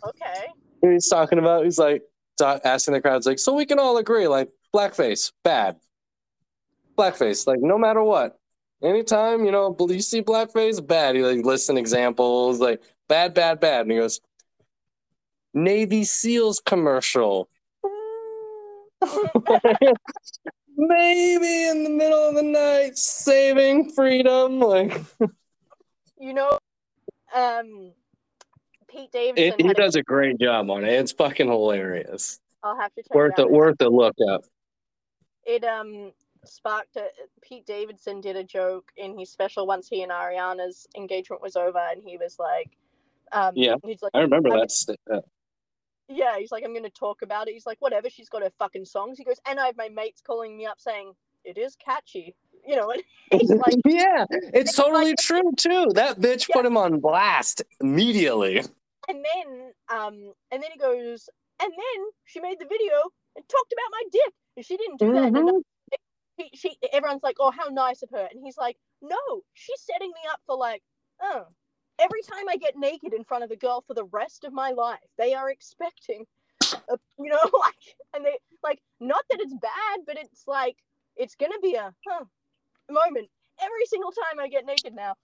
okay 0.06 0.48
he's 0.92 1.08
talking 1.08 1.38
about, 1.38 1.64
he's 1.64 1.78
like 1.78 2.02
asking 2.40 2.94
the 2.94 3.00
crowds, 3.00 3.26
like, 3.26 3.38
so 3.38 3.54
we 3.54 3.64
can 3.66 3.78
all 3.78 3.96
agree, 3.98 4.28
like 4.28 4.50
blackface 4.74 5.32
bad, 5.42 5.76
blackface, 6.96 7.46
like 7.46 7.60
no 7.60 7.78
matter 7.78 8.02
what, 8.02 8.38
anytime 8.82 9.44
you 9.44 9.50
know 9.50 9.74
you 9.88 10.00
see 10.00 10.22
blackface 10.22 10.84
bad. 10.84 11.16
He 11.16 11.22
like 11.22 11.36
lists 11.36 11.46
listing 11.46 11.78
examples, 11.78 12.60
like 12.60 12.82
bad, 13.08 13.34
bad, 13.34 13.60
bad, 13.60 13.82
and 13.82 13.92
he 13.92 13.98
goes, 13.98 14.20
Navy 15.52 16.04
SEALs 16.04 16.60
commercial. 16.64 17.48
Maybe 20.76 21.68
in 21.68 21.84
the 21.84 21.90
middle 21.90 22.28
of 22.28 22.34
the 22.34 22.42
night, 22.42 22.98
saving 22.98 23.90
freedom. 23.92 24.58
Like 24.60 25.00
you 26.18 26.34
know 26.34 26.58
um 27.34 27.92
pete 28.94 29.12
davidson 29.12 29.44
it, 29.54 29.60
he 29.60 29.66
had 29.66 29.76
a- 29.78 29.80
does 29.82 29.96
a 29.96 30.02
great 30.02 30.38
job 30.38 30.70
on 30.70 30.84
it. 30.84 30.92
It's 30.92 31.12
fucking 31.12 31.48
hilarious. 31.48 32.40
i'll 32.62 32.78
have 32.78 32.94
to 32.94 33.02
check 33.02 33.14
Worth 33.14 33.38
it 33.38 33.42
out 33.42 33.50
worth 33.50 33.80
a 33.80 33.88
look 33.88 34.14
up. 34.30 34.42
it 35.44 35.64
um 35.64 36.12
sparked 36.44 36.96
a 36.96 37.06
pete 37.42 37.66
davidson 37.66 38.20
did 38.20 38.36
a 38.36 38.44
joke 38.44 38.90
in 38.96 39.18
his 39.18 39.30
special 39.30 39.66
once 39.66 39.88
he 39.88 40.02
and 40.02 40.12
ariana's 40.12 40.86
engagement 40.96 41.40
was 41.42 41.56
over 41.56 41.78
and 41.78 42.02
he 42.02 42.16
was 42.18 42.38
like 42.38 42.70
um 43.32 43.52
Yeah, 43.56 43.76
he's 43.82 44.02
like 44.02 44.12
I 44.14 44.20
remember 44.20 44.50
I'm- 44.50 44.60
that. 44.60 44.70
st- 44.70 44.98
uh, 45.12 45.20
yeah 46.08 46.36
he's 46.38 46.52
like 46.52 46.62
i'm 46.66 46.74
gonna 46.74 46.90
talk 46.90 47.22
about 47.22 47.48
it 47.48 47.54
he's 47.54 47.64
like 47.64 47.80
whatever 47.80 48.10
she's 48.10 48.28
got 48.28 48.42
her 48.42 48.50
fucking 48.58 48.84
songs 48.84 49.16
he 49.16 49.24
goes 49.24 49.40
and 49.48 49.58
i 49.58 49.64
have 49.66 49.76
my 49.78 49.88
mates 49.88 50.20
calling 50.20 50.54
me 50.54 50.66
up 50.66 50.78
saying 50.78 51.14
it 51.44 51.56
is 51.56 51.76
catchy 51.76 52.34
you 52.66 52.76
know 52.76 52.90
and 53.32 53.40
he's 53.40 53.50
like 53.50 53.74
yeah, 53.86 54.26
it's 54.30 54.76
totally 54.76 55.06
like- 55.12 55.16
true 55.18 55.50
too. 55.56 55.88
That 55.94 56.18
bitch 56.20 56.48
put 56.52 56.64
him 56.66 56.76
on 56.76 57.00
blast 57.00 57.62
immediately. 57.80 58.62
And 59.08 59.24
then 59.24 59.72
um 59.90 60.32
and 60.50 60.62
then 60.62 60.70
he 60.72 60.78
goes 60.78 61.28
and 61.62 61.72
then 61.72 62.06
she 62.24 62.40
made 62.40 62.58
the 62.58 62.66
video 62.66 62.94
and 63.36 63.48
talked 63.48 63.72
about 63.72 63.92
my 63.92 64.02
dick. 64.12 64.34
And 64.56 64.64
she 64.66 64.76
didn't 64.76 64.98
do 64.98 65.12
that. 65.12 65.30
And 65.34 65.48
Mhm. 65.48 65.62
he, 66.36 66.50
she 66.54 66.76
everyone's 66.92 67.22
like 67.22 67.36
oh 67.40 67.50
how 67.50 67.68
nice 67.68 68.02
of 68.02 68.10
her. 68.12 68.28
And 68.30 68.40
he's 68.44 68.56
like 68.58 68.76
no 69.02 69.42
she's 69.54 69.80
setting 69.82 70.10
me 70.10 70.20
up 70.30 70.40
for 70.46 70.56
like 70.56 70.82
oh 71.22 71.44
every 72.00 72.22
time 72.22 72.48
i 72.48 72.56
get 72.56 72.76
naked 72.76 73.12
in 73.14 73.24
front 73.24 73.44
of 73.44 73.50
a 73.50 73.56
girl 73.56 73.82
for 73.86 73.94
the 73.94 74.04
rest 74.06 74.44
of 74.44 74.52
my 74.52 74.70
life 74.70 74.98
they 75.18 75.34
are 75.34 75.50
expecting 75.50 76.24
a, 76.90 76.96
you 77.18 77.30
know 77.30 77.38
like 77.60 77.96
and 78.14 78.24
they 78.24 78.38
like 78.62 78.80
not 79.00 79.24
that 79.30 79.40
it's 79.40 79.54
bad 79.54 80.00
but 80.06 80.16
it's 80.18 80.44
like 80.46 80.76
it's 81.16 81.36
gonna 81.36 81.58
be 81.62 81.74
a 81.74 81.92
huh, 82.08 82.24
moment 82.90 83.28
every 83.62 83.86
single 83.86 84.12
time 84.12 84.40
i 84.40 84.48
get 84.48 84.66
naked 84.66 84.94
now. 84.94 85.14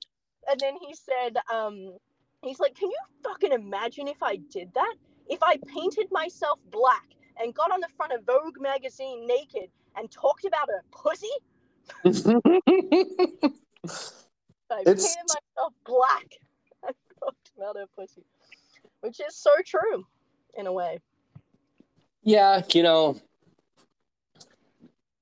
And 0.49 0.61
then 0.61 0.77
he 0.81 0.95
said 0.95 1.37
um 1.53 1.97
he's 2.43 2.61
like 2.61 2.75
can 2.75 2.89
you 2.91 2.97
fucking 3.23 3.53
imagine 3.53 4.09
if 4.09 4.23
i 4.23 4.37
did 4.53 4.73
that 4.75 4.95
if 5.29 5.43
i 5.43 5.57
painted 5.67 6.07
myself 6.11 6.59
black 6.71 7.05
and 7.39 7.55
got 7.55 7.71
on 7.71 7.81
the 7.81 7.89
front 7.97 8.13
of 8.13 8.25
vogue 8.25 8.61
magazine 8.61 9.27
naked 9.27 9.71
and 9.97 10.11
talked 10.11 10.45
about 10.45 10.69
a 10.69 10.81
pussy 10.97 11.29
I 14.73 14.83
It's- 14.83 15.03
painted 15.03 15.27
myself 15.27 15.73
black. 15.85 16.27
I 16.85 16.93
talked 17.19 17.51
about 17.57 17.77
a 17.77 17.87
pussy, 17.97 18.23
which 19.01 19.19
is 19.21 19.35
so 19.35 19.51
true, 19.67 20.07
in 20.55 20.67
a 20.69 20.73
way. 20.73 21.01
yeah, 22.23 22.63
you 22.73 22.83
know, 22.85 23.17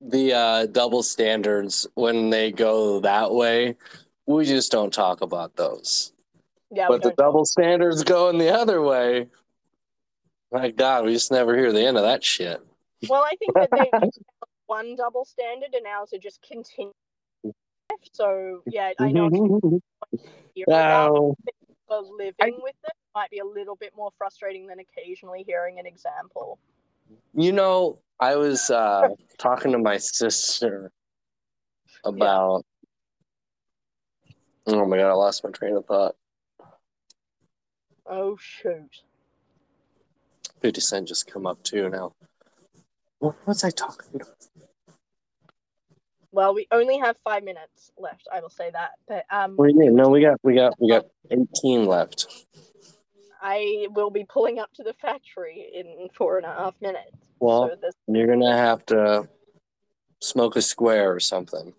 the 0.03 0.35
uh, 0.35 0.67
double 0.67 1.03
standards 1.03 1.87
when 1.95 2.29
they 2.31 2.53
go 2.53 3.01
that 3.01 3.33
way, 3.33 3.77
we 4.27 4.45
just 4.45 4.71
don't 4.71 4.93
talk 4.93 5.23
about 5.23 5.57
those. 5.57 6.13
Yeah, 6.71 6.87
but 6.89 7.03
the 7.03 7.15
double 7.17 7.45
standards 7.45 8.05
going 8.05 8.39
the 8.39 8.55
other 8.55 8.83
way. 8.83 9.29
My 10.53 10.71
God, 10.71 11.05
we 11.05 11.13
just 11.13 11.31
never 11.31 11.57
hear 11.57 11.73
the 11.73 11.85
end 11.85 11.97
of 11.97 12.03
that 12.05 12.25
shit. 12.25 12.61
well, 13.09 13.23
I 13.23 13.37
think 13.39 13.55
that 13.55 13.71
they 13.71 13.91
have 13.93 14.11
one 14.67 14.97
double 14.97 15.25
standard 15.25 15.75
and 15.75 15.87
ours 15.87 16.13
are 16.13 16.19
just 16.19 16.41
continue. 16.43 16.93
So 18.13 18.63
yeah, 18.67 18.93
I 18.99 19.13
know 19.13 19.31
Oh, 20.71 21.35
but 21.89 22.05
living 22.07 22.59
with 22.63 22.75
it 22.85 22.93
might 23.15 23.31
be 23.31 23.39
a 23.39 23.45
little 23.45 23.77
bit 23.77 23.93
more 23.97 24.11
frustrating 24.19 24.67
than 24.67 24.79
occasionally 24.81 25.45
hearing 25.47 25.79
an 25.79 25.87
example. 25.87 26.59
you 27.35 27.53
know, 27.53 27.99
I 28.21 28.37
was 28.37 28.71
uh, 28.71 29.09
talking 29.39 29.73
to 29.73 29.79
my 29.79 29.97
sister 29.99 30.91
about. 32.05 32.65
Oh 34.67 34.85
my 34.87 34.99
God, 34.99 35.09
I 35.09 35.15
lost 35.15 35.45
my 35.45 35.51
train 35.51 35.77
of 35.77 35.87
thought. 35.87 36.15
Oh 38.09 38.37
shoot! 38.41 39.03
50 40.61 40.81
Cent 40.81 41.09
just 41.09 41.31
come 41.31 41.47
up 41.47 41.63
too 41.63 41.89
now. 41.89 42.13
What 43.19 43.37
was 43.47 43.65
I 43.65 43.71
talking 43.71 44.15
about? 44.15 44.29
Well, 46.33 46.55
we 46.55 46.67
only 46.71 46.99
have 46.99 47.17
five 47.25 47.43
minutes 47.43 47.91
left. 47.99 48.29
I 48.33 48.41
will 48.41 48.51
say 48.51 48.71
that, 48.71 48.93
but 49.09 49.25
um, 49.31 49.57
What 49.57 49.69
do 49.69 49.73
you 49.73 49.79
mean? 49.79 49.97
No, 49.97 50.09
we 50.09 50.21
got 50.21 50.39
we 50.43 50.55
got 50.55 50.75
we 50.81 50.91
got 50.91 51.07
18 51.31 51.87
left. 51.87 52.47
I 53.41 53.87
will 53.91 54.11
be 54.11 54.25
pulling 54.25 54.59
up 54.59 54.73
to 54.75 54.83
the 54.83 54.95
factory 54.95 55.71
in 55.75 56.09
four 56.15 56.39
and 56.39 56.47
a 56.47 56.53
half 56.53 56.75
minutes. 56.81 57.17
Well, 57.41 57.69
so 57.69 57.77
this, 57.81 57.95
you're 58.09 58.27
gonna 58.27 58.57
have 58.57 58.85
to 58.87 59.29
smoke 60.21 60.57
a 60.57 60.63
square 60.63 61.15
or 61.15 61.21
something. 61.21 61.73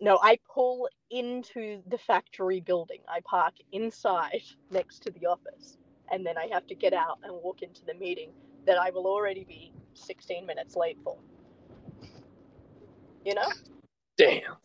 No, 0.00 0.18
I 0.22 0.38
pull 0.52 0.88
into 1.10 1.82
the 1.88 1.98
factory 1.98 2.60
building. 2.60 3.00
I 3.08 3.20
park 3.24 3.54
inside 3.72 4.42
next 4.70 5.02
to 5.04 5.10
the 5.10 5.26
office, 5.26 5.78
and 6.10 6.24
then 6.24 6.36
I 6.36 6.48
have 6.52 6.66
to 6.66 6.74
get 6.74 6.92
out 6.92 7.18
and 7.22 7.32
walk 7.42 7.62
into 7.62 7.84
the 7.84 7.94
meeting 7.94 8.30
that 8.66 8.78
I 8.78 8.90
will 8.90 9.06
already 9.06 9.44
be 9.44 9.72
16 9.94 10.44
minutes 10.44 10.76
late 10.76 10.98
for. 11.02 11.16
You 13.24 13.34
know? 13.34 13.48
Damn. 14.18 14.56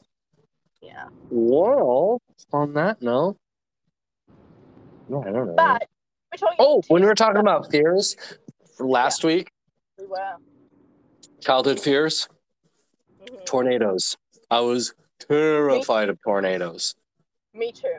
Yeah. 0.81 1.05
Well, 1.29 2.19
on 2.51 2.73
that 2.73 3.01
note, 3.01 3.37
no, 5.07 5.23
I 5.23 5.31
don't 5.31 5.47
know. 5.47 5.55
But 5.55 5.87
we're 6.31 6.37
talking. 6.37 6.57
oh, 6.59 6.81
when 6.87 7.01
we 7.01 7.07
were 7.07 7.15
talking 7.15 7.39
about 7.39 7.71
fears 7.71 8.15
for 8.75 8.87
last 8.87 9.23
week, 9.23 9.51
we 9.97 10.05
were. 10.05 10.35
Childhood 11.41 11.79
fears, 11.79 12.27
Mhm. 13.19 13.45
tornadoes. 13.45 14.15
I 14.49 14.59
was 14.59 14.93
terrified 15.27 16.09
of 16.09 16.19
tornadoes. 16.21 16.95
Me 17.53 17.71
too. 17.71 17.97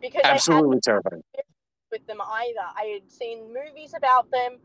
Because 0.00 0.22
I 0.24 0.30
Absolutely 0.30 0.80
terrified. 0.80 1.22
with 1.90 2.06
them 2.06 2.20
either. 2.20 2.60
I 2.76 3.00
had 3.00 3.10
seen 3.10 3.52
movies 3.52 3.94
about 3.96 4.30
them 4.30 4.58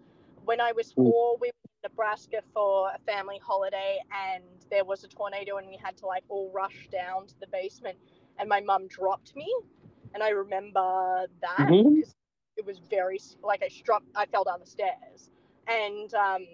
when 0.44 0.60
I 0.60 0.74
was 0.74 0.94
Mm. 0.94 1.10
four. 1.12 1.38
We 1.38 1.48
were 1.48 1.54
in 1.84 1.90
Nebraska 1.90 2.42
for 2.54 2.92
a 2.94 3.00
family 3.00 3.38
holiday, 3.38 4.00
and 4.12 4.44
there 4.70 4.84
was 4.84 5.04
a 5.04 5.08
tornado, 5.08 5.58
and 5.58 5.68
we 5.68 5.78
had 5.78 5.96
to 5.98 6.06
like 6.06 6.26
all 6.28 6.52
rush 6.52 6.90
down 6.92 7.28
to 7.28 7.40
the 7.40 7.48
basement. 7.48 7.98
And 8.38 8.50
my 8.50 8.60
mum 8.60 8.88
dropped 8.88 9.36
me, 9.36 9.54
and 10.14 10.22
I 10.22 10.30
remember 10.30 11.28
that 11.42 11.58
Mhm. 11.60 11.96
because 11.96 12.14
it 12.58 12.66
was 12.66 12.80
very 12.80 13.20
like 13.42 13.64
I 13.64 13.70
struck. 13.70 14.04
I 14.16 14.26
fell 14.26 14.44
down 14.44 14.60
the 14.60 14.66
stairs, 14.66 15.32
and 15.68 16.14
um, 16.14 16.46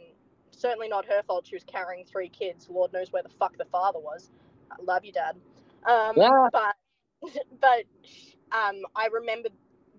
certainly 0.52 0.88
not 0.88 1.06
her 1.06 1.24
fault. 1.24 1.48
She 1.48 1.56
was 1.56 1.64
carrying 1.64 2.06
three 2.06 2.30
kids. 2.30 2.70
Lord 2.70 2.94
knows 2.94 3.12
where 3.12 3.24
the 3.24 3.30
fuck 3.30 3.58
the 3.58 3.66
father 3.66 4.00
was. 4.00 4.30
I 4.72 4.76
love 4.84 5.06
you, 5.06 5.12
Dad. 5.12 5.36
Um, 5.86 6.16
Yeah. 6.16 6.50
But 6.52 6.76
but 7.62 7.84
um, 8.52 8.84
I 8.96 9.08
remember 9.12 9.50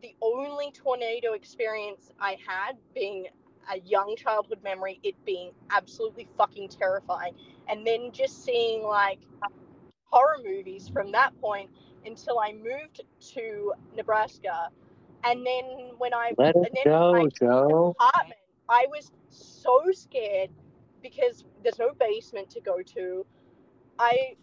the 0.02 0.14
only 0.22 0.70
tornado 0.72 1.32
experience 1.34 2.10
I 2.20 2.36
had 2.46 2.76
being 2.94 3.26
a 3.70 3.78
young 3.80 4.16
childhood 4.16 4.62
memory, 4.64 4.98
it 5.02 5.14
being 5.24 5.52
absolutely 5.70 6.26
fucking 6.36 6.68
terrifying, 6.68 7.34
and 7.68 7.86
then 7.86 8.10
just 8.12 8.44
seeing 8.44 8.82
like 8.82 9.20
horror 10.04 10.38
movies 10.44 10.88
from 10.88 11.12
that 11.12 11.38
point 11.40 11.70
until 12.04 12.38
I 12.38 12.52
moved 12.52 13.02
to 13.34 13.72
Nebraska, 13.94 14.70
and 15.24 15.46
then 15.46 15.92
when 15.98 16.14
I 16.14 16.32
Let 16.38 16.56
and 16.56 16.64
it 16.64 16.72
then 16.74 16.84
go, 16.84 17.14
I 17.14 17.28
Joe. 17.38 17.94
apartment, 17.98 18.40
I 18.68 18.86
was 18.88 19.10
so 19.28 19.82
scared 19.92 20.50
because 21.02 21.44
there's 21.62 21.78
no 21.78 21.92
basement 21.92 22.50
to 22.50 22.60
go 22.60 22.82
to. 22.94 23.26
I 23.98 24.36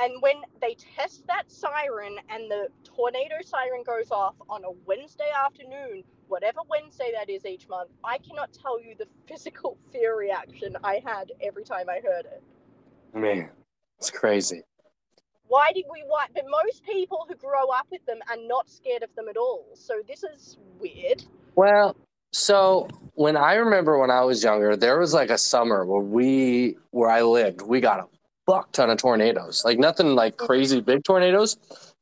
and 0.00 0.20
when 0.20 0.36
they 0.60 0.76
test 0.96 1.26
that 1.26 1.50
siren 1.50 2.16
and 2.30 2.50
the 2.50 2.68
tornado 2.84 3.36
siren 3.44 3.82
goes 3.84 4.10
off 4.10 4.34
on 4.48 4.64
a 4.64 4.70
Wednesday 4.86 5.28
afternoon, 5.44 6.04
whatever 6.28 6.60
Wednesday 6.68 7.12
that 7.14 7.28
is 7.28 7.44
each 7.44 7.68
month, 7.68 7.90
I 8.04 8.18
cannot 8.18 8.52
tell 8.52 8.80
you 8.80 8.94
the 8.98 9.06
physical 9.28 9.76
fear 9.92 10.16
reaction 10.18 10.76
I 10.82 11.02
had 11.04 11.32
every 11.42 11.64
time 11.64 11.88
I 11.88 12.00
heard 12.00 12.26
it. 12.26 12.42
Man, 13.14 13.50
it's 13.98 14.10
crazy. 14.10 14.62
Why 15.46 15.70
did 15.74 15.84
we 15.92 16.02
why 16.06 16.26
but 16.34 16.44
most 16.48 16.82
people 16.84 17.26
who 17.28 17.34
grow 17.34 17.68
up 17.68 17.86
with 17.90 18.04
them 18.06 18.20
are 18.30 18.38
not 18.46 18.70
scared 18.70 19.02
of 19.02 19.14
them 19.14 19.28
at 19.28 19.36
all. 19.36 19.66
So 19.74 20.00
this 20.08 20.24
is 20.24 20.56
weird. 20.78 21.24
Well, 21.54 21.94
so 22.32 22.88
when 23.14 23.36
I 23.36 23.54
remember 23.54 23.98
when 23.98 24.10
I 24.10 24.22
was 24.22 24.42
younger, 24.42 24.76
there 24.76 24.98
was 24.98 25.12
like 25.12 25.28
a 25.28 25.36
summer 25.36 25.84
where 25.84 26.00
we, 26.00 26.78
where 26.90 27.10
I 27.10 27.20
lived, 27.20 27.60
we 27.60 27.80
got 27.80 28.00
a 28.00 28.06
fuck 28.46 28.72
ton 28.72 28.90
of 28.90 28.98
tornadoes. 28.98 29.64
Like 29.64 29.78
nothing 29.78 30.14
like 30.14 30.36
crazy 30.36 30.80
big 30.80 31.04
tornadoes, 31.04 31.56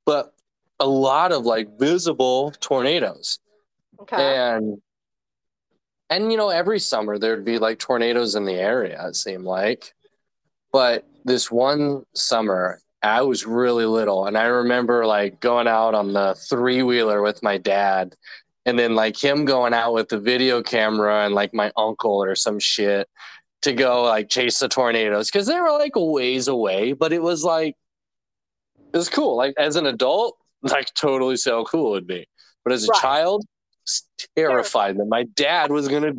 but 0.06 0.32
a 0.78 0.86
lot 0.86 1.32
of 1.32 1.44
like 1.44 1.78
visible 1.78 2.52
tornadoes. 2.60 3.38
Okay. 4.00 4.36
And 4.36 4.80
and 6.08 6.32
you 6.32 6.38
know, 6.38 6.48
every 6.48 6.80
summer 6.80 7.18
there'd 7.18 7.44
be 7.44 7.58
like 7.58 7.78
tornadoes 7.78 8.34
in 8.34 8.44
the 8.44 8.54
area, 8.54 9.06
it 9.06 9.16
seemed 9.16 9.44
like. 9.44 9.92
But 10.72 11.06
this 11.24 11.50
one 11.50 12.04
summer, 12.14 12.80
I 13.02 13.22
was 13.22 13.46
really 13.46 13.84
little, 13.84 14.26
and 14.26 14.36
I 14.36 14.44
remember 14.44 15.06
like 15.06 15.40
going 15.40 15.68
out 15.68 15.94
on 15.94 16.12
the 16.12 16.34
three 16.48 16.82
wheeler 16.82 17.22
with 17.22 17.42
my 17.42 17.58
dad, 17.58 18.14
and 18.66 18.78
then 18.78 18.94
like 18.94 19.22
him 19.22 19.44
going 19.44 19.74
out 19.74 19.94
with 19.94 20.08
the 20.08 20.18
video 20.18 20.62
camera 20.62 21.24
and 21.24 21.34
like 21.34 21.54
my 21.54 21.72
uncle 21.76 22.22
or 22.22 22.34
some 22.34 22.58
shit 22.58 23.08
to 23.62 23.72
go 23.72 24.02
like 24.02 24.28
chase 24.28 24.58
the 24.58 24.68
tornadoes 24.68 25.30
because 25.30 25.46
they 25.46 25.60
were 25.60 25.70
like 25.72 25.96
a 25.96 26.04
ways 26.04 26.48
away, 26.48 26.92
but 26.92 27.12
it 27.12 27.22
was 27.22 27.44
like 27.44 27.76
it 28.92 28.96
was 28.96 29.08
cool. 29.08 29.36
Like 29.36 29.54
as 29.58 29.76
an 29.76 29.86
adult, 29.86 30.36
like 30.62 30.92
totally 30.94 31.36
so 31.36 31.64
cool 31.64 31.94
it'd 31.94 32.06
be. 32.06 32.26
But 32.64 32.72
as 32.72 32.84
a 32.84 32.88
Right. 32.88 33.00
child, 33.00 33.44
terrified 34.36 34.96
that 34.98 35.06
my 35.06 35.24
dad 35.34 35.70
was 35.70 35.88
gonna 35.88 36.12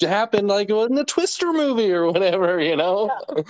happen 0.00 0.46
like 0.46 0.70
it 0.70 0.74
was 0.74 0.88
in 0.90 0.98
a 0.98 1.04
Twister 1.04 1.52
movie 1.52 1.92
or 1.92 2.06
whatever, 2.10 2.60
you 2.60 2.76
know? 2.76 3.10
Yeah, 3.36 3.42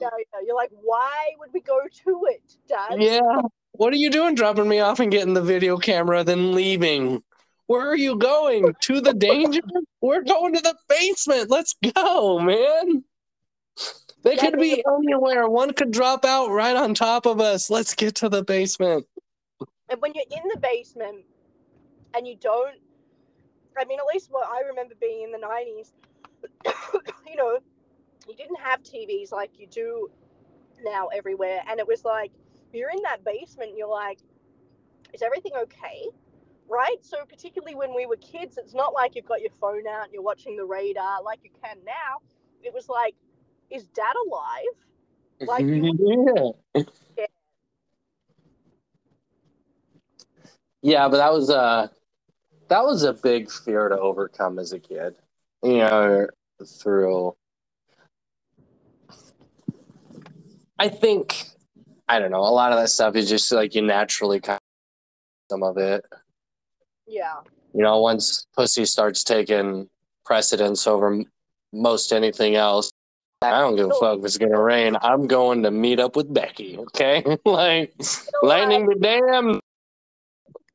yeah. 0.00 0.08
You're 0.46 0.54
like, 0.54 0.70
why 0.72 1.30
would 1.38 1.52
we 1.52 1.60
go 1.60 1.80
to 2.04 2.26
it, 2.30 2.42
Dad? 2.68 3.02
Yeah. 3.02 3.40
What 3.72 3.92
are 3.92 3.96
you 3.96 4.10
doing 4.10 4.34
dropping 4.34 4.68
me 4.68 4.78
off 4.80 5.00
and 5.00 5.10
getting 5.10 5.34
the 5.34 5.42
video 5.42 5.76
camera, 5.78 6.22
then 6.22 6.52
leaving? 6.54 7.22
Where 7.66 7.88
are 7.88 7.96
you 7.96 8.16
going? 8.16 8.74
To 8.82 9.00
the 9.00 9.12
danger? 9.12 9.60
We're 10.00 10.22
going 10.22 10.54
to 10.54 10.60
the 10.60 10.76
basement. 10.88 11.50
Let's 11.50 11.74
go, 11.94 12.38
man. 12.38 13.04
They 14.22 14.36
could 14.36 14.58
be 14.58 14.84
anywhere. 14.86 15.48
One 15.48 15.72
could 15.72 15.90
drop 15.90 16.24
out 16.24 16.50
right 16.50 16.76
on 16.76 16.94
top 16.94 17.26
of 17.26 17.40
us. 17.40 17.70
Let's 17.70 17.94
get 17.94 18.14
to 18.16 18.28
the 18.28 18.42
basement. 18.42 19.06
And 19.88 20.00
when 20.00 20.12
you're 20.14 20.24
in 20.30 20.48
the 20.52 20.58
basement 20.58 21.24
and 22.14 22.26
you 22.26 22.36
don't, 22.40 22.76
I 23.78 23.84
mean, 23.84 23.98
at 23.98 24.06
least 24.12 24.28
what 24.30 24.48
I 24.48 24.66
remember 24.66 24.94
being 25.00 25.22
in 25.22 25.32
the 25.32 25.38
90s, 25.38 25.92
you 27.28 27.36
know, 27.36 27.58
you 28.28 28.34
didn't 28.34 28.58
have 28.60 28.82
TVs 28.82 29.32
like 29.32 29.50
you 29.58 29.66
do 29.66 30.10
now 30.84 31.08
everywhere. 31.08 31.62
And 31.68 31.78
it 31.78 31.86
was 31.86 32.04
like, 32.04 32.32
you're 32.72 32.90
in 32.90 33.02
that 33.02 33.24
basement, 33.24 33.72
you're 33.76 33.88
like, 33.88 34.18
is 35.12 35.22
everything 35.22 35.52
okay? 35.56 36.06
Right? 36.68 36.96
So, 37.02 37.18
particularly 37.28 37.74
when 37.74 37.94
we 37.94 38.06
were 38.06 38.16
kids, 38.16 38.58
it's 38.58 38.74
not 38.74 38.92
like 38.92 39.14
you've 39.14 39.26
got 39.26 39.40
your 39.40 39.50
phone 39.60 39.86
out 39.86 40.04
and 40.04 40.12
you're 40.12 40.22
watching 40.22 40.56
the 40.56 40.64
radar 40.64 41.22
like 41.22 41.40
you 41.44 41.50
can 41.62 41.76
now. 41.84 42.18
It 42.62 42.74
was 42.74 42.88
like, 42.88 43.14
is 43.70 43.84
dad 43.86 44.14
alive? 44.26 44.76
Like 45.40 45.64
yeah. 45.66 46.82
Yeah. 47.16 47.26
Yeah, 50.82 51.08
but 51.08 51.18
that 51.18 51.32
was 51.32 51.50
a 51.50 51.90
that 52.68 52.84
was 52.84 53.02
a 53.02 53.12
big 53.12 53.50
fear 53.50 53.88
to 53.88 53.98
overcome 53.98 54.58
as 54.58 54.72
a 54.72 54.78
kid. 54.78 55.16
You 55.62 55.78
know, 55.78 56.26
through 56.64 57.34
I 60.78 60.88
think 60.88 61.46
I 62.08 62.18
don't 62.18 62.30
know, 62.30 62.40
a 62.40 62.54
lot 62.54 62.72
of 62.72 62.78
that 62.78 62.88
stuff 62.88 63.16
is 63.16 63.28
just 63.28 63.50
like 63.52 63.74
you 63.74 63.82
naturally 63.82 64.40
kind 64.40 64.58
of 64.58 65.50
some 65.50 65.62
of 65.62 65.76
it. 65.78 66.04
Yeah. 67.06 67.36
You 67.74 67.82
know, 67.82 68.00
once 68.00 68.46
pussy 68.56 68.84
starts 68.84 69.22
taking 69.22 69.88
precedence 70.24 70.86
over 70.86 71.22
most 71.72 72.12
anything 72.12 72.56
else, 72.56 72.92
I 73.42 73.60
don't 73.60 73.76
give 73.76 73.90
a 73.90 73.94
fuck 74.00 74.18
if 74.18 74.24
it's 74.24 74.38
gonna 74.38 74.60
rain. 74.60 74.96
I'm 75.02 75.26
going 75.26 75.62
to 75.62 75.70
meet 75.70 76.00
up 76.00 76.16
with 76.16 76.32
Becky. 76.32 76.78
Okay, 76.78 77.22
like 77.44 77.94
It'll, 77.98 78.48
lightning 78.48 78.86
the 78.86 78.94
dam. 78.94 79.60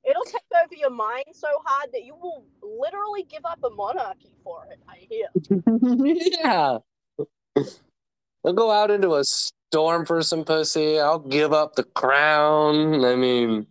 it'll 0.07 0.23
take 0.25 0.41
over 0.63 0.75
your 0.75 0.91
mind 0.91 1.25
so 1.33 1.47
hard 1.65 1.89
that 1.91 2.03
you 2.03 2.15
will 2.15 2.45
literally 2.61 3.23
give 3.23 3.45
up 3.45 3.59
a 3.63 3.69
monarchy 3.71 4.35
for 4.43 4.67
it, 4.71 4.79
I 4.87 4.97
hear. 5.09 5.27
yeah. 6.43 6.77
I'll 8.45 8.53
go 8.53 8.71
out 8.71 8.91
into 8.91 9.15
a 9.15 9.23
storm 9.23 10.05
for 10.05 10.21
some 10.21 10.43
pussy. 10.43 10.99
I'll 10.99 11.19
give 11.19 11.53
up 11.53 11.75
the 11.75 11.83
crown. 11.83 13.03
I 13.03 13.15
mean, 13.15 13.65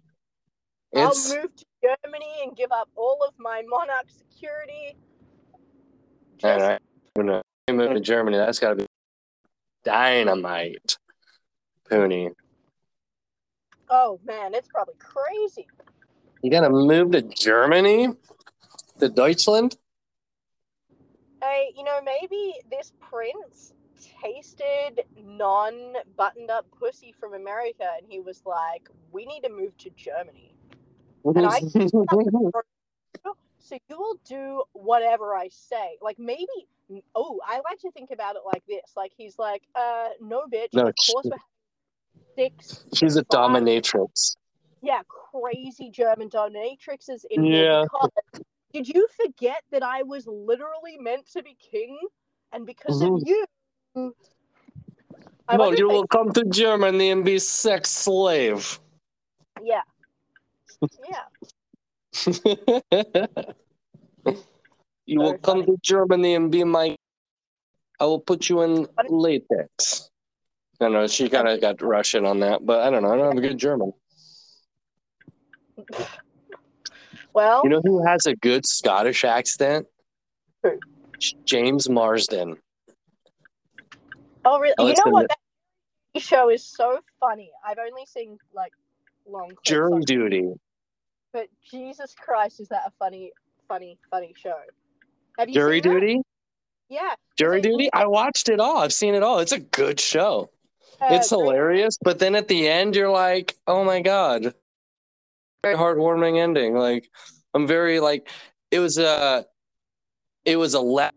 it's 0.92 1.30
I'll 1.30 1.42
move 1.42 1.56
to 1.56 1.64
Germany 1.82 2.42
and 2.42 2.56
give 2.56 2.72
up 2.72 2.88
all 2.96 3.24
of 3.26 3.34
my 3.38 3.62
monarch 3.66 4.06
security. 4.08 4.96
all 6.42 6.50
Just, 6.58 6.64
right. 6.64 6.80
I'm 7.16 7.26
gonna 7.26 7.42
move 7.72 7.94
to 7.94 8.00
Germany. 8.00 8.36
That's 8.36 8.58
got 8.58 8.70
to 8.70 8.76
be 8.76 8.86
dynamite, 9.84 10.98
Pooney. 11.90 12.32
oh 13.88 14.20
man, 14.24 14.54
it's 14.54 14.68
probably 14.68 14.94
crazy. 14.98 15.66
You 16.42 16.50
gotta 16.50 16.70
move 16.70 17.12
to 17.12 17.22
Germany, 17.22 18.08
to 18.98 19.08
Deutschland. 19.08 19.76
Hey, 21.42 21.72
you 21.76 21.84
know, 21.84 22.00
maybe 22.02 22.54
this 22.70 22.92
prince 23.00 23.72
tasted 24.22 25.04
non 25.16 25.94
buttoned 26.16 26.50
up 26.50 26.66
pussy 26.78 27.14
from 27.18 27.34
America 27.34 27.88
and 27.96 28.06
he 28.08 28.20
was 28.20 28.42
like, 28.44 28.88
we 29.12 29.24
need 29.26 29.42
to 29.42 29.50
move 29.50 29.76
to 29.78 29.90
Germany. 29.90 30.49
And 31.24 31.46
I- 31.46 31.60
So 33.62 33.76
you 33.88 33.98
will 34.00 34.18
do 34.26 34.64
whatever 34.72 35.34
I 35.36 35.48
say. 35.48 35.96
Like 36.02 36.18
maybe, 36.18 36.46
oh, 37.14 37.38
I 37.46 37.60
like 37.60 37.78
to 37.82 37.90
think 37.92 38.10
about 38.10 38.34
it 38.34 38.42
like 38.44 38.64
this. 38.66 38.94
Like 38.96 39.12
he's 39.16 39.38
like, 39.38 39.62
uh, 39.76 40.08
no, 40.20 40.42
bitch. 40.52 40.72
No, 40.72 40.86
of 40.88 40.94
course 41.08 41.26
we're 41.26 41.36
six. 42.34 42.84
She's 42.94 43.14
a 43.16 43.24
five- 43.30 43.50
dominatrix. 43.50 44.36
Yeah, 44.82 45.02
crazy 45.08 45.90
German 45.90 46.30
dominatrixes 46.30 47.24
in 47.30 47.44
Yeah. 47.44 47.84
here. 48.02 48.42
Did 48.72 48.88
you 48.88 49.06
forget 49.14 49.62
that 49.70 49.84
I 49.84 50.02
was 50.02 50.26
literally 50.26 50.96
meant 50.98 51.30
to 51.32 51.42
be 51.42 51.54
king, 51.60 51.96
and 52.52 52.66
because 52.66 53.00
Mhm. 53.02 53.22
of 53.22 53.28
you, 53.28 53.46
I 55.48 55.56
No, 55.56 55.64
wonder 55.64 55.78
you 55.78 55.88
will 55.88 56.06
come 56.08 56.32
to 56.32 56.44
Germany 56.44 57.10
and 57.10 57.24
be 57.24 57.38
sex 57.38 57.90
slave. 57.90 58.80
yeah, 59.62 59.82
yeah. 61.08 61.24
you 65.06 65.20
will 65.20 65.38
come 65.38 65.60
funny. 65.60 65.66
to 65.66 65.76
Germany 65.82 66.34
and 66.34 66.50
be 66.50 66.64
my 66.64 66.96
I 68.00 68.04
will 68.04 68.20
put 68.20 68.48
you 68.48 68.62
in 68.62 68.88
latex. 69.08 70.10
I 70.80 70.84
don't 70.84 70.92
know. 70.94 71.06
She 71.06 71.28
kind 71.28 71.46
of 71.46 71.60
got 71.60 71.82
Russian 71.82 72.24
on 72.24 72.40
that, 72.40 72.64
but 72.64 72.80
I 72.80 72.90
don't 72.90 73.02
know. 73.02 73.12
I 73.12 73.16
don't 73.16 73.36
have 73.36 73.44
a 73.44 73.46
good 73.46 73.58
German. 73.58 73.92
Well, 77.34 77.60
You 77.62 77.70
know 77.70 77.82
who 77.84 78.04
has 78.06 78.26
a 78.26 78.34
good 78.34 78.66
Scottish 78.66 79.24
accent? 79.24 79.86
Who? 80.62 80.78
James 81.44 81.88
Marsden. 81.88 82.56
oh 84.44 84.58
really? 84.58 84.74
I 84.78 84.82
You 84.82 84.94
know 85.04 85.12
what? 85.12 85.28
That 85.28 86.22
show 86.22 86.48
is 86.48 86.64
so 86.64 87.00
funny. 87.20 87.50
I've 87.64 87.78
only 87.78 88.06
seen 88.06 88.38
like 88.54 88.72
long 89.28 89.50
Jury 89.64 90.00
duty. 90.06 90.48
But 91.32 91.46
Jesus 91.68 92.14
Christ, 92.14 92.60
is 92.60 92.68
that 92.68 92.82
a 92.86 92.90
funny, 92.98 93.32
funny, 93.68 93.98
funny 94.10 94.34
show? 94.36 94.58
Have 95.38 95.48
you 95.48 95.54
Jury 95.54 95.80
seen 95.80 95.92
that? 95.92 96.00
duty. 96.00 96.20
Yeah. 96.88 97.14
Jury 97.38 97.60
duty. 97.60 97.88
I 97.92 98.06
watched 98.06 98.48
it 98.48 98.60
all. 98.60 98.78
I've 98.78 98.92
seen 98.92 99.14
it 99.14 99.22
all. 99.22 99.38
It's 99.38 99.52
a 99.52 99.60
good 99.60 100.00
show. 100.00 100.50
uh, 101.00 101.06
It's 101.10 101.30
hilarious, 101.30 101.96
but 102.02 102.18
then 102.18 102.34
at 102.34 102.48
the 102.48 102.68
end, 102.68 102.96
you're 102.96 103.10
like, 103.10 103.56
oh 103.66 103.84
my 103.84 104.00
god, 104.00 104.54
very 105.62 105.76
heartwarming 105.76 106.38
ending. 106.38 106.74
Like, 106.74 107.08
I'm 107.54 107.66
very 107.66 108.00
like, 108.00 108.28
it 108.70 108.80
was 108.80 108.98
a, 108.98 109.46
it 110.44 110.56
was 110.56 110.74
a 110.74 110.80
left 110.80 111.14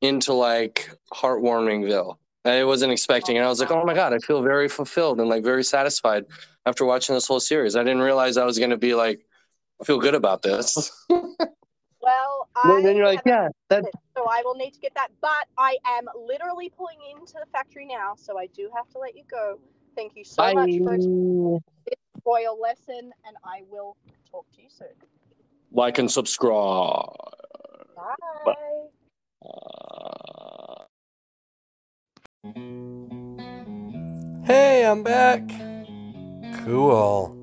into 0.00 0.32
like 0.32 0.90
heartwarmingville. 1.12 2.16
I 2.48 2.64
wasn't 2.64 2.92
expecting 2.92 3.36
And 3.36 3.44
I 3.44 3.48
was 3.48 3.60
like, 3.60 3.70
oh 3.70 3.84
my 3.84 3.94
god, 3.94 4.12
I 4.12 4.18
feel 4.18 4.42
very 4.42 4.68
fulfilled 4.68 5.20
and 5.20 5.28
like 5.28 5.44
very 5.44 5.64
satisfied 5.64 6.24
after 6.66 6.84
watching 6.84 7.14
this 7.14 7.26
whole 7.26 7.40
series. 7.40 7.76
I 7.76 7.82
didn't 7.82 8.02
realize 8.02 8.36
I 8.36 8.44
was 8.44 8.58
going 8.58 8.70
to 8.70 8.76
be 8.76 8.94
like, 8.94 9.26
feel 9.84 9.98
good 9.98 10.14
about 10.14 10.42
this. 10.42 10.90
Well, 12.00 12.48
I 12.56 12.80
then, 12.82 12.96
you're 12.96 13.06
like, 13.06 13.20
yeah, 13.26 13.48
that 13.68 13.84
so 14.16 14.24
I 14.30 14.42
will 14.44 14.54
need 14.54 14.72
to 14.72 14.80
get 14.80 14.94
that. 14.94 15.08
But 15.20 15.46
I 15.58 15.76
am 15.84 16.06
literally 16.16 16.70
pulling 16.70 16.98
into 17.10 17.34
the 17.34 17.46
factory 17.52 17.84
now, 17.84 18.14
so 18.16 18.38
I 18.38 18.46
do 18.46 18.70
have 18.74 18.88
to 18.90 18.98
let 18.98 19.16
you 19.16 19.24
go. 19.30 19.58
Thank 19.94 20.16
you 20.16 20.24
so 20.24 20.42
bye. 20.42 20.54
much 20.54 20.70
for 20.78 20.96
this 20.96 21.98
royal 22.24 22.58
lesson, 22.58 23.12
and 23.26 23.36
I 23.44 23.62
will 23.68 23.96
talk 24.30 24.46
to 24.54 24.62
you 24.62 24.68
soon. 24.70 24.88
Like 25.72 25.98
and 25.98 26.10
subscribe. 26.10 27.14
Bye. 27.94 28.54
Uh, 29.44 30.84
Hey, 34.44 34.86
I'm 34.86 35.02
back. 35.02 35.42
Cool. 36.64 37.34